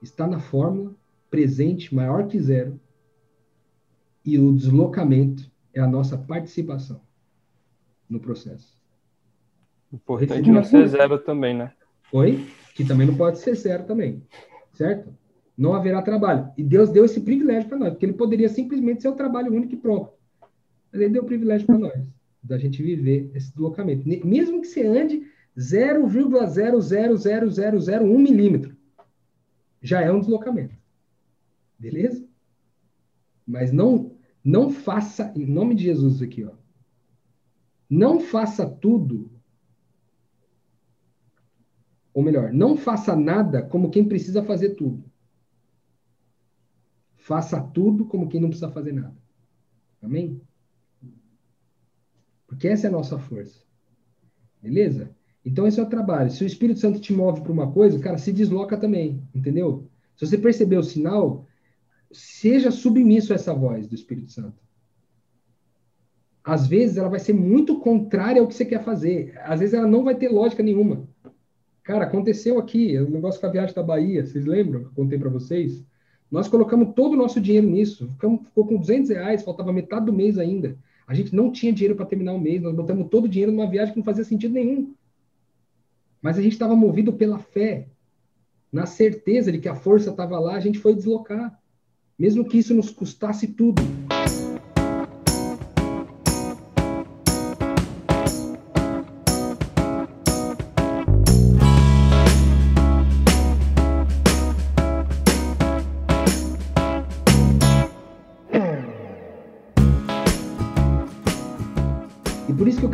[0.00, 0.94] está na fórmula,
[1.28, 2.78] presente, maior que zero,
[4.24, 7.00] e o deslocamento é a nossa participação
[8.08, 8.76] no processo.
[9.92, 11.72] Importante não ser zero também, né?
[12.12, 12.46] Oi?
[12.74, 14.22] Que também não pode ser zero também,
[14.72, 15.12] certo?
[15.56, 16.52] Não haverá trabalho.
[16.56, 19.74] E Deus deu esse privilégio para nós, porque ele poderia simplesmente ser o trabalho único
[19.74, 20.12] e pronto.
[20.92, 22.04] Mas ele deu o privilégio para nós,
[22.42, 24.06] da gente viver esse deslocamento.
[24.06, 25.26] Mesmo que você ande
[25.56, 28.76] 0,0000001 milímetro,
[29.80, 30.74] já é um deslocamento.
[31.78, 32.22] Beleza?
[33.46, 34.14] Mas não
[34.44, 36.52] não faça, em nome de Jesus aqui, ó.
[37.90, 39.28] Não faça tudo
[42.16, 45.04] ou melhor, não faça nada como quem precisa fazer tudo.
[47.26, 49.16] Faça tudo como quem não precisa fazer nada.
[50.00, 50.40] Amém?
[52.46, 53.64] Porque essa é a nossa força.
[54.62, 55.10] Beleza?
[55.44, 56.30] Então esse é o trabalho.
[56.30, 59.90] Se o Espírito Santo te move para uma coisa, cara, se desloca também, entendeu?
[60.14, 61.44] Se você perceber o sinal,
[62.12, 64.62] seja submisso a essa voz do Espírito Santo.
[66.44, 69.36] Às vezes ela vai ser muito contrária ao que você quer fazer.
[69.42, 71.08] Às vezes ela não vai ter lógica nenhuma.
[71.82, 75.28] Cara, aconteceu aqui, o negócio com a viagem da Bahia, vocês lembram eu contei para
[75.28, 75.84] vocês?
[76.30, 80.12] Nós colocamos todo o nosso dinheiro nisso, ficamos, ficou com 200 reais, faltava metade do
[80.12, 80.76] mês ainda.
[81.06, 83.70] A gente não tinha dinheiro para terminar o mês, nós botamos todo o dinheiro numa
[83.70, 84.92] viagem que não fazia sentido nenhum.
[86.20, 87.86] Mas a gente estava movido pela fé,
[88.72, 91.56] na certeza de que a força estava lá, a gente foi deslocar,
[92.18, 93.80] mesmo que isso nos custasse tudo.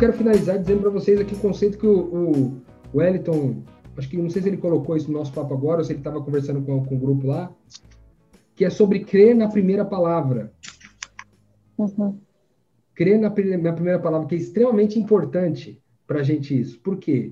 [0.03, 2.61] Quero finalizar dizendo para vocês aqui o conceito que o, o,
[2.91, 3.63] o Wellington,
[3.95, 6.01] acho que não sei se ele colocou isso no nosso papo agora ou se ele
[6.01, 7.49] estava conversando com, com o grupo lá,
[8.53, 10.51] que é sobre crer na primeira palavra.
[11.77, 12.19] Uhum.
[12.93, 16.77] Crer na, na primeira palavra, que é extremamente importante para a gente isso.
[16.81, 17.31] Por quê?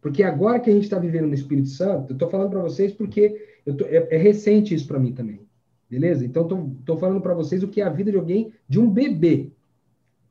[0.00, 2.92] Porque agora que a gente está vivendo no Espírito Santo, eu estou falando para vocês
[2.92, 5.40] porque tô, é, é, recente isso para mim também.
[5.88, 6.26] Beleza?
[6.26, 9.52] Então, estou falando para vocês o que é a vida de alguém, de um bebê,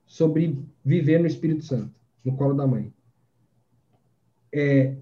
[0.08, 0.58] sobre
[0.88, 1.94] viver no Espírito Santo,
[2.24, 2.94] no colo da mãe.
[4.54, 4.96] É,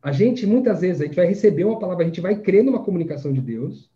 [0.00, 2.84] a gente, muitas vezes, a gente vai receber uma palavra, a gente vai crer numa
[2.84, 3.90] comunicação de Deus,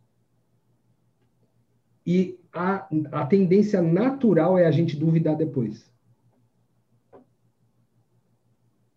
[2.04, 5.88] e a, a tendência natural é a gente duvidar depois.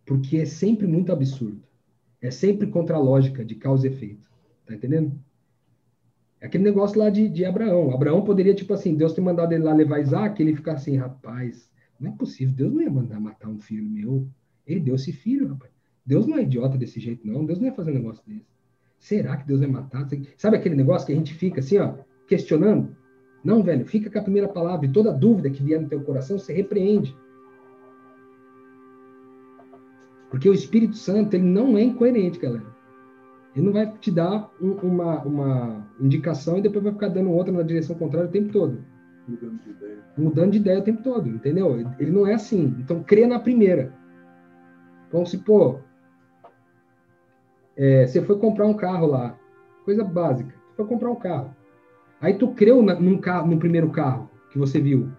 [0.03, 1.61] Porque é sempre muito absurdo.
[2.19, 4.27] É sempre contra a lógica de causa e efeito.
[4.65, 5.17] Tá entendendo?
[6.41, 7.93] É aquele negócio lá de, de Abraão.
[7.93, 11.68] Abraão poderia, tipo assim, Deus ter mandado ele lá levar Isaac, ele ficar assim, rapaz,
[11.99, 14.27] não é possível, Deus não ia mandar matar um filho meu.
[14.65, 15.71] Ele deu esse filho, rapaz.
[16.05, 17.45] Deus não é idiota desse jeito, não.
[17.45, 18.47] Deus não ia fazer um negócio desse.
[18.97, 20.07] Será que Deus vai matar?
[20.37, 21.95] Sabe aquele negócio que a gente fica assim, ó,
[22.27, 22.95] questionando?
[23.43, 26.37] Não, velho, fica com a primeira palavra e toda dúvida que vier no teu coração,
[26.37, 27.15] você repreende.
[30.29, 32.65] Porque o Espírito Santo, ele não é incoerente, galera.
[33.55, 37.51] Ele não vai te dar um, uma, uma indicação e depois vai ficar dando outra
[37.51, 38.83] na direção contrária o tempo todo.
[39.29, 39.97] Mudando de ideia.
[40.17, 41.79] Mudando de ideia o tempo todo, entendeu?
[41.99, 42.75] Ele não é assim.
[42.79, 43.93] Então, crê na primeira.
[45.07, 45.79] Então, se, pô,
[47.77, 49.37] é, você foi comprar um carro lá,
[49.85, 51.55] coisa básica, você foi comprar um carro.
[52.19, 55.09] Aí tu creu na, num carro, no primeiro carro que você viu.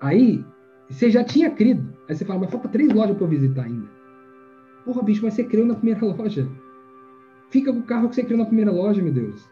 [0.00, 0.44] Aí,
[0.88, 1.96] você já tinha crido.
[2.08, 3.88] Aí você fala, mas falta três lojas para eu visitar ainda.
[4.84, 6.48] Porra, bicho, mas você creu na primeira loja.
[7.50, 9.51] Fica com o carro que você criou na primeira loja, meu Deus.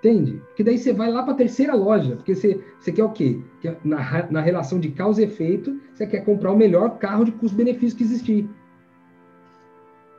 [0.00, 0.40] Entende?
[0.46, 3.38] Porque daí você vai lá para a terceira loja, porque você, você quer o quê?
[3.60, 7.32] Quer, na, na relação de causa e efeito, você quer comprar o melhor carro de
[7.32, 8.48] custo-benefício que existir.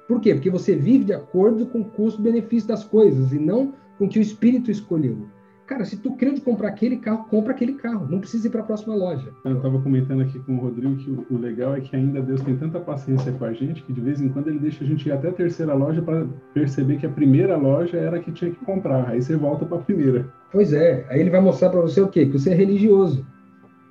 [0.07, 0.35] Por quê?
[0.35, 4.19] Porque você vive de acordo com o custo-benefício das coisas e não com o que
[4.19, 5.25] o espírito escolheu.
[5.71, 8.05] Cara, se tu de comprar aquele carro, compra aquele carro.
[8.09, 9.31] Não precisa ir para a próxima loja.
[9.45, 12.41] Eu estava comentando aqui com o Rodrigo que o, o, legal é que ainda Deus
[12.41, 15.07] tem tanta paciência com a gente que de vez em quando ele deixa a gente
[15.07, 18.51] ir até a terceira loja para perceber que a primeira loja era a que tinha
[18.51, 19.07] que comprar.
[19.07, 20.27] Aí você volta para a primeira.
[20.51, 21.05] Pois é.
[21.07, 22.25] Aí ele vai mostrar para você o quê?
[22.25, 23.25] Que você é religioso.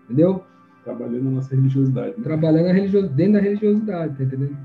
[0.05, 0.45] Entendeu?
[0.85, 2.11] Trabalhando na nossa religiosidade.
[2.11, 2.23] Né?
[2.23, 3.09] Trabalhando na religio...
[3.09, 4.59] dentro da religiosidade, tá entendendo?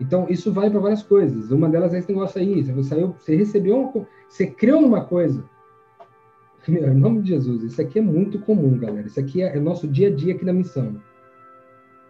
[0.00, 1.50] Então, isso vale para várias coisas.
[1.50, 2.62] Uma delas é esse negócio aí.
[2.62, 5.42] Você, saiu, você recebeu uma Você creu numa coisa.
[6.66, 9.06] Em nome de Jesus, isso aqui é muito comum, galera.
[9.06, 11.00] Isso aqui é, é nosso dia a dia aqui na missão.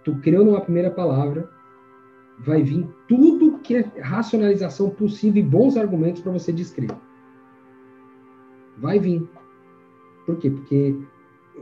[0.05, 1.49] Tu creu numa primeira palavra,
[2.39, 6.97] vai vir tudo que é racionalização possível e bons argumentos para você descrever.
[8.79, 9.27] Vai vir.
[10.27, 10.51] Por quê?
[10.51, 10.95] Porque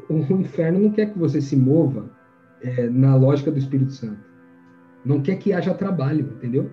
[0.08, 2.10] o inferno não quer que você se mova
[2.60, 4.20] é, na lógica do Espírito Santo.
[5.04, 6.70] Não quer que haja trabalho, entendeu?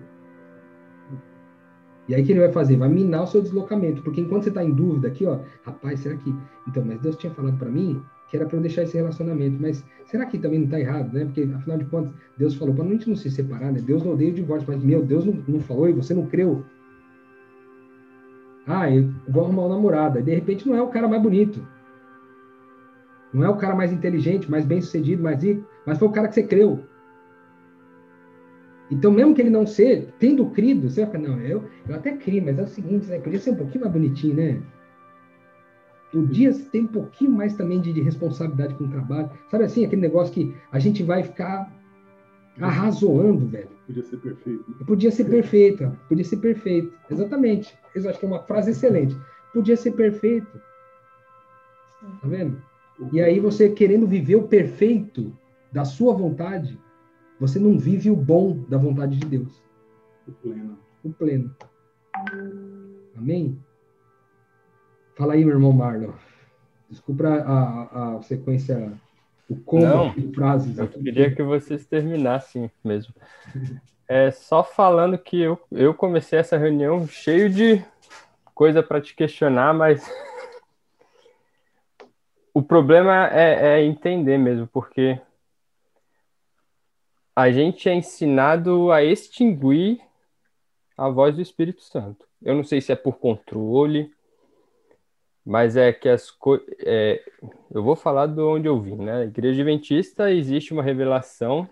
[2.10, 2.76] E aí o que ele vai fazer?
[2.76, 6.16] Vai minar o seu deslocamento, porque enquanto você está em dúvida aqui, ó, rapaz, será
[6.16, 6.34] que.
[6.66, 9.84] Então, mas Deus tinha falado para mim que era para eu deixar esse relacionamento, mas
[10.06, 11.24] será que também não está errado, né?
[11.24, 13.80] Porque afinal de contas, Deus falou para a gente não se separar, né?
[13.80, 16.64] Deus não odeia o divórcio, mas meu, Deus não, não falou e você não creu.
[18.66, 20.18] Ah, eu vou arrumar uma namorada.
[20.18, 21.64] E de repente não é o cara mais bonito.
[23.32, 26.26] Não é o cara mais inteligente, mais bem sucedido, mais rico, mas foi o cara
[26.26, 26.84] que você creu.
[28.90, 32.16] Então, mesmo que ele não seja, tendo crido, você vai falar, não, eu, eu até
[32.16, 33.20] criei, mas é o seguinte, né?
[33.20, 34.60] Podia ser um pouquinho mais bonitinho, né?
[36.10, 39.30] Podia ter um pouquinho mais também de, de responsabilidade com o trabalho.
[39.48, 41.72] Sabe assim, aquele negócio que a gente vai ficar
[42.60, 43.68] arrazoando, velho.
[43.86, 44.70] Podia ser perfeito.
[44.70, 44.76] Né?
[44.86, 46.92] Podia ser perfeito, podia ser perfeito.
[47.08, 47.78] Exatamente.
[47.94, 49.16] Eu acho que é uma frase excelente.
[49.52, 50.60] Podia ser perfeito.
[52.20, 52.60] Tá vendo?
[53.12, 55.32] E aí você querendo viver o perfeito
[55.72, 56.78] da sua vontade,
[57.40, 59.62] você não vive o bom da vontade de Deus.
[60.28, 60.78] O pleno.
[61.02, 61.56] O pleno.
[63.16, 63.58] Amém?
[65.16, 66.12] Fala aí, meu irmão Marlon.
[66.90, 68.92] Desculpa a, a sequência,
[69.48, 70.76] o combo de frases.
[70.76, 73.14] Eu queria que vocês terminassem mesmo.
[74.06, 77.82] É só falando que eu, eu comecei essa reunião cheio de
[78.54, 80.04] coisa para te questionar, mas
[82.52, 85.18] o problema é, é entender mesmo, porque
[87.40, 90.00] a gente é ensinado a extinguir
[90.96, 92.26] a voz do Espírito Santo.
[92.42, 94.12] Eu não sei se é por controle,
[95.44, 96.66] mas é que as coisas.
[96.80, 97.22] É,
[97.70, 99.12] eu vou falar de onde eu vim, né?
[99.20, 101.68] Na Igreja Adventista existe uma revelação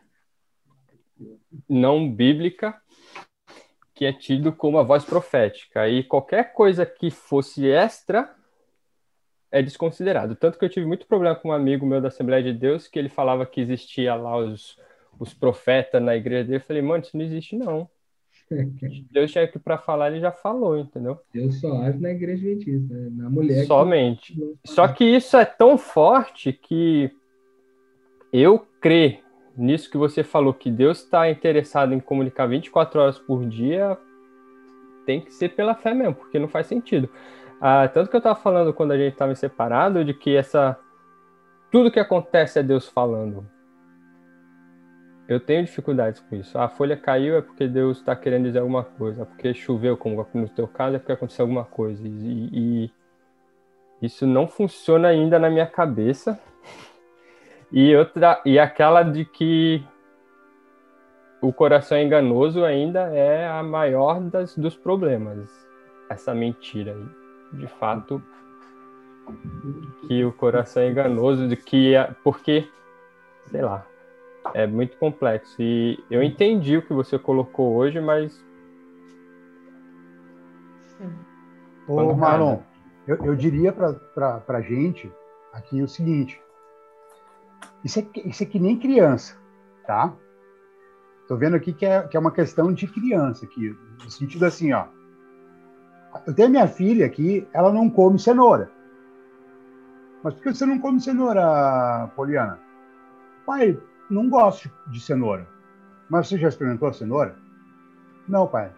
[1.68, 2.80] não bíblica
[3.94, 5.88] que é tido como a voz profética.
[5.88, 8.32] E qualquer coisa que fosse extra
[9.50, 10.36] é desconsiderado.
[10.36, 12.98] Tanto que eu tive muito problema com um amigo meu da Assembleia de Deus que
[12.98, 14.78] ele falava que existia lá os
[15.18, 17.88] os profetas na igreja dele, eu falei, mano, isso não existe não.
[19.10, 21.18] Deus tinha que para falar, ele já falou, entendeu?
[21.32, 23.10] Deus só age na igreja adventista, né?
[23.12, 23.66] na mulher.
[23.66, 24.34] Somente.
[24.34, 24.56] Que...
[24.64, 27.10] Só que isso é tão forte que
[28.32, 29.18] eu creio
[29.56, 33.98] nisso que você falou, que Deus está interessado em comunicar 24 horas por dia,
[35.04, 37.08] tem que ser pela fé mesmo, porque não faz sentido.
[37.60, 40.78] Ah, tanto que eu estava falando quando a gente estava separado, de que essa
[41.70, 43.46] tudo que acontece é Deus falando.
[45.28, 46.58] Eu tenho dificuldades com isso.
[46.58, 49.22] A folha caiu é porque Deus está querendo dizer alguma coisa.
[49.22, 52.02] É porque choveu, como no teu caso, é porque aconteceu alguma coisa.
[52.08, 52.90] E, e
[54.00, 56.40] isso não funciona ainda na minha cabeça.
[57.70, 59.84] E outra, e aquela de que
[61.42, 65.50] o coração enganoso ainda é a maior das, dos problemas.
[66.08, 67.58] Essa mentira aí.
[67.58, 68.22] De fato,
[70.06, 71.92] que o coração é enganoso, de que
[72.24, 72.66] porque,
[73.50, 73.86] sei lá,
[74.54, 75.54] é muito complexo.
[75.60, 78.44] E eu entendi o que você colocou hoje, mas.
[81.86, 82.58] Ô, Marlon,
[83.06, 85.10] eu, eu diria para a gente
[85.52, 86.40] aqui o seguinte:
[87.84, 89.36] isso é, isso é que nem criança,
[89.86, 90.14] tá?
[91.22, 94.72] Estou vendo aqui que é, que é uma questão de criança, aqui, no sentido assim,
[94.72, 94.86] ó.
[96.26, 98.70] Eu tenho minha filha aqui, ela não come cenoura.
[100.22, 102.58] Mas por que você não come cenoura, Poliana?
[103.46, 103.78] Pai,
[104.10, 105.46] não gosto de cenoura.
[106.08, 107.36] Mas você já experimentou a cenoura?
[108.26, 108.72] Não, pai.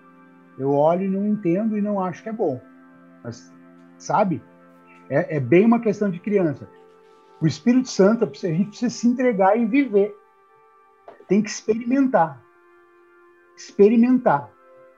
[0.59, 2.61] Eu olho e não entendo e não acho que é bom.
[3.23, 3.53] Mas,
[3.99, 4.43] sabe?
[5.09, 6.69] É, é bem uma questão de criança.
[7.41, 10.15] O Espírito Santo, a gente precisa se entregar e viver.
[11.27, 12.43] Tem que experimentar.
[13.57, 14.51] Experimentar.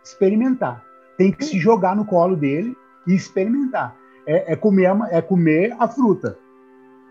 [0.03, 0.85] Experimentar.
[1.17, 2.77] Tem que se jogar no colo dele
[3.07, 3.97] e experimentar.
[4.27, 6.39] É, é comer, é comer a fruta.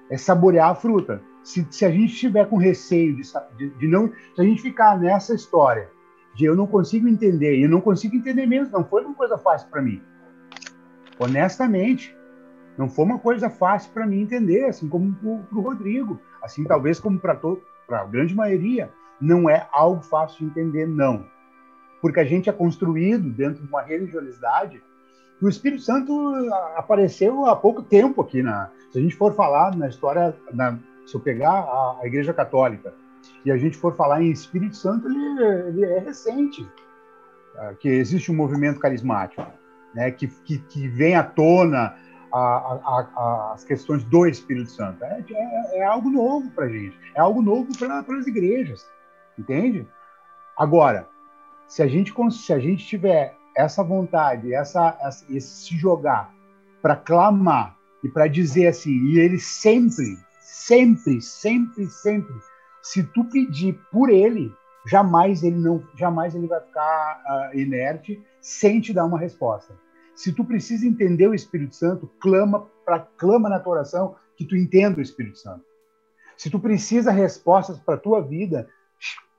[0.09, 1.21] É saborear a fruta.
[1.43, 3.23] Se, se a gente estiver com receio de,
[3.57, 4.11] de, de, não.
[4.35, 5.89] Se a gente ficar nessa história
[6.35, 9.37] de eu não consigo entender, e eu não consigo entender mesmo, não foi uma coisa
[9.37, 10.01] fácil para mim.
[11.19, 12.15] Honestamente,
[12.77, 16.99] não foi uma coisa fácil para mim entender, assim como para o Rodrigo, assim talvez
[16.99, 17.39] como para
[17.89, 18.89] a grande maioria,
[19.19, 21.25] não é algo fácil de entender, não.
[22.01, 24.81] Porque a gente é construído dentro de uma religiosidade
[25.41, 26.13] o Espírito Santo
[26.75, 28.69] apareceu há pouco tempo aqui na.
[28.91, 30.77] Se a gente for falar na história, na,
[31.11, 32.93] se eu pegar a, a, Igreja Católica
[33.45, 36.67] e a gente for falar em Espírito Santo, ele, ele é recente,
[37.57, 39.45] é, que existe um movimento carismático,
[39.93, 41.95] né, que, que, que vem à tona
[42.33, 45.03] a, a, as questões do Espírito Santo.
[45.03, 48.89] É, é, é algo novo para a gente, é algo novo para as igrejas,
[49.37, 49.85] entende?
[50.57, 51.07] Agora,
[51.67, 56.33] se a gente se a gente tiver essa vontade, essa, essa esse se jogar
[56.81, 60.17] para clamar e para dizer assim, e ele sempre,
[60.51, 62.35] sempre, sempre, sempre,
[62.81, 64.53] se tu pedir por ele,
[64.85, 69.73] jamais ele não, jamais ele vai ficar uh, inerte sem te dar uma resposta.
[70.13, 74.57] Se tu precisa entender o Espírito Santo, clama para clama na tua oração que tu
[74.57, 75.63] entenda o Espírito Santo.
[76.35, 78.67] Se tu precisa respostas para tua vida,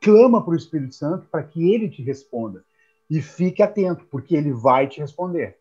[0.01, 2.65] clama para o Espírito Santo para que ele te responda.
[3.11, 5.59] E fique atento, porque ele vai te responder.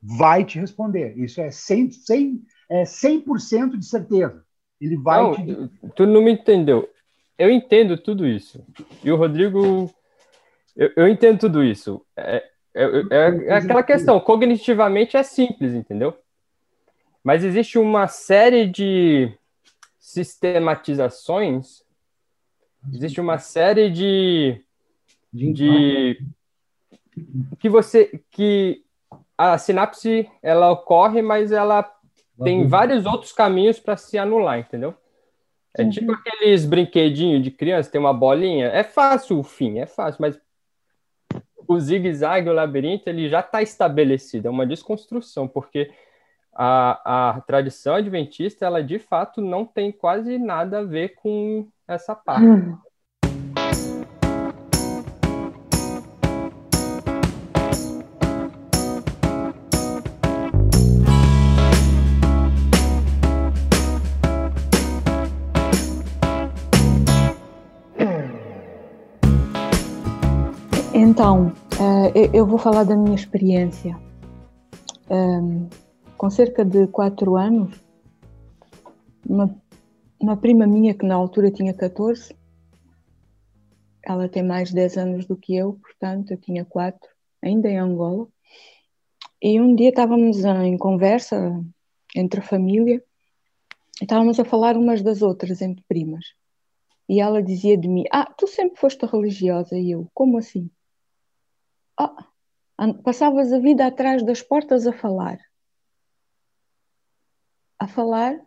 [0.00, 1.18] Vai te responder.
[1.18, 4.47] Isso é 100%, 100, é 100 de certeza.
[4.80, 5.70] Ele vai não, te...
[5.94, 6.88] Tu não me entendeu.
[7.38, 8.64] Eu entendo tudo isso.
[9.02, 9.92] E o Rodrigo.
[10.76, 12.04] Eu, eu entendo tudo isso.
[12.16, 12.44] É,
[12.74, 14.20] é, é, é aquela questão.
[14.20, 16.16] Cognitivamente é simples, entendeu?
[17.22, 19.32] Mas existe uma série de
[19.98, 21.82] sistematizações,
[22.94, 24.64] existe uma série de,
[25.32, 26.18] de
[27.58, 28.82] que você que
[29.36, 31.82] a sinapse ela ocorre, mas ela
[32.42, 34.94] tem vários outros caminhos para se anular, entendeu?
[35.76, 35.90] É uhum.
[35.90, 38.66] tipo aqueles brinquedinhos de criança, tem uma bolinha.
[38.66, 40.40] É fácil o fim, é fácil, mas
[41.66, 45.92] o zigue-zague, o labirinto, ele já está estabelecido, é uma desconstrução, porque
[46.54, 52.14] a, a tradição adventista, ela de fato não tem quase nada a ver com essa
[52.14, 52.46] parte.
[52.46, 52.78] Uhum.
[71.28, 71.52] Então,
[72.32, 73.94] eu vou falar da minha experiência.
[75.10, 75.68] Um,
[76.16, 77.78] com cerca de quatro anos,
[79.28, 79.54] uma,
[80.18, 82.34] uma, prima minha, que na altura tinha 14,
[84.02, 87.10] ela tem mais de 10 anos do que eu, portanto, eu tinha quatro,
[87.42, 88.26] ainda em Angola.
[89.42, 91.62] E um dia estávamos em conversa
[92.16, 93.04] entre a família
[94.00, 96.24] e estávamos a falar umas das outras entre primas.
[97.06, 99.76] E ela dizia de mim: Ah, tu sempre foste religiosa.
[99.76, 100.70] E eu: Como assim?
[101.98, 105.38] Oh, passavas a vida atrás das portas a falar.
[107.78, 108.40] A falar?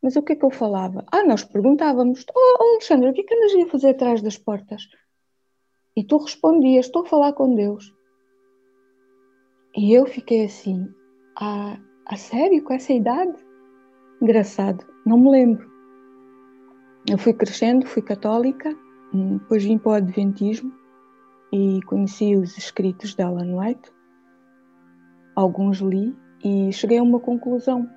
[0.00, 1.04] Mas o que é que eu falava?
[1.10, 4.82] Ah, nós perguntávamos: Oh, Alexandre, o que é que andas a fazer atrás das portas?
[5.96, 7.92] E tu respondias: Estou a falar com Deus.
[9.76, 10.88] E eu fiquei assim:
[11.36, 11.76] Ah,
[12.06, 13.34] a sério, com essa idade?
[14.22, 15.68] Engraçado, não me lembro.
[17.10, 18.70] Eu fui crescendo, fui católica,
[19.12, 20.77] hum, depois vim para o Adventismo
[21.52, 23.90] e conheci os escritos de Ellen White.
[25.34, 27.88] Alguns li e cheguei a uma conclusão.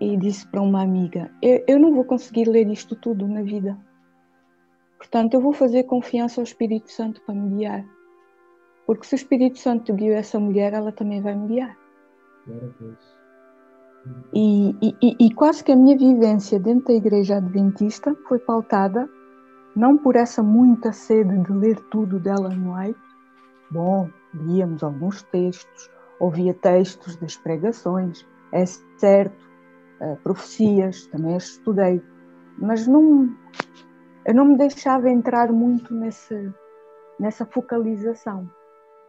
[0.00, 3.78] E disse para uma amiga: eu, eu não vou conseguir ler isto tudo na vida.
[4.98, 7.84] Portanto, eu vou fazer confiança ao Espírito Santo para me guiar.
[8.86, 11.76] Porque se o Espírito Santo guiou essa mulher, ela também vai me guiar.
[14.34, 19.08] E, e, e, quase que a minha vivência dentro da igreja adventista foi pautada
[19.74, 23.00] não por essa muita sede de ler tudo dela no White.
[23.70, 25.90] Bom, líamos alguns textos,
[26.20, 29.48] ouvia textos das pregações, é certo,
[30.00, 32.02] uh, profecias, também as estudei,
[32.58, 33.28] mas não,
[34.26, 36.52] eu não me deixava entrar muito nesse,
[37.18, 38.48] nessa focalização.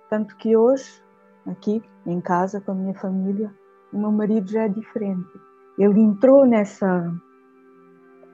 [0.10, 1.04] Tanto que hoje,
[1.46, 3.54] aqui em casa, com a minha família,
[3.92, 5.30] o meu marido já é diferente.
[5.78, 7.14] Ele entrou nessa,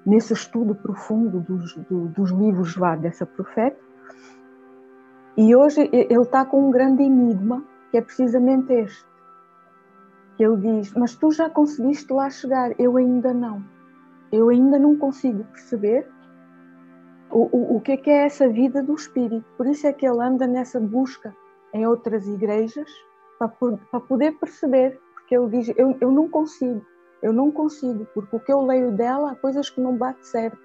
[0.05, 3.80] nesse estudo profundo dos, do, dos livros lá dessa profeta,
[5.38, 9.05] e hoje ele está com um grande enigma, que é precisamente este.
[10.35, 13.63] Que ele diz: Mas tu já conseguiste lá chegar, eu ainda não.
[14.31, 16.07] Eu ainda não consigo perceber
[17.31, 19.45] o, o, o que é, que é essa vida do Espírito.
[19.55, 21.34] Por isso é que ele anda nessa busca
[21.73, 22.89] em outras igrejas
[23.38, 26.85] para, para poder perceber, porque ele diz: eu, eu não consigo,
[27.21, 30.57] eu não consigo, porque o que eu leio dela há coisas que não bate certo.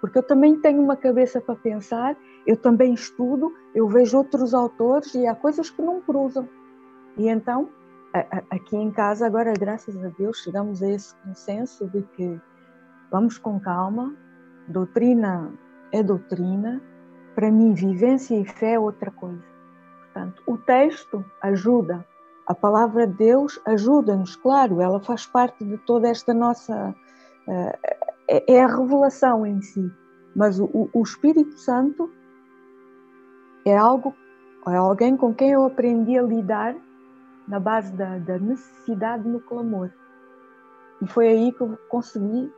[0.00, 2.16] Porque eu também tenho uma cabeça para pensar,
[2.46, 6.48] eu também estudo, eu vejo outros autores e há coisas que não cruzam.
[7.18, 7.68] E então,
[8.50, 12.40] aqui em casa, agora, graças a Deus, chegamos a esse consenso de que
[13.10, 14.14] vamos com calma,
[14.68, 15.52] doutrina
[15.92, 16.80] é doutrina,
[17.34, 19.42] para mim, vivência e fé é outra coisa.
[20.00, 22.04] Portanto, o texto ajuda,
[22.50, 26.92] a palavra de Deus ajuda-nos, claro, ela faz parte de toda esta nossa.
[27.46, 27.78] Eh,
[28.26, 29.88] é, é a revelação em si,
[30.34, 32.10] mas o, o Espírito Santo
[33.64, 34.12] é algo,
[34.66, 36.74] é alguém com quem eu aprendi a lidar
[37.46, 39.92] na base da, da necessidade no clamor.
[41.00, 42.52] E foi aí que eu consegui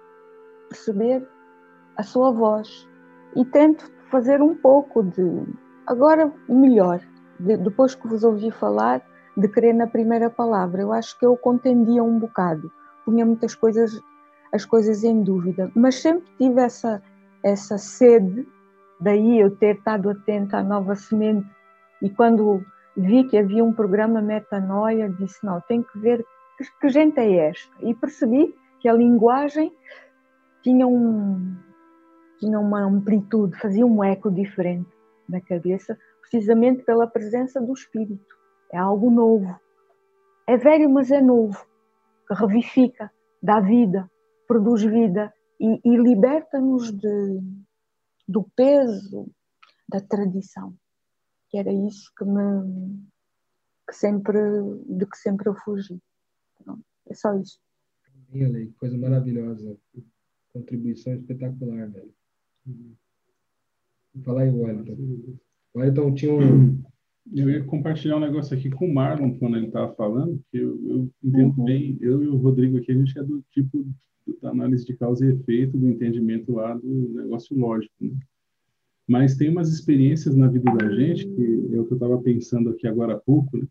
[0.70, 1.28] perceber
[1.98, 2.88] a sua voz,
[3.36, 5.44] e tento fazer um pouco de,
[5.86, 6.98] agora melhor,
[7.38, 9.02] de, depois que vos ouvi falar,
[9.36, 10.82] de crer na primeira palavra.
[10.82, 12.70] Eu acho que eu contendia um bocado,
[13.04, 14.00] punha muitas coisas,
[14.52, 17.02] as coisas em dúvida, mas sempre tive essa,
[17.42, 18.46] essa sede,
[19.00, 21.48] daí eu ter estado atenta à nova semente.
[22.00, 22.64] E quando
[22.96, 26.24] vi que havia um programa Metanoia, disse: não, tem que ver
[26.58, 27.72] que, que gente é esta.
[27.80, 29.72] E percebi que a linguagem
[30.62, 31.56] tinha um,
[32.38, 34.90] tinha uma amplitude, fazia um eco diferente
[35.28, 38.41] na cabeça, precisamente pela presença do Espírito.
[38.72, 39.60] É algo novo.
[40.46, 41.58] É velho, mas é novo,
[42.30, 43.12] revifica,
[43.42, 44.10] dá vida,
[44.48, 46.90] produz vida e, e liberta-nos
[48.26, 49.30] do peso
[49.88, 50.74] da tradição.
[51.48, 53.02] Que era isso que me
[53.86, 54.38] que sempre
[54.86, 56.00] de que sempre eu fugi.
[57.06, 57.60] é só isso.
[58.78, 59.76] Coisa maravilhosa,
[60.52, 62.14] contribuição espetacular, velho.
[64.24, 65.38] Fala aí, Wellington.
[65.74, 66.82] O Wellington tinha um.
[67.34, 70.80] Eu ia compartilhar um negócio aqui com o Marlon quando ele estava falando, que eu,
[70.88, 71.64] eu entendo uhum.
[71.64, 73.86] bem, eu e o Rodrigo aqui, a gente é do tipo
[74.40, 77.94] da análise de causa e efeito, do entendimento lá do negócio lógico.
[78.00, 78.12] Né?
[79.08, 82.70] Mas tem umas experiências na vida da gente, que é o que eu estava pensando
[82.70, 83.66] aqui agora há pouco, né?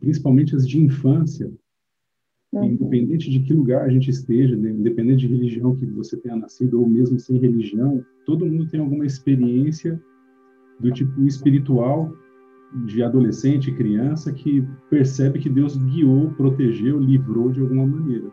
[0.00, 1.52] principalmente as de infância,
[2.52, 2.64] Uhum.
[2.64, 6.88] Independente de que lugar a gente esteja, independente de religião que você tenha nascido ou
[6.88, 10.02] mesmo sem religião, todo mundo tem alguma experiência
[10.80, 12.10] do tipo espiritual
[12.72, 18.30] de adolescente, criança que percebe que Deus guiou, protegeu, livrou de alguma maneira.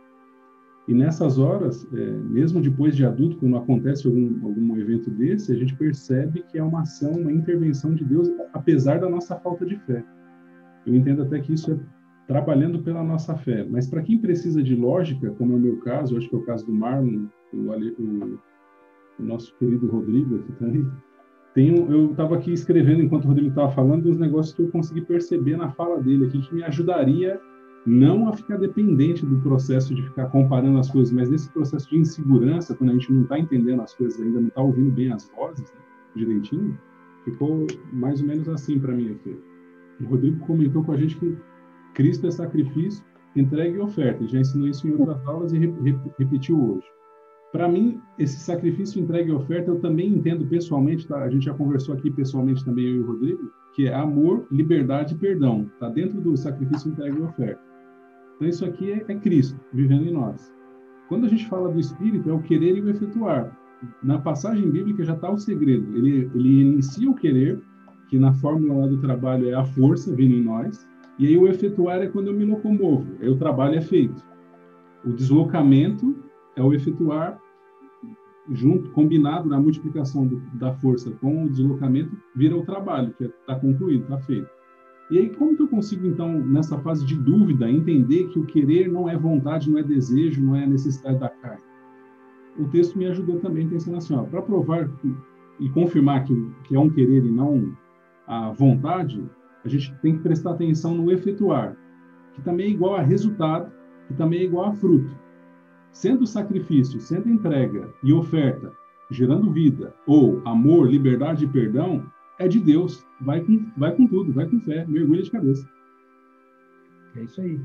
[0.88, 5.56] E nessas horas, é, mesmo depois de adulto, quando acontece algum, algum evento desse, a
[5.56, 9.78] gente percebe que é uma ação, uma intervenção de Deus, apesar da nossa falta de
[9.78, 10.04] fé.
[10.86, 11.80] Eu entendo até que isso é
[12.28, 13.66] trabalhando pela nossa fé.
[13.70, 16.46] Mas para quem precisa de lógica, como é o meu caso, acho que é o
[16.46, 18.40] caso do Marlon, o, o,
[19.20, 20.88] o nosso querido Rodrigo aqui também,
[21.56, 25.02] tenho, eu estava aqui escrevendo enquanto o Rodrigo estava falando uns negócios que eu consegui
[25.02, 27.40] perceber na fala dele aqui que me ajudaria
[27.86, 31.98] não a ficar dependente do processo de ficar comparando as coisas, mas nesse processo de
[31.98, 35.32] insegurança, quando a gente não está entendendo as coisas ainda, não está ouvindo bem as
[35.36, 35.80] vozes né,
[36.16, 36.78] direitinho,
[37.24, 39.40] ficou mais ou menos assim para mim aqui.
[40.02, 41.38] O Rodrigo comentou com a gente que
[41.94, 43.06] Cristo é sacrifício,
[43.36, 44.28] entrega e oferta.
[44.28, 45.60] Já ensinou isso em outras aulas e
[46.18, 46.95] repetiu hoje.
[47.56, 51.24] Para mim, esse sacrifício, entrega e oferta, eu também entendo pessoalmente, tá?
[51.24, 55.14] a gente já conversou aqui pessoalmente também, eu e o Rodrigo, que é amor, liberdade
[55.14, 55.66] e perdão.
[55.74, 57.62] Está dentro do sacrifício, entrega e oferta.
[58.36, 60.54] Então, isso aqui é, é Cristo vivendo em nós.
[61.08, 63.58] Quando a gente fala do Espírito, é o querer e o efetuar.
[64.04, 65.96] Na passagem bíblica já está o segredo.
[65.96, 67.62] Ele, ele inicia o querer,
[68.10, 70.86] que na fórmula lá do trabalho é a força vindo em nós,
[71.18, 74.22] e aí o efetuar é quando eu me locomovo, aí o trabalho é feito.
[75.06, 76.14] O deslocamento
[76.58, 77.40] é o efetuar
[78.52, 83.54] junto, combinado na multiplicação do, da força com o deslocamento, vira o trabalho, que está
[83.54, 84.48] é, concluído, está feito.
[85.10, 88.92] E aí, como que eu consigo, então, nessa fase de dúvida, entender que o querer
[88.92, 91.62] não é vontade, não é desejo, não é necessidade da carne?
[92.58, 94.90] O texto me ajudou também pensando assim, para provar
[95.60, 97.76] e confirmar que, que é um querer e não
[98.26, 99.24] a vontade,
[99.64, 101.76] a gente tem que prestar atenção no efetuar,
[102.34, 103.72] que também é igual a resultado,
[104.08, 105.16] que também é igual a fruto.
[105.96, 108.74] Sendo sacrifício, sendo entrega e oferta,
[109.10, 112.06] gerando vida, ou amor, liberdade e perdão,
[112.38, 113.08] é de Deus.
[113.22, 115.66] Vai com, vai com tudo, vai com fé, mergulha de cabeça.
[117.16, 117.62] É isso aí.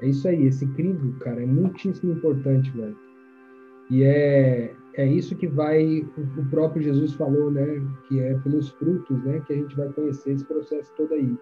[0.00, 0.44] É isso aí.
[0.44, 2.96] Esse crivo, cara, é muitíssimo importante, velho.
[3.92, 6.04] E é, é isso que vai,
[6.36, 7.80] o próprio Jesus falou, né?
[8.08, 9.40] Que é pelos frutos, né?
[9.46, 11.32] Que a gente vai conhecer esse processo todo aí.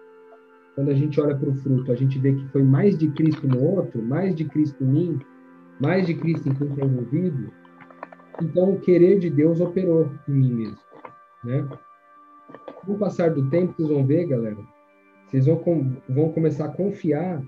[0.75, 3.47] Quando a gente olha para o fruto, a gente vê que foi mais de Cristo
[3.47, 5.19] no outro, mais de Cristo em mim,
[5.79, 7.51] mais de Cristo em quem está envolvido.
[8.41, 10.77] Então, o querer de Deus operou em mim mesmo,
[11.43, 11.67] né?
[12.85, 14.57] Com o passar do tempo, vocês vão ver, galera,
[15.27, 15.61] vocês vão,
[16.09, 17.41] vão começar a confiar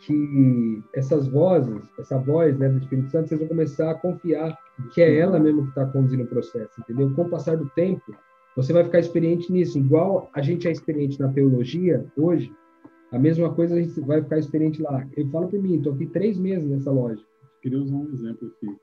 [0.00, 4.58] que essas vozes, essa voz né, do Espírito Santo, vocês vão começar a confiar
[4.92, 7.10] que é ela mesmo que está conduzindo o processo, entendeu?
[7.14, 8.14] Com o passar do tempo,
[8.54, 9.78] você vai ficar experiente nisso.
[9.78, 12.52] Igual a gente é experiente na teologia hoje,
[13.12, 15.06] a mesma coisa a gente vai ficar experiente lá.
[15.16, 17.22] Eu falo por mim, estou aqui três meses nessa loja.
[17.66, 18.76] Queria usar um exemplo aqui.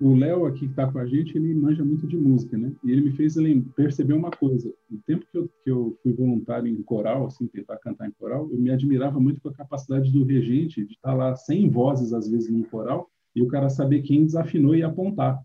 [0.00, 2.72] O Léo aqui que está com a gente, ele manja muito de música, né?
[2.82, 3.36] E ele me fez
[3.76, 4.74] perceber uma coisa.
[4.90, 8.50] No tempo que eu, que eu fui voluntário em coral, assim, tentar cantar em coral,
[8.50, 12.12] eu me admirava muito com a capacidade do regente de estar tá lá sem vozes,
[12.12, 15.40] às vezes, num coral, e o cara saber quem desafinou e apontar.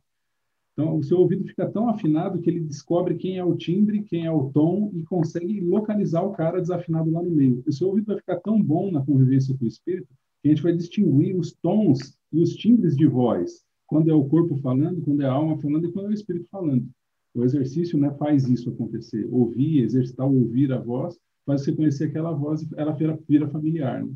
[0.73, 4.26] Então, o seu ouvido fica tão afinado que ele descobre quem é o timbre, quem
[4.26, 7.64] é o tom e consegue localizar o cara desafinado lá no meio.
[7.68, 10.10] O seu ouvido vai ficar tão bom na convivência com o espírito
[10.49, 14.55] a gente vai distinguir os tons e os timbres de voz, quando é o corpo
[14.57, 16.88] falando, quando é a alma falando e quando é o espírito falando.
[17.34, 19.27] O exercício né, faz isso acontecer.
[19.31, 24.05] Ouvir, exercitar ouvir a voz, faz você conhecer aquela voz e ela vira, vira familiar.
[24.05, 24.13] Né?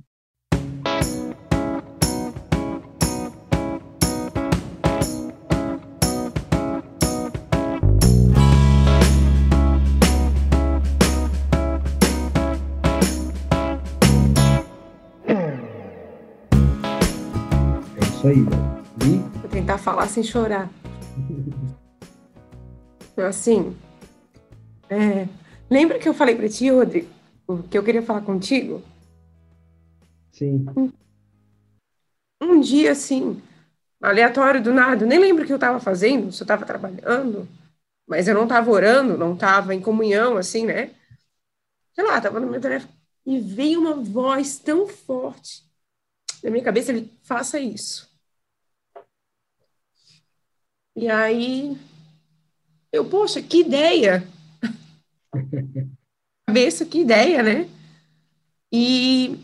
[19.99, 20.69] Falar sem chorar.
[23.17, 23.76] assim,
[24.89, 25.27] é,
[25.69, 27.09] lembra que eu falei para ti, Rodrigo,
[27.69, 28.81] que eu queria falar contigo?
[30.31, 30.65] Sim.
[30.77, 30.91] Um,
[32.41, 33.41] um dia, assim,
[34.01, 37.45] aleatório do nada, nem lembro o que eu estava fazendo, se eu estava trabalhando,
[38.07, 40.91] mas eu não estava orando, não estava em comunhão, assim, né?
[41.93, 42.93] Sei lá, estava no meu telefone.
[43.26, 45.67] E veio uma voz tão forte
[46.41, 48.09] na minha cabeça, ele, faça isso.
[50.99, 51.77] E aí,
[52.91, 54.27] eu, poxa, que ideia!
[56.45, 57.69] Cabeça, que ideia, né?
[58.69, 59.39] E,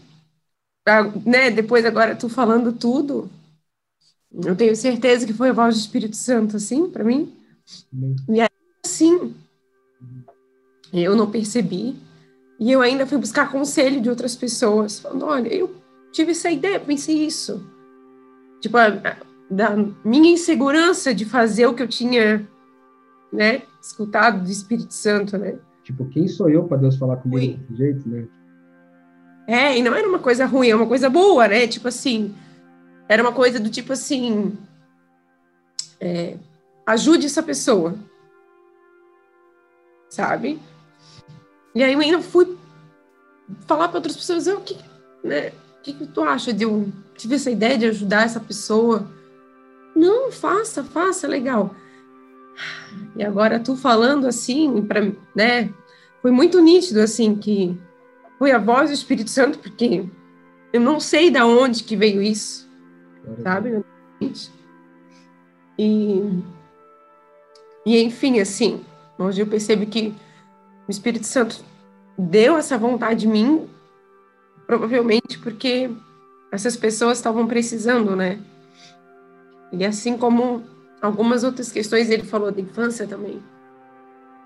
[1.26, 3.30] né, depois agora tu falando tudo,
[4.44, 7.34] eu tenho certeza que foi a voz do Espírito Santo, assim, para mim.
[8.28, 8.50] E aí,
[8.86, 9.34] assim,
[10.92, 11.96] eu não percebi.
[12.60, 15.74] E eu ainda fui buscar conselho de outras pessoas, falando: olha, eu
[16.12, 17.66] tive essa ideia, pensei isso.
[18.60, 18.78] Tipo,
[19.50, 22.48] da minha insegurança de fazer o que eu tinha,
[23.32, 25.58] né, escutado do Espírito Santo, né?
[25.84, 28.28] Tipo, quem sou eu para Deus falar comigo desse jeito, né?
[29.48, 31.68] É, e não era uma coisa ruim, é uma coisa boa, né?
[31.68, 32.34] Tipo assim,
[33.08, 34.58] era uma coisa do tipo assim,
[36.00, 36.38] é,
[36.86, 37.94] ajude essa pessoa,
[40.10, 40.60] sabe?
[41.76, 42.58] E aí eu ainda fui
[43.68, 44.78] falar para outras pessoas, o que,
[45.24, 45.50] né?
[45.50, 49.08] O que, que tu acha de eu tive essa ideia de ajudar essa pessoa?
[49.96, 51.74] Não, faça, faça, legal.
[53.16, 55.74] E agora tu falando assim, para, né?
[56.22, 57.78] Foi muito nítido assim que
[58.38, 60.06] foi a voz do Espírito Santo, porque
[60.74, 62.70] eu não sei da onde que veio isso,
[63.44, 63.84] sabe?
[65.78, 66.22] E
[67.86, 68.84] e enfim, assim,
[69.18, 70.14] hoje eu percebo que
[70.88, 71.64] o Espírito Santo
[72.18, 73.70] deu essa vontade em mim,
[74.66, 75.92] provavelmente porque
[76.52, 78.40] essas pessoas estavam precisando, né?
[79.72, 80.64] E assim como
[81.02, 83.42] algumas outras questões, ele falou da infância também.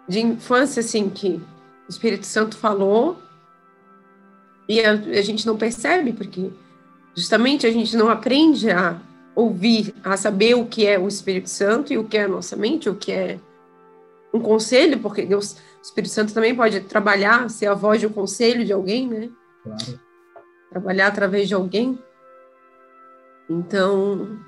[0.07, 1.41] De infância, assim, que
[1.87, 3.17] o Espírito Santo falou
[4.67, 6.51] e a, a gente não percebe, porque
[7.15, 8.99] justamente a gente não aprende a
[9.35, 12.55] ouvir, a saber o que é o Espírito Santo e o que é a nossa
[12.55, 13.39] mente, o que é
[14.33, 18.11] um conselho, porque Deus, o Espírito Santo também pode trabalhar, ser a voz de um
[18.11, 19.29] conselho de alguém, né?
[19.63, 19.99] Claro.
[20.69, 21.97] Trabalhar através de alguém.
[23.49, 24.39] Então,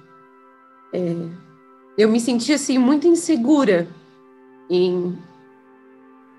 [0.94, 1.30] é,
[1.98, 3.88] eu me senti assim muito insegura
[4.70, 5.18] em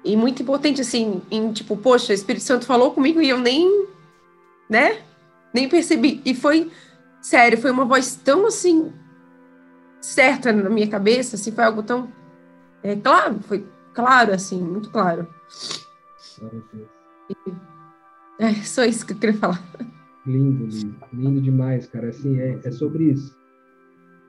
[0.04, 3.86] e muito impotente assim em tipo poxa o Espírito Santo falou comigo e eu nem
[4.68, 5.00] né
[5.54, 6.20] nem percebi.
[6.24, 6.70] E foi
[7.20, 8.92] sério foi uma voz tão assim
[10.00, 12.12] certa na minha cabeça assim foi algo tão
[12.82, 13.64] é claro foi
[13.94, 15.26] claro assim muito claro.
[18.38, 19.62] É só isso que eu queria falar.
[20.26, 23.41] Lindo lindo lindo demais cara assim é, é sobre isso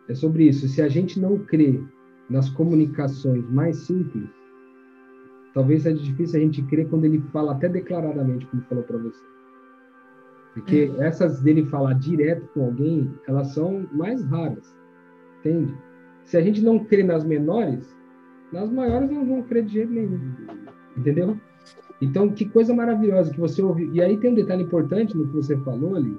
[0.07, 0.67] É sobre isso.
[0.67, 1.81] Se a gente não crê
[2.29, 4.29] nas comunicações mais simples,
[5.53, 9.23] talvez seja difícil a gente crer quando ele fala até declaradamente, como falou para você.
[10.53, 11.07] Porque é.
[11.07, 14.75] essas dele falar direto com alguém, elas são mais raras.
[15.39, 15.73] Entende?
[16.25, 17.95] Se a gente não crê nas menores,
[18.51, 20.19] nas maiores não vão crer de jeito nenhum.
[20.95, 21.37] Entendeu?
[22.01, 23.91] Então, que coisa maravilhosa que você ouviu.
[23.93, 26.17] E aí tem um detalhe importante no que você falou ali,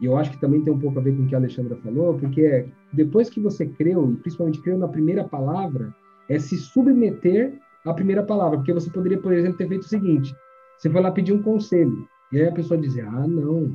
[0.00, 1.76] e eu acho que também tem um pouco a ver com o que a Alexandra
[1.76, 5.94] falou, porque é, depois que você creu, e principalmente creu na primeira palavra,
[6.28, 7.54] é se submeter
[7.84, 8.58] à primeira palavra.
[8.58, 10.34] Porque você poderia, por exemplo, ter feito o seguinte:
[10.76, 13.74] você foi lá pedir um conselho, e aí a pessoa dizia, ah, não,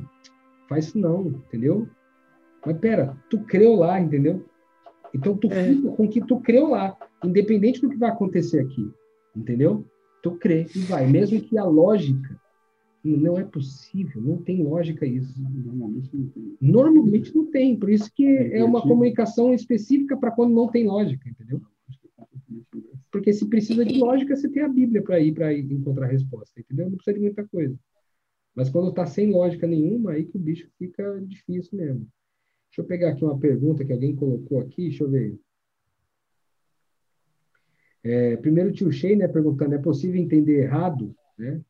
[0.68, 1.88] faz isso não, entendeu?
[2.64, 4.44] Mas pera, tu creu lá, entendeu?
[5.12, 5.64] Então tu é.
[5.64, 8.90] fica com que tu creu lá, independente do que vai acontecer aqui,
[9.34, 9.84] entendeu?
[10.22, 12.40] Tu crê e vai, mesmo que a lógica
[13.04, 15.34] não é possível, não tem lógica isso.
[15.40, 16.56] Normalmente não tem.
[16.60, 20.86] Normalmente não tem, por isso que é, é uma comunicação específica para quando não tem
[20.86, 21.60] lógica, entendeu?
[23.10, 26.60] Porque se precisa de lógica, você tem a Bíblia para ir para encontrar a resposta,
[26.60, 26.88] entendeu?
[26.88, 27.76] Não precisa de muita coisa.
[28.54, 32.06] Mas quando está sem lógica nenhuma, aí que o bicho fica difícil mesmo.
[32.70, 35.38] Deixa eu pegar aqui uma pergunta que alguém colocou aqui, deixa eu ver.
[38.04, 41.60] É, primeiro o tio Shea, né, perguntando, é possível entender errado, né?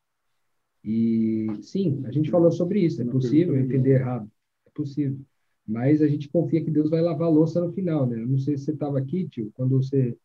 [0.84, 4.28] E sim, a gente falou sobre isso, é possível entender errado,
[4.66, 5.18] é possível.
[5.66, 8.20] Mas a gente confia que Deus vai lavar a louça no final, né?
[8.20, 10.16] Eu não sei se você estava aqui, tio, quando você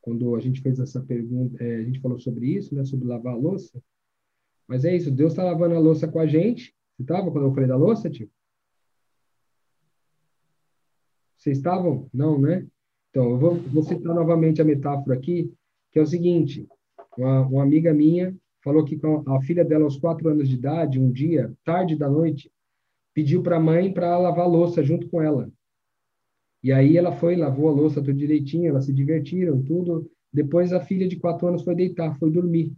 [0.00, 3.34] quando a gente fez essa pergunta, é, a gente falou sobre isso, né, sobre lavar
[3.34, 3.82] a louça.
[4.66, 6.74] Mas é isso, Deus está lavando a louça com a gente.
[6.96, 8.30] Você estava quando eu falei da louça, tio?
[11.36, 12.08] Vocês estavam?
[12.12, 12.66] Não, né?
[13.10, 15.52] Então, eu vou, vou citar novamente a metáfora aqui,
[15.90, 16.66] que é o seguinte:
[17.16, 21.10] uma, uma amiga minha falou que a filha dela, aos quatro anos de idade, um
[21.10, 22.50] dia, tarde da noite,
[23.14, 25.50] pediu para a mãe para lavar louça junto com ela.
[26.62, 30.10] E aí ela foi, lavou a louça tudo direitinho, elas se divertiram, tudo.
[30.32, 32.72] Depois a filha de quatro anos foi deitar, foi dormir.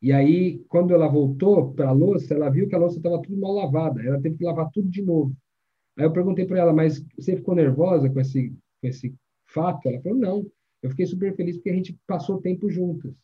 [0.00, 3.40] E aí, quando ela voltou para a louça, ela viu que a louça estava tudo
[3.40, 4.02] mal lavada.
[4.02, 5.32] Ela teve que lavar tudo de novo.
[5.96, 8.50] Aí eu perguntei para ela, mas você ficou nervosa com esse,
[8.80, 9.14] com esse
[9.46, 9.88] fato?
[9.88, 10.46] Ela falou, não.
[10.82, 13.14] Eu fiquei super feliz porque a gente passou tempo juntas.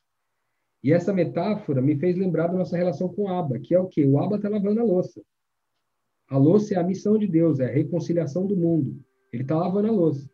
[0.82, 3.86] E essa metáfora me fez lembrar da nossa relação com o Abba, que é o
[3.86, 4.04] quê?
[4.06, 5.20] O Abba está lavando a louça.
[6.30, 8.96] A louça é a missão de Deus, é a reconciliação do mundo.
[9.32, 10.28] Ele está lavando a louça.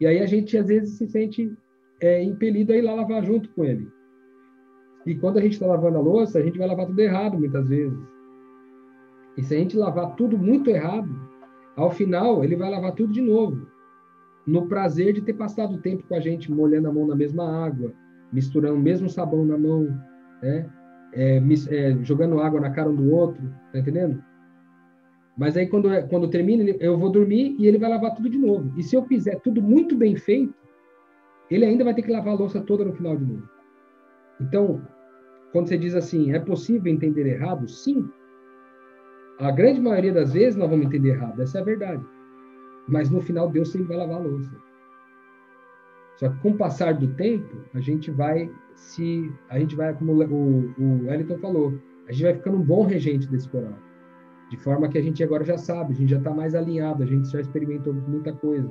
[0.00, 1.52] E aí a gente, às vezes, se sente
[2.00, 3.88] é, impelido a ir lá lavar junto com ele.
[5.06, 7.68] E quando a gente está lavando a louça, a gente vai lavar tudo errado muitas
[7.68, 7.98] vezes.
[9.36, 11.08] E se a gente lavar tudo muito errado,
[11.76, 13.66] ao final ele vai lavar tudo de novo.
[14.46, 17.64] No prazer de ter passado o tempo com a gente, molhando a mão na mesma
[17.64, 17.92] água,
[18.32, 19.84] misturando o mesmo sabão na mão,
[20.42, 20.68] né?
[21.12, 23.42] É, é, jogando água na cara um do outro,
[23.72, 24.22] tá entendendo?
[25.36, 28.72] Mas aí quando, quando termina, eu vou dormir e ele vai lavar tudo de novo.
[28.78, 30.54] E se eu fizer tudo muito bem feito,
[31.50, 33.48] ele ainda vai ter que lavar a louça toda no final de novo.
[34.40, 34.82] Então,
[35.52, 37.68] quando você diz assim, é possível entender errado?
[37.68, 38.08] Sim.
[39.38, 42.04] A grande maioria das vezes nós vamos entender errado, essa é a verdade.
[42.86, 44.69] Mas no final Deus sempre vai lavar a louça.
[46.20, 50.12] Só que com o passar do tempo, a gente vai se a gente vai como
[50.12, 53.72] o, o Wellington falou, a gente vai ficando um bom regente desse coral.
[54.50, 57.06] De forma que a gente agora já sabe, a gente já está mais alinhado, a
[57.06, 58.70] gente já experimentou muita coisa.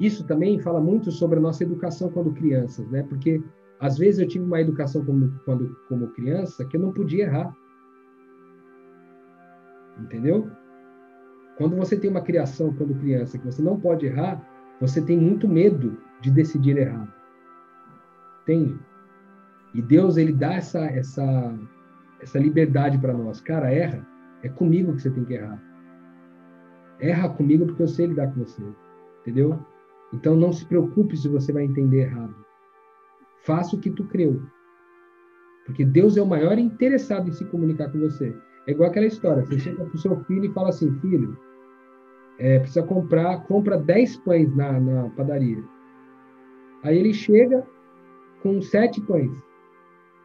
[0.00, 3.02] Isso também fala muito sobre a nossa educação quando crianças, né?
[3.02, 3.42] Porque
[3.78, 7.54] às vezes eu tive uma educação como, quando, como criança que eu não podia errar.
[10.00, 10.50] Entendeu?
[11.58, 14.42] Quando você tem uma criação quando criança que você não pode errar,
[14.80, 17.12] você tem muito medo de decidir errado.
[18.42, 18.78] Entende?
[19.74, 21.54] E Deus ele dá essa essa
[22.20, 23.40] essa liberdade para nós.
[23.40, 24.06] Cara, erra.
[24.42, 25.62] É comigo que você tem que errar.
[27.00, 28.62] Erra comigo porque eu sei lidar com você.
[29.20, 29.58] Entendeu?
[30.12, 32.34] Então não se preocupe se você vai entender errado.
[33.44, 34.42] Faça o que tu creu.
[35.64, 38.34] Porque Deus é o maior interessado em se comunicar com você.
[38.66, 39.44] É igual aquela história.
[39.44, 41.36] Você chega para o seu filho e fala assim, filho,
[42.38, 45.62] é, precisa comprar, compra 10 pães na, na padaria.
[46.82, 47.66] Aí ele chega
[48.42, 49.30] com sete pães.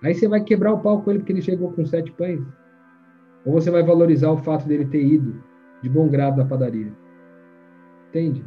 [0.03, 2.41] Aí você vai quebrar o pau com ele porque ele chegou com sete pães?
[3.45, 5.41] Ou você vai valorizar o fato dele ter ido
[5.81, 6.91] de bom grado na padaria?
[8.09, 8.43] Entende?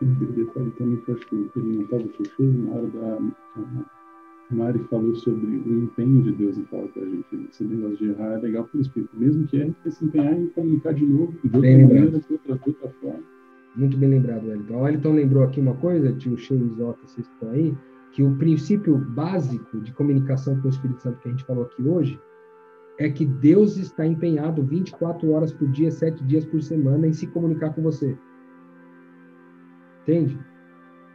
[0.00, 3.18] detalhe também que eu acho que ele não estava fechando na hora da.
[4.50, 7.48] A Mari falou sobre o empenho de Deus em falar com a gente.
[7.50, 10.46] Esse negócio de errar é legal por isso, porque mesmo que erre, se empenhar em
[10.48, 12.94] comunicar de novo, de outra bem maneira, de outra, de outra.
[13.78, 14.74] Muito bem lembrado, Wellington.
[14.74, 17.72] O Wellington lembrou aqui uma coisa, tio Cheio Isota, vocês estão aí,
[18.10, 21.82] que o princípio básico de comunicação com o Espírito Santo que a gente falou aqui
[21.82, 22.20] hoje
[22.98, 27.28] é que Deus está empenhado 24 horas por dia, 7 dias por semana em se
[27.28, 28.18] comunicar com você.
[30.02, 30.36] Entende?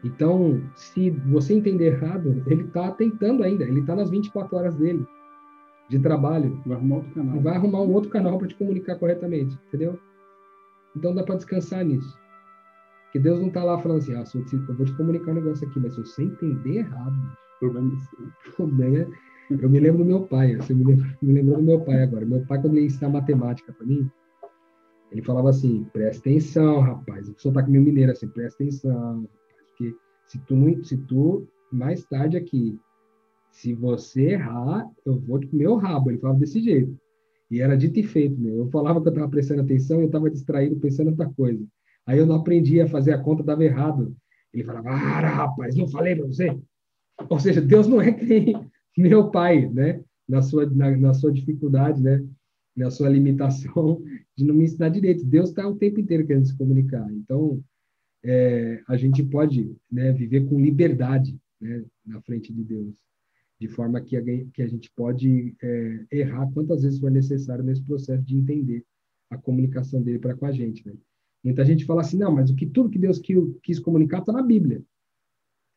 [0.02, 5.06] Então, se você entender errado, ele está tentando ainda, ele está nas 24 horas dele
[5.90, 6.62] de trabalho.
[6.66, 7.42] Vai arrumar outro canal.
[7.42, 10.00] Vai arrumar um outro canal para te comunicar corretamente, entendeu?
[10.96, 12.23] Então dá para descansar nisso.
[13.14, 14.24] Que Deus não está lá falando assim, ah,
[14.68, 17.16] eu vou te comunicar um negócio aqui, mas se você entender errado,
[17.60, 19.08] problema é problema é...
[19.52, 20.84] Eu me lembro do meu pai, você me,
[21.22, 22.26] me lembrou do meu pai agora.
[22.26, 24.10] Meu pai, quando ele ensinar matemática para mim,
[25.12, 27.30] ele falava assim, presta atenção, rapaz.
[27.30, 29.30] O pessoal tá meu mineiro assim, presta atenção,
[29.68, 29.96] porque
[30.26, 32.80] se tu, se tu mais tarde aqui,
[33.52, 36.10] se você errar, eu vou te comer o rabo.
[36.10, 36.98] Ele falava desse jeito.
[37.52, 38.56] E era dito e feito, meu.
[38.56, 41.64] Eu falava que eu estava prestando atenção e eu estava distraído pensando em outra coisa.
[42.06, 44.16] Aí eu não aprendia a fazer a conta, dava errado.
[44.54, 46.58] Ele falava, ah, rapaz, não falei para você.
[47.30, 50.04] Ou seja, Deus não é que nem meu pai, né?
[50.28, 52.26] Na sua, na, na sua dificuldade, né?
[52.76, 54.02] Na sua limitação
[54.36, 55.26] de não me ensinar direito.
[55.26, 57.08] Deus está o tempo inteiro querendo se comunicar.
[57.12, 57.64] Então,
[58.24, 62.96] é, a gente pode né, viver com liberdade né, na frente de Deus,
[63.60, 67.84] de forma que a, que a gente pode é, errar quantas vezes for necessário nesse
[67.84, 68.84] processo de entender
[69.30, 70.88] a comunicação dele para com a gente.
[70.88, 70.94] Né?
[71.44, 73.20] Muita gente fala assim, não, mas o que tudo que Deus
[73.62, 74.82] quis, comunicar está na Bíblia.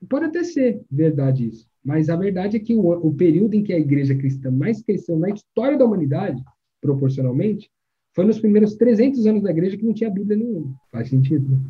[0.08, 3.72] Pode até ser verdade isso, mas a verdade é que o, o período em que
[3.72, 6.42] a igreja cristã mais cresceu na história da humanidade,
[6.80, 7.70] proporcionalmente,
[8.14, 10.74] foi nos primeiros 300 anos da igreja que não tinha Bíblia nenhuma.
[10.90, 11.60] Faz sentido, né?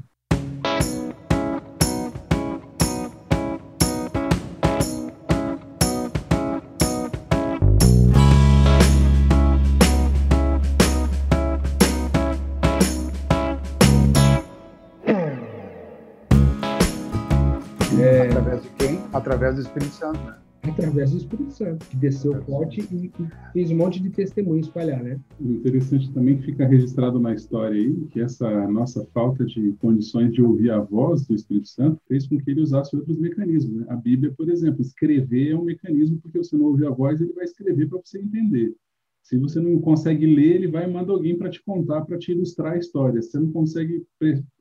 [19.26, 20.36] Através do Espírito Santo, né?
[20.62, 25.02] Através do Espírito Santo, que desceu forte e, e, fez um monte de testemunho espalhar,
[25.02, 25.18] né?
[25.40, 30.32] O interessante também que fica registrado na história aí, que essa nossa falta de condições
[30.32, 33.80] de ouvir a voz do Espírito Santo fez com que ele usasse outros mecanismos.
[33.80, 33.86] Né?
[33.88, 37.32] A Bíblia, por exemplo, escrever é um mecanismo, porque você não ouve a voz, ele
[37.32, 38.76] vai escrever para você entender.
[39.24, 42.74] Se você não consegue ler, ele vai mandar alguém para te contar, para te ilustrar
[42.74, 43.20] a história.
[43.20, 44.06] Se você não consegue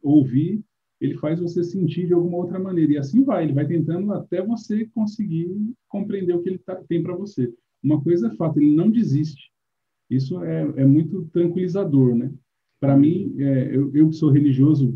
[0.01, 0.63] ouvir,
[1.05, 2.93] ele faz você sentir de alguma outra maneira.
[2.93, 5.49] E assim vai, ele vai tentando até você conseguir
[5.87, 7.53] compreender o que ele tá, tem para você.
[7.83, 9.51] Uma coisa é fato, ele não desiste.
[10.09, 12.31] Isso é, é muito tranquilizador, né?
[12.79, 14.93] Para mim, é, eu, eu que sou religioso,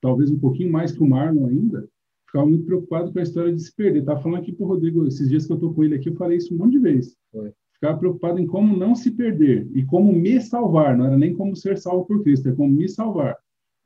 [0.00, 1.88] talvez um pouquinho mais que o Marlon ainda,
[2.26, 4.00] ficava muito preocupado com a história de se perder.
[4.00, 6.14] Estava falando aqui para o Rodrigo, esses dias que eu estou com ele aqui, eu
[6.14, 7.16] falei isso um monte de vezes.
[7.32, 7.52] Foi.
[7.74, 10.96] Ficava preocupado em como não se perder e como me salvar.
[10.96, 13.36] Não era nem como ser salvo por Cristo, é como me salvar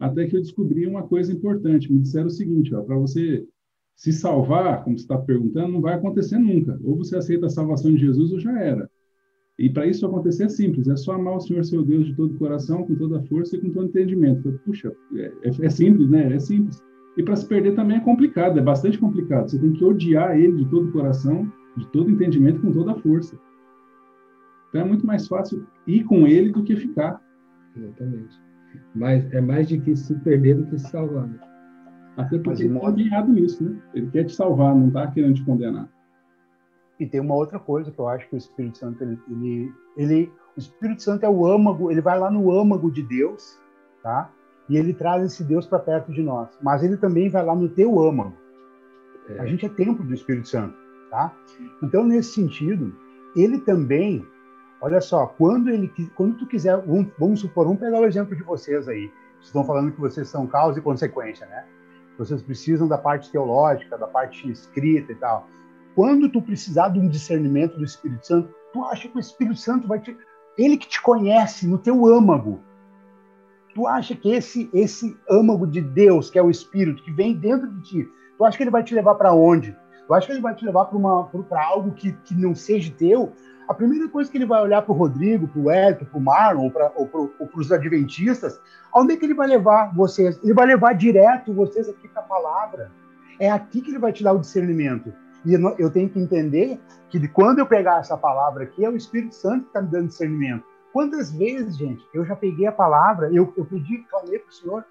[0.02, 1.90] até que eu descobri uma coisa importante.
[1.92, 3.46] Me disseram o seguinte: para você
[3.94, 6.76] se salvar, como você está perguntando, não vai acontecer nunca.
[6.82, 8.90] Ou você aceita a salvação de Jesus ou já era.
[9.56, 12.34] E para isso acontecer é simples: é só amar o Senhor seu Deus de todo
[12.34, 14.60] o coração, com toda a força e com todo entendimento.
[14.64, 16.34] Puxa, é, é, é simples, né?
[16.34, 16.82] É simples.
[17.16, 19.50] E para se perder também é complicado, é bastante complicado.
[19.50, 22.98] Você tem que odiar ele de todo o coração, de todo entendimento, com toda a
[22.98, 23.38] força.
[24.68, 27.22] Então é muito mais fácil ir com ele do que ficar.
[27.76, 28.51] Exatamente.
[28.94, 31.26] Mas é mais difícil se perder do que se salvar.
[31.26, 31.38] Né?
[32.16, 33.80] Até porque ele está guiado isso, né?
[33.94, 35.88] Ele quer te salvar, não está querendo te condenar.
[37.00, 40.32] E tem uma outra coisa que eu acho que o Espírito Santo, ele, ele, ele,
[40.56, 43.58] o Espírito Santo é o âmago, ele vai lá no âmago de Deus,
[44.02, 44.30] tá?
[44.68, 46.56] E ele traz esse Deus para perto de nós.
[46.62, 48.34] Mas ele também vai lá no teu âmago.
[49.30, 49.40] É.
[49.40, 50.76] A gente é templo do Espírito Santo,
[51.10, 51.34] tá?
[51.82, 52.94] Então, nesse sentido,
[53.34, 54.24] ele também
[54.82, 55.86] Olha só, quando ele,
[56.16, 56.76] quando tu quiser,
[57.16, 59.12] vamos, supor, vamos pegar o exemplo de vocês aí.
[59.34, 61.64] Vocês estão falando que vocês são causa e consequência, né?
[62.18, 65.46] Vocês precisam da parte teológica, da parte escrita e tal.
[65.94, 69.86] Quando tu precisar de um discernimento do Espírito Santo, tu acha que o Espírito Santo
[69.86, 70.16] vai te,
[70.58, 72.60] ele que te conhece no teu âmago.
[73.76, 77.70] Tu acha que esse esse âmago de Deus, que é o Espírito que vem dentro
[77.70, 79.76] de ti, tu acha que ele vai te levar para onde?
[80.08, 83.32] Tu acha que ele vai te levar para algo que, que não seja teu?
[83.68, 86.20] A primeira coisa que ele vai olhar para o Rodrigo, para o Hélio, para o
[86.20, 88.60] Marlon, ou para os adventistas,
[88.94, 90.38] onde é que ele vai levar vocês?
[90.42, 92.90] Ele vai levar direto vocês aqui para a palavra.
[93.38, 95.12] É aqui que ele vai te dar o discernimento.
[95.44, 99.34] E eu tenho que entender que quando eu pegar essa palavra aqui, é o Espírito
[99.34, 100.64] Santo que está me dando discernimento.
[100.92, 104.84] Quantas vezes, gente, eu já peguei a palavra, eu, eu pedi, falei para o Senhor,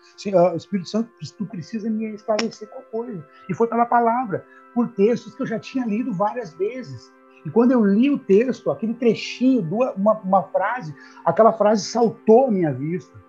[0.51, 3.23] uh, Espírito Santo, tu precisa me esclarecer qual coisa.
[3.47, 4.43] E foi pela palavra,
[4.73, 7.13] por textos que eu já tinha lido várias vezes.
[7.45, 10.93] E quando eu li o texto, aquele trechinho, uma, uma frase,
[11.25, 13.19] aquela frase saltou à minha vista.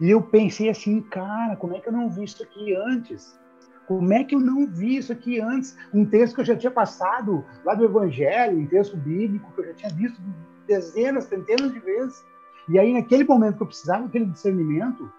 [0.00, 3.38] E eu pensei assim, cara, como é que eu não vi isso aqui antes?
[3.86, 5.76] Como é que eu não vi isso aqui antes?
[5.94, 9.66] Um texto que eu já tinha passado lá do Evangelho, um texto bíblico que eu
[9.66, 10.20] já tinha visto
[10.66, 12.22] dezenas, centenas de vezes.
[12.68, 15.10] E aí, naquele momento que eu precisava daquele discernimento,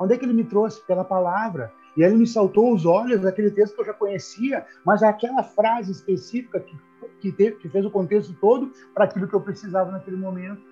[0.00, 0.84] onde é que ele me trouxe?
[0.84, 1.72] Pela palavra.
[1.96, 5.92] E ele me saltou os olhos daquele texto que eu já conhecia, mas aquela frase
[5.92, 10.62] específica que, que, que fez o contexto todo para aquilo que eu precisava naquele momento.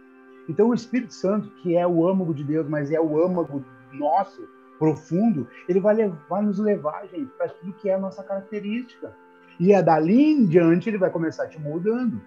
[0.49, 4.47] Então o Espírito Santo, que é o âmago de Deus, mas é o âmago nosso,
[4.79, 9.15] profundo, ele vai, levar, vai nos levar, gente, para aquilo que é a nossa característica.
[9.59, 12.21] E é dali em diante ele vai começar te moldando.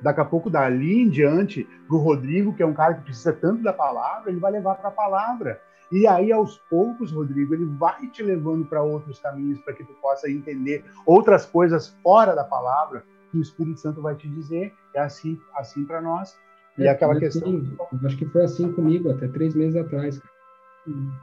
[0.00, 3.32] Daqui a pouco, dali em diante, para o Rodrigo, que é um cara que precisa
[3.32, 5.60] tanto da palavra, ele vai levar para a palavra.
[5.94, 9.92] E aí, aos poucos, Rodrigo, ele vai te levando para outros caminhos para que tu
[10.02, 14.72] possa entender outras coisas fora da palavra que o Espírito Santo vai te dizer.
[14.92, 16.36] É assim, assim para nós.
[16.76, 17.62] E é, aquela questão.
[18.04, 20.34] Acho que foi assim comigo até três meses atrás, cara.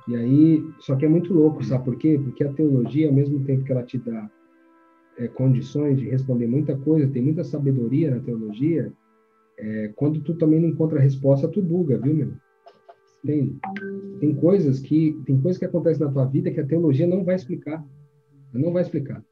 [0.07, 2.17] E aí, só que é muito louco, sabe por quê?
[2.23, 4.31] Porque a teologia, ao mesmo tempo que ela te dá
[5.17, 8.91] é, condições de responder muita coisa, tem muita sabedoria na teologia,
[9.57, 12.33] é, quando tu também não encontra a resposta, tu buga, viu, meu?
[13.25, 13.55] Tem,
[14.19, 17.35] tem coisas que tem coisas que acontecem na tua vida que a teologia não vai
[17.35, 17.85] explicar.
[18.53, 19.23] Não vai explicar.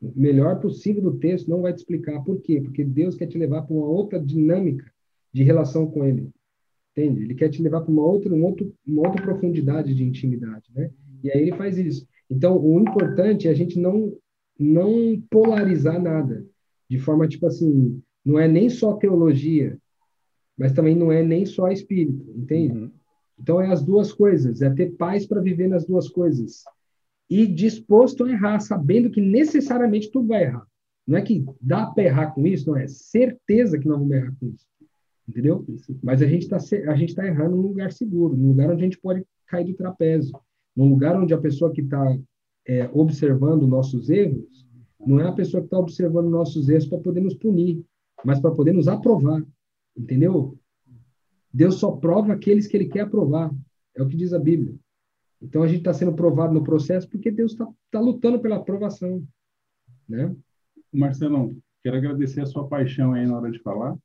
[0.00, 2.22] O melhor possível do texto não vai te explicar.
[2.22, 2.60] Por quê?
[2.60, 4.84] Porque Deus quer te levar para uma outra dinâmica
[5.32, 6.30] de relação com Ele.
[6.92, 7.22] Entende?
[7.22, 10.90] Ele quer te levar para uma outra, uma, outra, uma outra profundidade de intimidade, né?
[11.22, 12.06] E aí ele faz isso.
[12.30, 14.12] Então, o importante é a gente não
[14.58, 16.46] não polarizar nada,
[16.88, 19.76] de forma tipo assim, não é nem só teologia,
[20.56, 22.78] mas também não é nem só espírito, entende?
[22.78, 22.90] Uhum.
[23.38, 26.64] Então é as duas coisas, é ter paz para viver nas duas coisas
[27.28, 30.66] e disposto a errar, sabendo que necessariamente tu vai errar.
[31.06, 34.34] Não é que dá para errar com isso, não é certeza que não vamos errar
[34.38, 34.66] com isso
[35.28, 35.64] entendeu?
[36.02, 39.24] Mas a gente está tá errando num lugar seguro, num lugar onde a gente pode
[39.46, 40.38] cair do trapézio,
[40.76, 42.16] num lugar onde a pessoa que está
[42.66, 44.64] é, observando nossos erros
[45.06, 47.84] não é a pessoa que está observando nossos erros para poder nos punir,
[48.24, 49.44] mas para poder nos aprovar,
[49.96, 50.56] entendeu?
[51.54, 53.48] Deus só prova aqueles que Ele quer aprovar,
[53.96, 54.74] é o que diz a Bíblia.
[55.40, 59.24] Então a gente está sendo provado no processo porque Deus está tá lutando pela aprovação,
[60.08, 60.34] né?
[60.92, 63.96] Marcelão, quero agradecer a sua paixão aí na hora de falar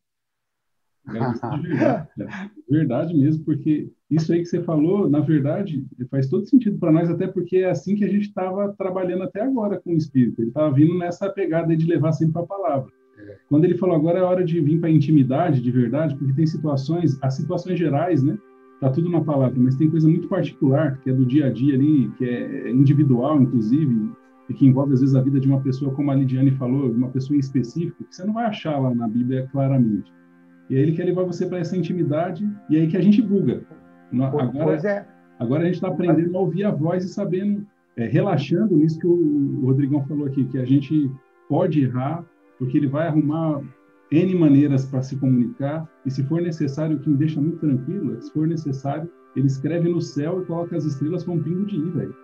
[1.62, 6.78] de verdade, verdade mesmo, porque isso aí que você falou, na verdade, faz todo sentido
[6.78, 9.98] para nós, até porque é assim que a gente estava trabalhando até agora com o
[9.98, 10.42] Espírito.
[10.42, 12.92] Ele estava vindo nessa pegada de levar sempre para a palavra.
[13.20, 13.38] É.
[13.50, 16.46] Quando ele falou agora é hora de vir para a intimidade, de verdade, porque tem
[16.46, 18.38] situações, as situações gerais, né?
[18.80, 21.76] Tá tudo na palavra, mas tem coisa muito particular, que é do dia a dia
[21.76, 24.10] ali, que é individual, inclusive,
[24.50, 27.10] e que envolve às vezes a vida de uma pessoa, como a Lidiane falou, uma
[27.10, 30.12] pessoa em específico, que você não vai achar lá na Bíblia claramente.
[30.70, 33.62] E aí ele quer levar você para essa intimidade, e aí que a gente buga.
[34.14, 35.06] Agora, é.
[35.40, 37.66] agora a gente está aprendendo a ouvir a voz e sabendo,
[37.98, 41.12] é, relaxando nisso que o, Rodrigão falou aqui, que a gente
[41.48, 42.26] pode errar,
[42.60, 43.62] porque ele vai arrumar
[44.12, 48.16] N maneiras para se comunicar, e se for necessário, o que me deixa muito tranquilo,
[48.16, 51.66] é se for necessário, ele escreve no céu e coloca as estrelas com um pingo
[51.66, 52.16] de i, velho.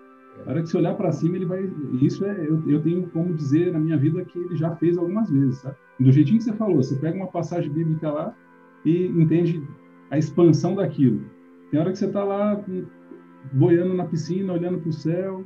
[0.44, 1.64] Na hora que você olhar para cima, ele vai.
[2.02, 5.30] Isso é, eu, eu, tenho como dizer na minha vida que ele já fez algumas
[5.30, 5.76] vezes, sabe?
[6.00, 8.36] Do jeitinho que você falou, você pega uma passagem bíblica lá
[8.84, 9.64] e entende
[10.12, 11.22] a expansão daquilo.
[11.72, 12.62] Tem hora que você está lá
[13.54, 15.46] boiando na piscina, olhando para o céu,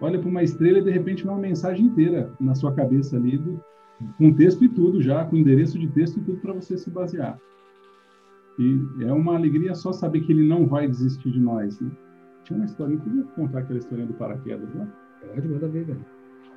[0.00, 3.38] olha para uma estrela e de repente vem uma mensagem inteira na sua cabeça ali,
[3.38, 3.60] do,
[4.16, 7.38] com texto e tudo já, com endereço de texto e tudo para você se basear.
[8.58, 11.80] E é uma alegria só saber que ele não vai desistir de nós.
[11.80, 11.90] Né?
[12.44, 14.88] Tinha uma história, eu podia contar aquela história do paraquedas, né?
[15.34, 16.04] Pode, manda ver, velho.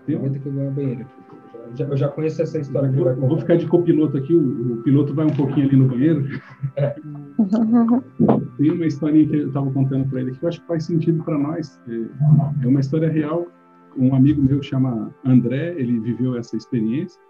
[0.05, 1.05] Tem Aguenta que eu vou ao banheiro.
[1.53, 3.15] Eu já, eu já conheço essa história que vou.
[3.15, 6.26] Vou ficar de copiloto aqui, o, o, piloto vai um pouquinho ali no banheiro.
[6.76, 6.95] É.
[8.57, 11.23] Tem uma historinha que eu estava contando para ele que eu acho que faz sentido
[11.23, 11.80] para nós.
[11.88, 13.47] É, é uma história real.
[13.95, 17.22] Um amigo meu chama André, ele viveu essa experiência.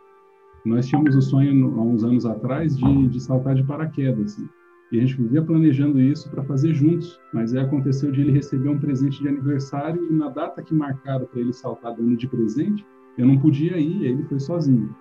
[0.65, 4.33] Nós tínhamos o sonho, há uns anos atrás, de, de saltar de paraquedas.
[4.33, 4.47] Assim.
[4.91, 8.69] E a gente vivia planejando isso para fazer juntos, mas aí aconteceu de ele receber
[8.69, 12.85] um presente de aniversário e na data que marcaram para ele saltar dando de presente,
[13.17, 14.93] eu não podia ir, ele foi sozinho.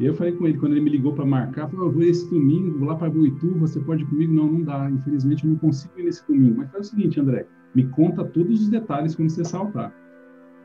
[0.00, 2.28] E eu falei com ele, quando ele me ligou para marcar, falou, eu vou esse
[2.28, 4.32] domingo, vou lá para Boitu, você pode ir comigo?
[4.32, 6.56] Não, não dá, infelizmente eu não consigo ir nesse domingo.
[6.58, 9.94] Mas faz o seguinte, André, me conta todos os detalhes quando você saltar.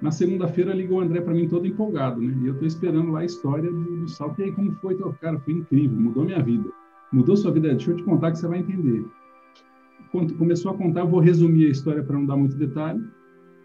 [0.02, 2.38] Na segunda-feira ligou o André para mim todo empolgado, né?
[2.42, 4.40] E eu estou esperando lá a história do, do salto.
[4.40, 4.94] E aí, como foi?
[4.94, 6.70] Então, cara, foi incrível, mudou minha vida
[7.16, 7.70] mudou sua vida?
[7.70, 9.06] Deixa eu te contar que você vai entender.
[10.12, 13.02] Quando começou a contar, vou resumir a história para não dar muito detalhe.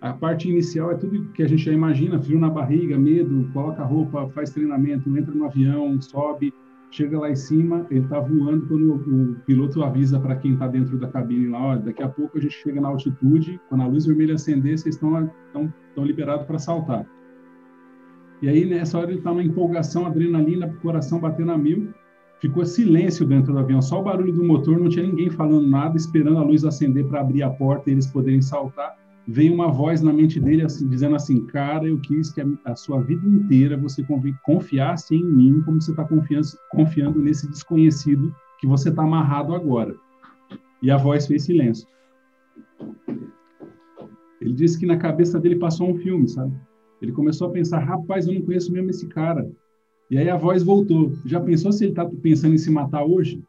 [0.01, 3.85] A parte inicial é tudo que a gente já imagina: frio na barriga, medo, coloca
[3.85, 6.55] roupa, faz treinamento, entra no avião, sobe,
[6.91, 10.67] chega lá em cima, ele está voando quando o, o, piloto avisa para quem está
[10.67, 13.87] dentro da cabine lá, olha, daqui a pouco a gente chega na altitude, quando a
[13.87, 15.31] luz vermelha acender, vocês estão
[15.99, 17.07] liberados para saltar.
[18.43, 21.93] E aí nessa hora ele está numa empolgação, adrenalina, coração batendo a mil.
[22.41, 25.97] Ficou silêncio dentro do avião, só o barulho do motor, não tinha ninguém falando nada,
[25.97, 28.97] esperando a luz acender para abrir a porta e eles poderem saltar.
[29.27, 32.75] Veio uma voz na mente dele assim, dizendo assim, cara, eu quis que a, a
[32.75, 34.05] sua vida inteira você
[34.43, 39.95] confiasse em mim como você está confiando, nesse desconhecido que você está amarrado agora.
[40.83, 41.87] E a voz fez silêncio.
[44.41, 46.53] Ele disse que na cabeça dele passou um filme, sabe?
[47.01, 49.51] Ele começou a pensar, rapaz, eu não conheço mesmo esse cara.
[50.11, 51.13] E aí a voz voltou.
[51.25, 53.43] Já pensou se ele está pensando em se matar hoje?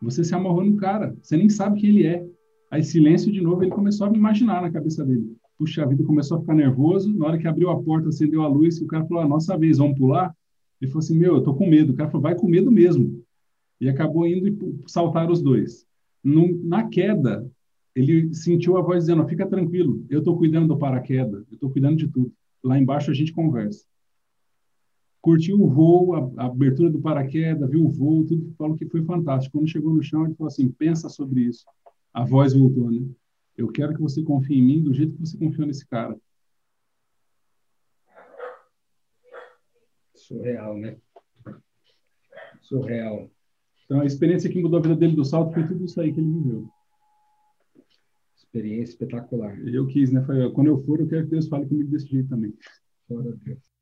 [0.00, 2.24] Você se amarrou no cara, você nem sabe quem ele é.
[2.70, 5.34] Aí silêncio de novo, ele começou a imaginar na cabeça dele.
[5.56, 7.16] Puxa, vida começou a ficar nervoso.
[7.16, 9.78] Na hora que abriu a porta, acendeu a luz, o cara falou: a nossa vez,
[9.78, 10.34] vamos pular?
[10.80, 11.92] Ele falou assim: meu, eu tô com medo.
[11.92, 13.24] O cara falou: vai com medo mesmo.
[13.80, 15.86] E acabou indo e saltar os dois.
[16.22, 17.50] No, na queda,
[17.94, 21.96] ele sentiu a voz dizendo: fica tranquilo, eu tô cuidando do paraquedas, eu tô cuidando
[21.96, 22.30] de tudo.
[22.62, 23.84] Lá embaixo a gente conversa.
[25.22, 29.02] Curtiu o voo, a, a abertura do paraquedas, viu o voo, tudo, falou que foi
[29.02, 29.58] fantástico.
[29.58, 31.64] Quando chegou no chão, ele falou assim: pensa sobre isso
[32.12, 33.06] a voz voltou, né?
[33.56, 36.16] Eu quero que você confie em mim do jeito que você confiou nesse cara.
[40.14, 40.96] Surreal, né?
[42.62, 43.30] Surreal.
[43.84, 46.20] Então, a experiência que mudou a vida dele do salto foi tudo isso aí que
[46.20, 46.68] ele viveu.
[48.36, 49.58] Experiência espetacular.
[49.66, 50.22] Eu quis, né?
[50.24, 52.54] Foi, quando eu for, eu quero que Deus fale comigo desse jeito também.
[53.08, 53.77] Glória a Deus.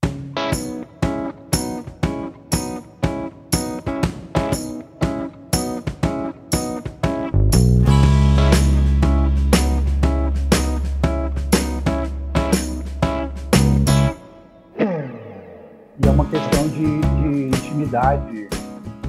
[18.14, 18.48] Intimidade,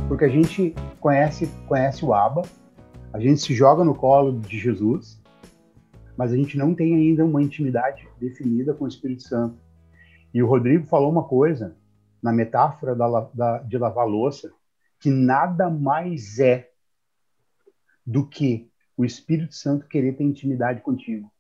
[0.07, 2.43] porque a gente conhece, conhece o Abba,
[3.13, 5.21] a gente se joga no colo de Jesus,
[6.17, 9.57] mas a gente não tem ainda uma intimidade definida com o Espírito Santo.
[10.33, 11.75] E o Rodrigo falou uma coisa
[12.21, 14.51] na metáfora da, da, de lavar louça,
[14.99, 16.69] que nada mais é
[18.05, 21.31] do que o Espírito Santo querer ter intimidade contigo.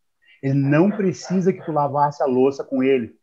[0.43, 3.16] Ele não precisa que tu lavasse a louça com ele.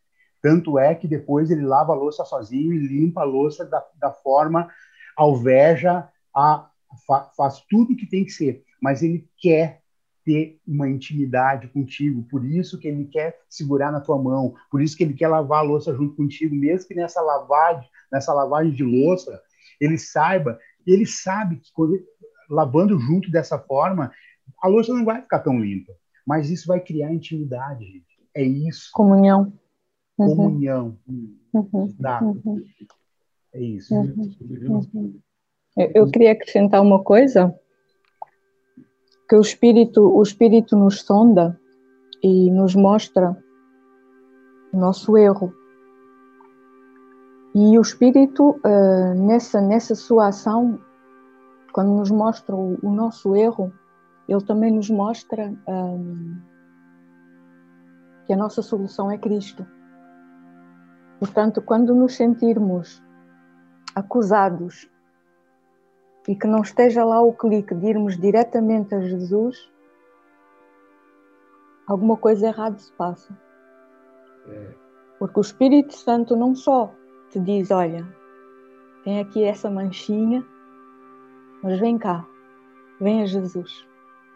[0.45, 4.13] Tanto é que depois ele lava a louça sozinho e limpa a louça da, da
[4.13, 4.69] forma
[5.17, 6.07] alveja,
[6.37, 6.69] a,
[7.07, 8.63] fa, faz tudo que tem que ser.
[8.79, 9.81] Mas ele quer
[10.23, 14.95] ter uma intimidade contigo, por isso que ele quer segurar na tua mão, por isso
[14.95, 18.85] que ele quer lavar a louça junto contigo, mesmo que nessa lavagem, nessa lavagem de
[18.85, 19.41] louça,
[19.81, 21.99] ele saiba, ele sabe que quando,
[22.51, 24.13] lavando junto dessa forma,
[24.63, 25.95] a louça não vai ficar tão limpa,
[26.27, 28.05] mas isso vai criar intimidade, gente.
[28.35, 28.91] É isso.
[28.93, 29.51] Comunhão.
[30.19, 30.37] Uhum.
[30.37, 30.99] comunhão.
[31.09, 31.37] Uhum.
[31.53, 32.65] Uhum.
[33.53, 33.95] É isso.
[33.95, 35.21] Uhum.
[35.77, 37.55] Eu, eu queria acrescentar uma coisa
[39.29, 41.59] que o espírito o espírito nos sonda
[42.23, 43.37] e nos mostra
[44.73, 45.53] o nosso erro
[47.55, 50.79] e o espírito uh, nessa nessa sua ação
[51.73, 53.73] quando nos mostra o, o nosso erro
[54.29, 56.37] ele também nos mostra um,
[58.27, 59.67] que a nossa solução é Cristo
[61.25, 63.03] Portanto, quando nos sentirmos
[63.95, 64.87] acusados
[66.29, 69.73] e que não esteja lá o clique de irmos diretamente a Jesus,
[71.87, 73.35] alguma coisa errada se passa.
[74.49, 74.75] É.
[75.19, 76.93] Porque o Espírito Santo não só
[77.31, 78.07] te diz: olha,
[79.03, 80.45] tem aqui essa manchinha,
[81.63, 82.23] mas vem cá,
[83.01, 83.89] vem a Jesus.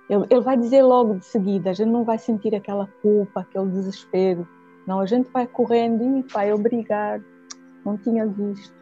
[0.08, 3.66] Ele, ele vai dizer logo de seguida, a gente não vai sentir aquela culpa, aquele
[3.72, 4.48] desespero
[4.88, 7.22] não, a gente vai correndo e pai, obrigado,
[7.84, 8.74] não tinha visto.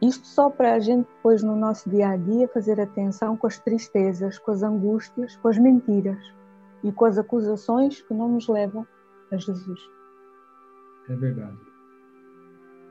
[0.00, 3.58] Isto só para a gente depois no nosso dia a dia fazer atenção com as
[3.58, 6.16] tristezas, com as angústias, com as mentiras
[6.82, 8.86] e com as acusações que não nos levam
[9.30, 9.78] a Jesus.
[11.10, 11.58] É verdade.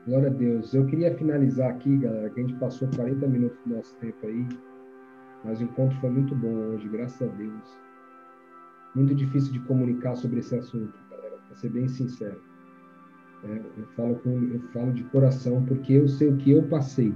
[0.06, 0.72] Glória a Deus.
[0.72, 4.48] Eu queria finalizar aqui, galera, que a gente passou 40 minutos do nosso tempo aí,
[5.44, 7.76] mas o encontro foi muito bom hoje, graças a Deus.
[8.94, 11.09] Muito difícil de comunicar sobre esse assunto
[11.50, 12.40] para ser bem sincero.
[13.42, 17.12] É, eu, falo com, eu falo de coração porque eu sei o que eu passei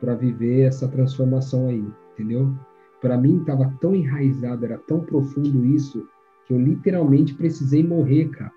[0.00, 2.54] para viver essa transformação aí, entendeu?
[3.00, 6.06] Para mim estava tão enraizado, era tão profundo isso,
[6.44, 8.52] que eu literalmente precisei morrer, cara.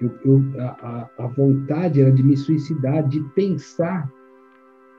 [0.00, 4.08] Eu, eu, a, a vontade era de me suicidar, de pensar,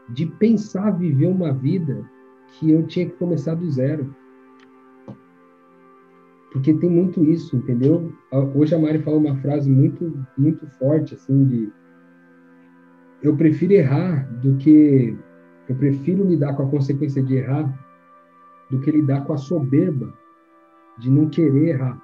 [0.10, 2.04] de pensar viver uma vida
[2.52, 4.14] que eu tinha que começar do zero.
[6.52, 8.12] Porque tem muito isso, entendeu?
[8.56, 11.72] Hoje a Mari falou uma frase muito, muito forte, assim, de
[13.22, 15.16] eu prefiro errar do que
[15.68, 17.72] eu prefiro lidar com a consequência de errar
[18.72, 20.12] do que lidar com a soberba
[20.98, 22.02] de não querer errar.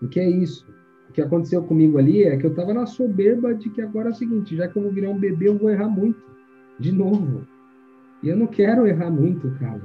[0.00, 0.66] Porque é isso.
[1.08, 4.12] O que aconteceu comigo ali é que eu estava na soberba de que agora é
[4.12, 6.20] o seguinte, já que eu vou virar um bebê, eu vou errar muito.
[6.78, 7.46] De novo.
[8.26, 9.80] E eu não quero errar muito, cara.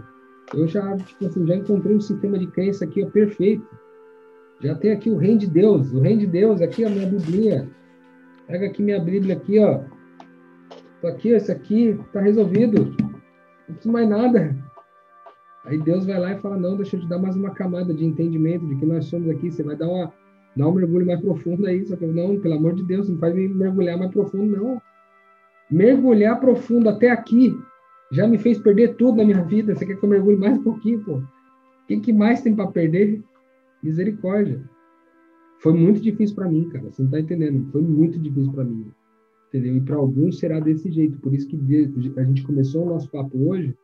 [0.52, 3.64] Eu já, tipo assim, já encontrei um sistema de crença aqui perfeito.
[4.60, 7.70] Já tem aqui o reino de Deus, o reino de Deus, aqui a minha Bíblia.
[8.48, 9.82] Pega aqui minha Bíblia aqui, ó.
[11.02, 12.96] Tô aqui, esse aqui tá resolvido.
[13.68, 14.58] Não preciso mais nada.
[15.66, 18.04] Aí Deus vai lá e fala: Não, deixa eu te dar mais uma camada de
[18.04, 19.52] entendimento de que nós somos aqui.
[19.52, 20.12] Você vai dar, uma,
[20.58, 21.86] dar um mergulho mais profundo aí.
[21.86, 24.82] Só que não, pelo amor de Deus, não faz me mergulhar mais profundo, não.
[25.70, 27.56] Mergulhar profundo até aqui
[28.12, 29.74] já me fez perder tudo na minha vida.
[29.74, 31.18] Você quer que eu mergulhe mais um pouquinho, pô?
[31.18, 31.28] O
[31.88, 33.24] que, que mais tem para perder?
[33.82, 34.62] Misericórdia.
[35.60, 36.92] Foi muito difícil para mim, cara.
[36.92, 37.72] Você não tá entendendo?
[37.72, 38.92] Foi muito difícil para mim.
[39.48, 39.78] Entendeu?
[39.78, 41.18] E para alguns será desse jeito.
[41.20, 41.58] Por isso que
[42.18, 43.76] a gente começou o nosso papo hoje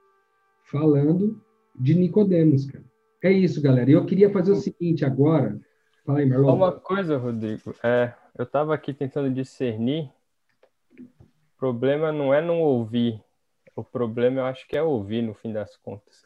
[0.63, 1.41] falando
[1.75, 2.83] de Nicodemos, cara.
[3.23, 3.89] É isso, galera.
[3.89, 5.59] Eu queria fazer o seguinte agora.
[6.05, 6.55] Fala aí, Marlon.
[6.55, 7.73] Uma coisa, Rodrigo.
[7.83, 10.09] É, eu estava aqui tentando discernir.
[10.99, 13.21] O problema não é não ouvir.
[13.77, 16.23] O problema eu acho que é ouvir, no fim das contas.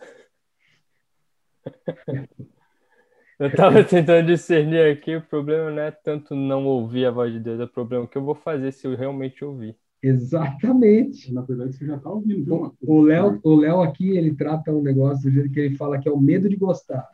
[3.38, 7.42] Eu estava tentando discernir aqui, o problema não é tanto não ouvir a voz de
[7.42, 9.76] Deus, é o problema que eu vou fazer se eu realmente ouvir.
[10.02, 11.34] Exatamente.
[11.34, 12.46] Na verdade, você já está ouvindo.
[12.46, 16.00] Viu, o Léo, o Léo aqui, ele trata um negócio do jeito que ele fala
[16.00, 17.06] que é o medo de gostar.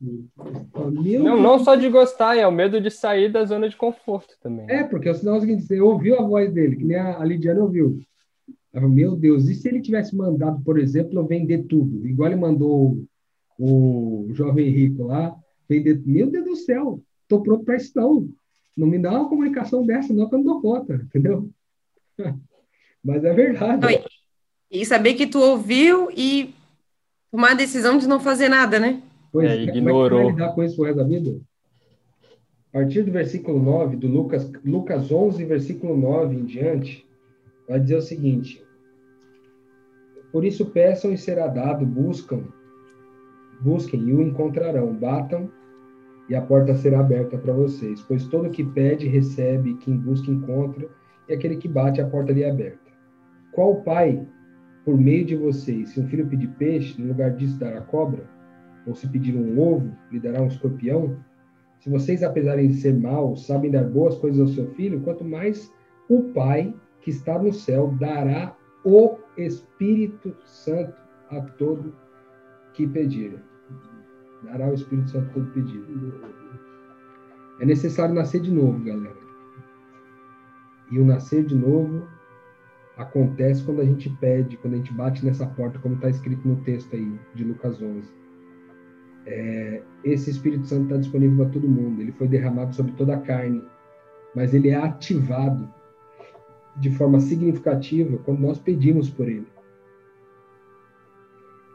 [0.00, 4.34] Meu não, não só de gostar, é o medo de sair da zona de conforto
[4.40, 4.66] também.
[4.68, 7.22] É, porque o sinal é o seguinte, você ouviu a voz dele, que nem a
[7.24, 8.00] Lidiana ouviu.
[8.72, 12.06] Ela, Meu Deus, e se ele tivesse mandado, por exemplo, eu vender tudo?
[12.06, 13.04] Igual ele mandou
[13.58, 15.36] o, o jovem rico lá,
[15.68, 16.00] vender.
[16.06, 18.28] Meu Deus do céu, estou pronto para isso não.
[18.76, 21.50] Não me dá uma comunicação dessa, não, que eu não dou conta, entendeu?
[23.04, 23.84] Mas é verdade.
[23.84, 24.04] Oi.
[24.70, 26.54] E saber que tu ouviu e
[27.30, 29.02] tomar a decisão de não fazer nada, né?
[29.30, 30.08] Pois, é, ignorou.
[30.08, 31.40] Como é que lidar com isso pro resto da vida?
[32.72, 37.06] A partir do versículo 9, do Lucas, Lucas 11, versículo 9 em diante,
[37.68, 38.61] vai dizer o seguinte:
[40.32, 42.42] Por isso peçam e será dado, buscam,
[43.60, 45.50] busquem e o encontrarão, batam
[46.28, 48.02] e a porta será aberta para vocês.
[48.02, 50.88] Pois todo que pede, recebe, quem busca, encontra
[51.28, 52.90] e aquele que bate, a porta lhe é aberta.
[53.52, 54.26] Qual pai,
[54.84, 58.24] por meio de vocês, se um filho pedir peixe, no lugar disso dará cobra?
[58.86, 61.16] Ou se pedir um ovo, lhe dará um escorpião?
[61.78, 65.70] Se vocês, apesar de ser maus, sabem dar boas coisas ao seu filho, quanto mais
[66.08, 70.94] o Pai que está no céu dará o Espírito Santo
[71.30, 71.94] a todo
[72.74, 73.38] que pedir.
[74.44, 76.20] Dará o Espírito Santo a todo pedido.
[77.60, 79.16] É necessário nascer de novo, galera.
[80.90, 82.06] E o nascer de novo
[82.96, 86.56] acontece quando a gente pede, quando a gente bate nessa porta, como está escrito no
[86.56, 88.12] texto aí de Lucas 11.
[89.24, 92.02] É, esse Espírito Santo está disponível para todo mundo.
[92.02, 93.64] Ele foi derramado sobre toda a carne,
[94.34, 95.72] mas ele é ativado
[96.76, 99.46] de forma significativa quando nós pedimos por ele.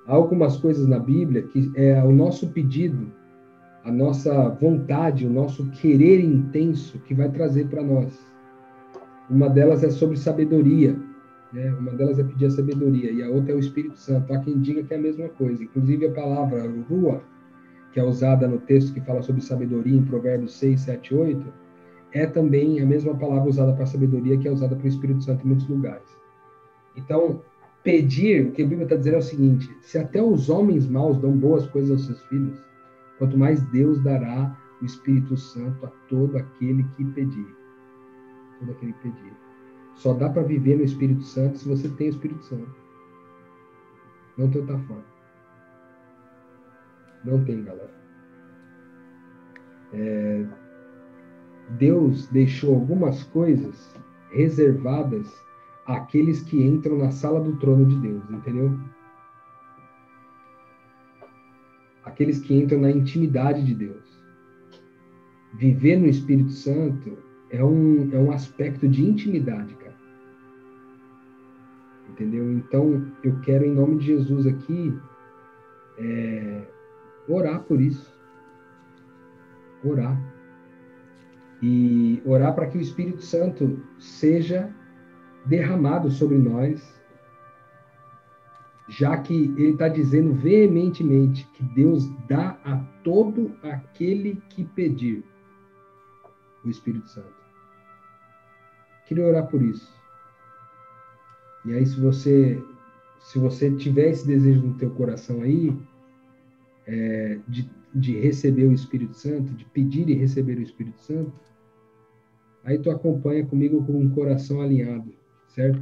[0.07, 3.11] Há algumas coisas na Bíblia que é o nosso pedido,
[3.83, 8.17] a nossa vontade, o nosso querer intenso que vai trazer para nós.
[9.29, 10.97] Uma delas é sobre sabedoria,
[11.51, 11.73] né?
[11.73, 14.33] Uma delas é pedir a sabedoria e a outra é o Espírito Santo.
[14.33, 15.63] Há quem diga que é a mesma coisa.
[15.63, 17.21] Inclusive a palavra rua,
[17.91, 21.53] que é usada no texto que fala sobre sabedoria em Provérbios 6, 7, 8,
[22.11, 25.43] é também a mesma palavra usada para sabedoria que é usada para o Espírito Santo
[25.43, 26.07] em muitos lugares.
[26.95, 27.41] Então,
[27.83, 31.17] pedir, o que a Bíblia está dizendo é o seguinte: se até os homens maus
[31.17, 32.59] dão boas coisas aos seus filhos,
[33.17, 37.57] quanto mais Deus dará o Espírito Santo a todo aquele que pedir
[38.59, 39.33] todo aquele que pedir.
[39.95, 42.75] Só dá para viver no Espírito Santo se você tem o Espírito Santo.
[44.37, 45.05] Não tem outra forma.
[47.25, 47.93] Não tem, galera.
[49.93, 50.45] É,
[51.71, 53.93] Deus deixou algumas coisas
[54.31, 55.27] reservadas
[55.85, 58.77] àqueles que entram na sala do trono de Deus, entendeu?
[62.03, 64.05] Aqueles que entram na intimidade de Deus.
[65.53, 67.17] Viver no Espírito Santo
[67.49, 69.95] é um, é um aspecto de intimidade, cara.
[72.09, 72.51] Entendeu?
[72.51, 74.97] Então, eu quero, em nome de Jesus aqui,
[75.97, 76.63] é,
[77.27, 78.15] orar por isso.
[79.83, 80.36] Orar.
[81.61, 84.73] E orar para que o Espírito Santo seja
[85.45, 86.95] derramado sobre nós,
[88.87, 95.23] já que ele está dizendo veementemente que Deus dá a todo aquele que pedir
[96.63, 97.35] o Espírito Santo.
[99.07, 99.95] Queria orar por isso.
[101.65, 102.63] E aí, se você,
[103.19, 105.75] se você tiver esse desejo no teu coração aí,
[106.85, 111.33] é, de, de receber o Espírito Santo, de pedir e receber o Espírito Santo,
[112.67, 115.15] aí tu acompanha comigo com um coração alinhado,
[115.47, 115.81] certo?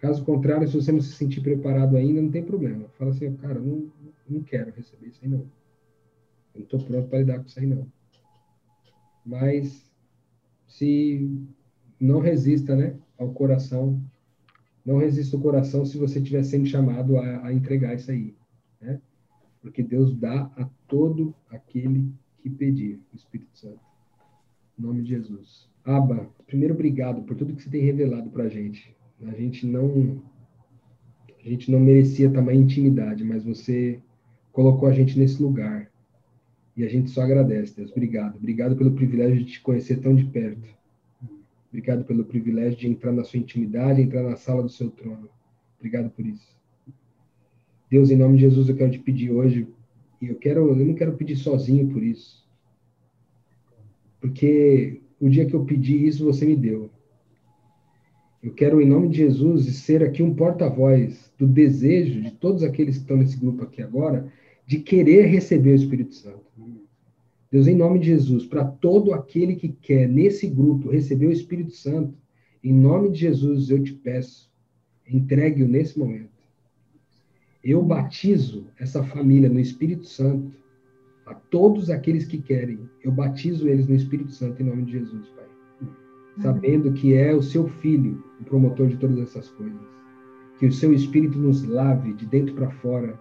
[0.00, 2.88] Caso contrário, se você não se sentir preparado ainda, não tem problema.
[2.98, 3.88] Fala assim, cara, não,
[4.28, 5.38] não quero receber isso aí não.
[5.38, 5.46] Eu
[6.56, 7.86] não estou pronto para lidar com isso aí não.
[9.24, 9.88] Mas
[10.66, 11.30] se
[12.00, 14.02] não resista, né, ao coração,
[14.84, 18.34] não resista ao coração se você estiver sendo chamado a, a entregar isso aí,
[18.80, 19.00] né?
[19.60, 23.80] Porque Deus dá a todo aquele que pedir, o Espírito Santo.
[24.76, 25.71] Em nome de Jesus.
[25.84, 28.94] Aba, primeiro obrigado por tudo que você tem revelado para a gente.
[29.22, 30.22] A gente não
[31.44, 34.00] a gente não merecia tamanha intimidade, mas você
[34.52, 35.90] colocou a gente nesse lugar.
[36.76, 37.90] E a gente só agradece, Deus.
[37.90, 38.36] Obrigado.
[38.36, 40.68] Obrigado pelo privilégio de te conhecer tão de perto.
[41.68, 45.28] Obrigado pelo privilégio de entrar na sua intimidade, entrar na sala do seu trono.
[45.78, 46.56] Obrigado por isso.
[47.90, 49.68] Deus, em nome de Jesus, eu quero te pedir hoje,
[50.20, 52.48] e eu quero, eu não quero pedir sozinho por isso.
[54.20, 56.90] Porque o dia que eu pedi isso, você me deu.
[58.42, 62.96] Eu quero, em nome de Jesus, ser aqui um porta-voz do desejo de todos aqueles
[62.96, 64.26] que estão nesse grupo aqui agora,
[64.66, 66.42] de querer receber o Espírito Santo.
[67.52, 71.70] Deus, em nome de Jesus, para todo aquele que quer, nesse grupo, receber o Espírito
[71.70, 72.18] Santo,
[72.64, 74.50] em nome de Jesus, eu te peço,
[75.08, 76.32] entregue-o nesse momento.
[77.62, 80.50] Eu batizo essa família no Espírito Santo,
[81.26, 85.28] a todos aqueles que querem, eu batizo eles no Espírito Santo, em nome de Jesus,
[85.28, 85.42] Pai
[86.40, 89.80] sabendo que é o seu filho o promotor de todas essas coisas.
[90.58, 93.18] Que o seu espírito nos lave de dentro para fora.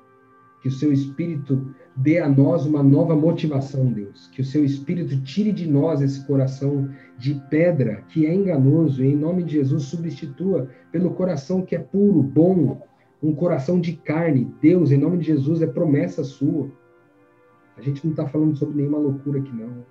[0.61, 4.27] Que o seu espírito dê a nós uma nova motivação, Deus.
[4.27, 9.07] Que o seu espírito tire de nós esse coração de pedra que é enganoso e,
[9.07, 12.81] em nome de Jesus, substitua pelo coração que é puro, bom,
[13.21, 14.53] um coração de carne.
[14.61, 16.69] Deus, em nome de Jesus, é promessa sua.
[17.77, 19.85] A gente não está falando sobre nenhuma loucura aqui, não.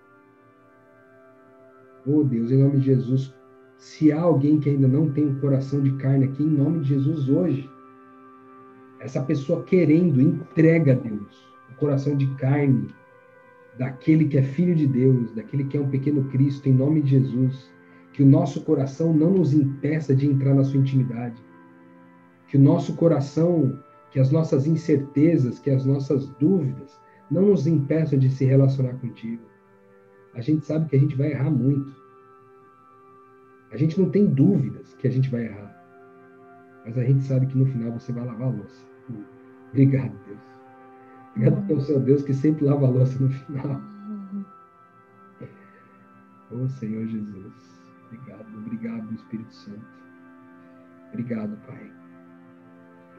[2.07, 3.35] Oh Deus, em nome de Jesus,
[3.77, 6.89] se há alguém que ainda não tem um coração de carne aqui, em nome de
[6.89, 7.69] Jesus, hoje,
[9.01, 12.89] essa pessoa querendo, entrega a Deus o coração de carne
[13.79, 17.11] daquele que é filho de Deus, daquele que é um pequeno Cristo, em nome de
[17.11, 17.71] Jesus.
[18.13, 21.43] Que o nosso coração não nos impeça de entrar na sua intimidade.
[22.49, 23.79] Que o nosso coração,
[24.11, 27.00] que as nossas incertezas, que as nossas dúvidas,
[27.31, 29.51] não nos impeçam de se relacionar contigo
[30.35, 31.95] a gente sabe que a gente vai errar muito.
[33.73, 35.77] A gente não tem dúvidas que a gente vai errar.
[36.85, 38.85] Mas a gente sabe que no final você vai lavar a louça.
[39.69, 40.41] Obrigado, Deus.
[41.31, 43.81] Obrigado pelo seu Deus que sempre lava a louça no final.
[46.53, 47.81] Oh, Senhor Jesus.
[48.07, 49.87] Obrigado, obrigado, Espírito Santo.
[51.13, 51.93] Obrigado, Pai.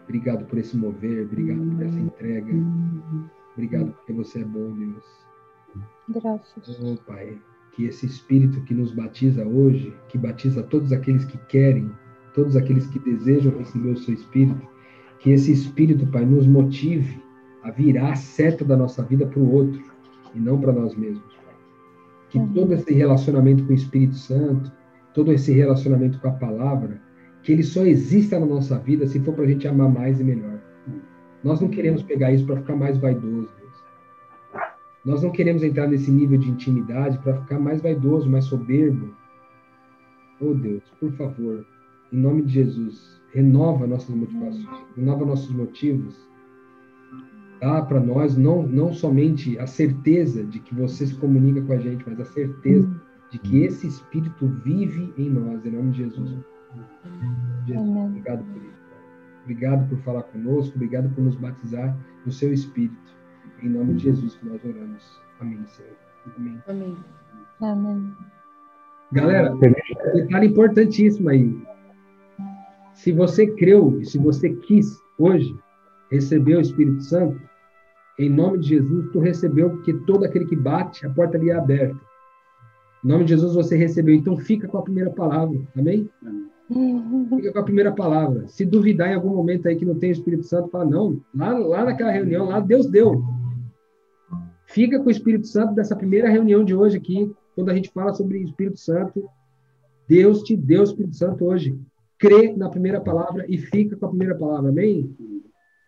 [0.04, 2.52] Obrigado por esse mover, obrigado por essa entrega.
[3.54, 5.04] Obrigado porque você é bom, Deus.
[6.10, 6.80] Graças.
[6.82, 7.38] Oh, Pai,
[7.74, 11.92] que esse Espírito que nos batiza hoje, que batiza todos aqueles que querem,
[12.34, 14.68] todos aqueles que desejam receber o seu Espírito,
[15.20, 17.22] que esse Espírito, Pai, nos motive
[17.64, 19.82] a virar a seta da nossa vida para o outro
[20.34, 21.56] e não para nós mesmos, Pai.
[22.30, 24.72] Que todo esse relacionamento com o Espírito Santo,
[25.14, 27.02] todo esse relacionamento com a palavra,
[27.44, 30.24] que ele só exista na nossa vida se for para a gente amar mais e
[30.24, 30.51] melhor.
[31.44, 33.50] Nós não queremos pegar isso para ficar mais vaidoso.
[35.04, 39.10] Nós não queremos entrar nesse nível de intimidade para ficar mais vaidoso, mais soberbo.
[40.40, 41.66] Oh Deus, por favor,
[42.14, 46.16] em nome de Jesus, renova nossas motivações, renova nossos motivos.
[47.60, 51.78] Dá para nós não, não somente a certeza de que você se comunica com a
[51.78, 52.90] gente, mas a certeza
[53.32, 56.38] de que esse Espírito vive em nós, em nome de Jesus.
[57.66, 58.71] Jesus, obrigado por isso.
[59.44, 62.96] Obrigado por falar conosco, obrigado por nos batizar no seu Espírito.
[63.62, 65.22] Em nome de Jesus que nós oramos.
[65.40, 65.92] Amém, Senhor.
[66.38, 66.62] Amém.
[66.68, 66.98] Amém.
[67.62, 68.14] Amém.
[69.12, 69.54] Galera,
[70.14, 71.62] detalhe importantíssimo aí.
[72.94, 75.56] Se você creu e se você quis hoje
[76.10, 77.42] receber o Espírito Santo,
[78.20, 81.56] em nome de Jesus, tu recebeu, porque todo aquele que bate, a porta ali é
[81.56, 82.00] aberta.
[83.04, 84.14] Em nome de Jesus, você recebeu.
[84.14, 85.60] Então, fica com a primeira palavra.
[85.76, 86.10] Amém?
[87.30, 88.48] Fica com a primeira palavra.
[88.48, 91.58] Se duvidar em algum momento aí que não tem o Espírito Santo, fala, não, lá,
[91.58, 93.22] lá naquela reunião, lá Deus deu.
[94.66, 98.14] Fica com o Espírito Santo dessa primeira reunião de hoje aqui, quando a gente fala
[98.14, 99.28] sobre o Espírito Santo.
[100.08, 101.78] Deus te deu o Espírito Santo hoje.
[102.18, 104.70] Crê na primeira palavra e fica com a primeira palavra.
[104.70, 105.14] Amém?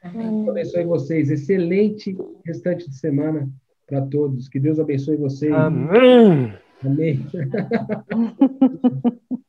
[0.04, 0.50] Amém.
[0.50, 1.30] Abençoe vocês.
[1.30, 3.48] Excelente restante de semana
[3.88, 4.50] para todos.
[4.50, 5.54] Que Deus abençoe vocês.
[5.54, 6.54] Amém.
[6.84, 7.26] Amém.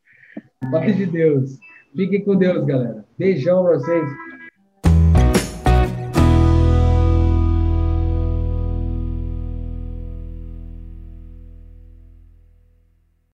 [0.70, 1.58] Paz de Deus.
[1.94, 3.04] Fiquem com Deus, galera.
[3.18, 4.08] Beijão pra vocês.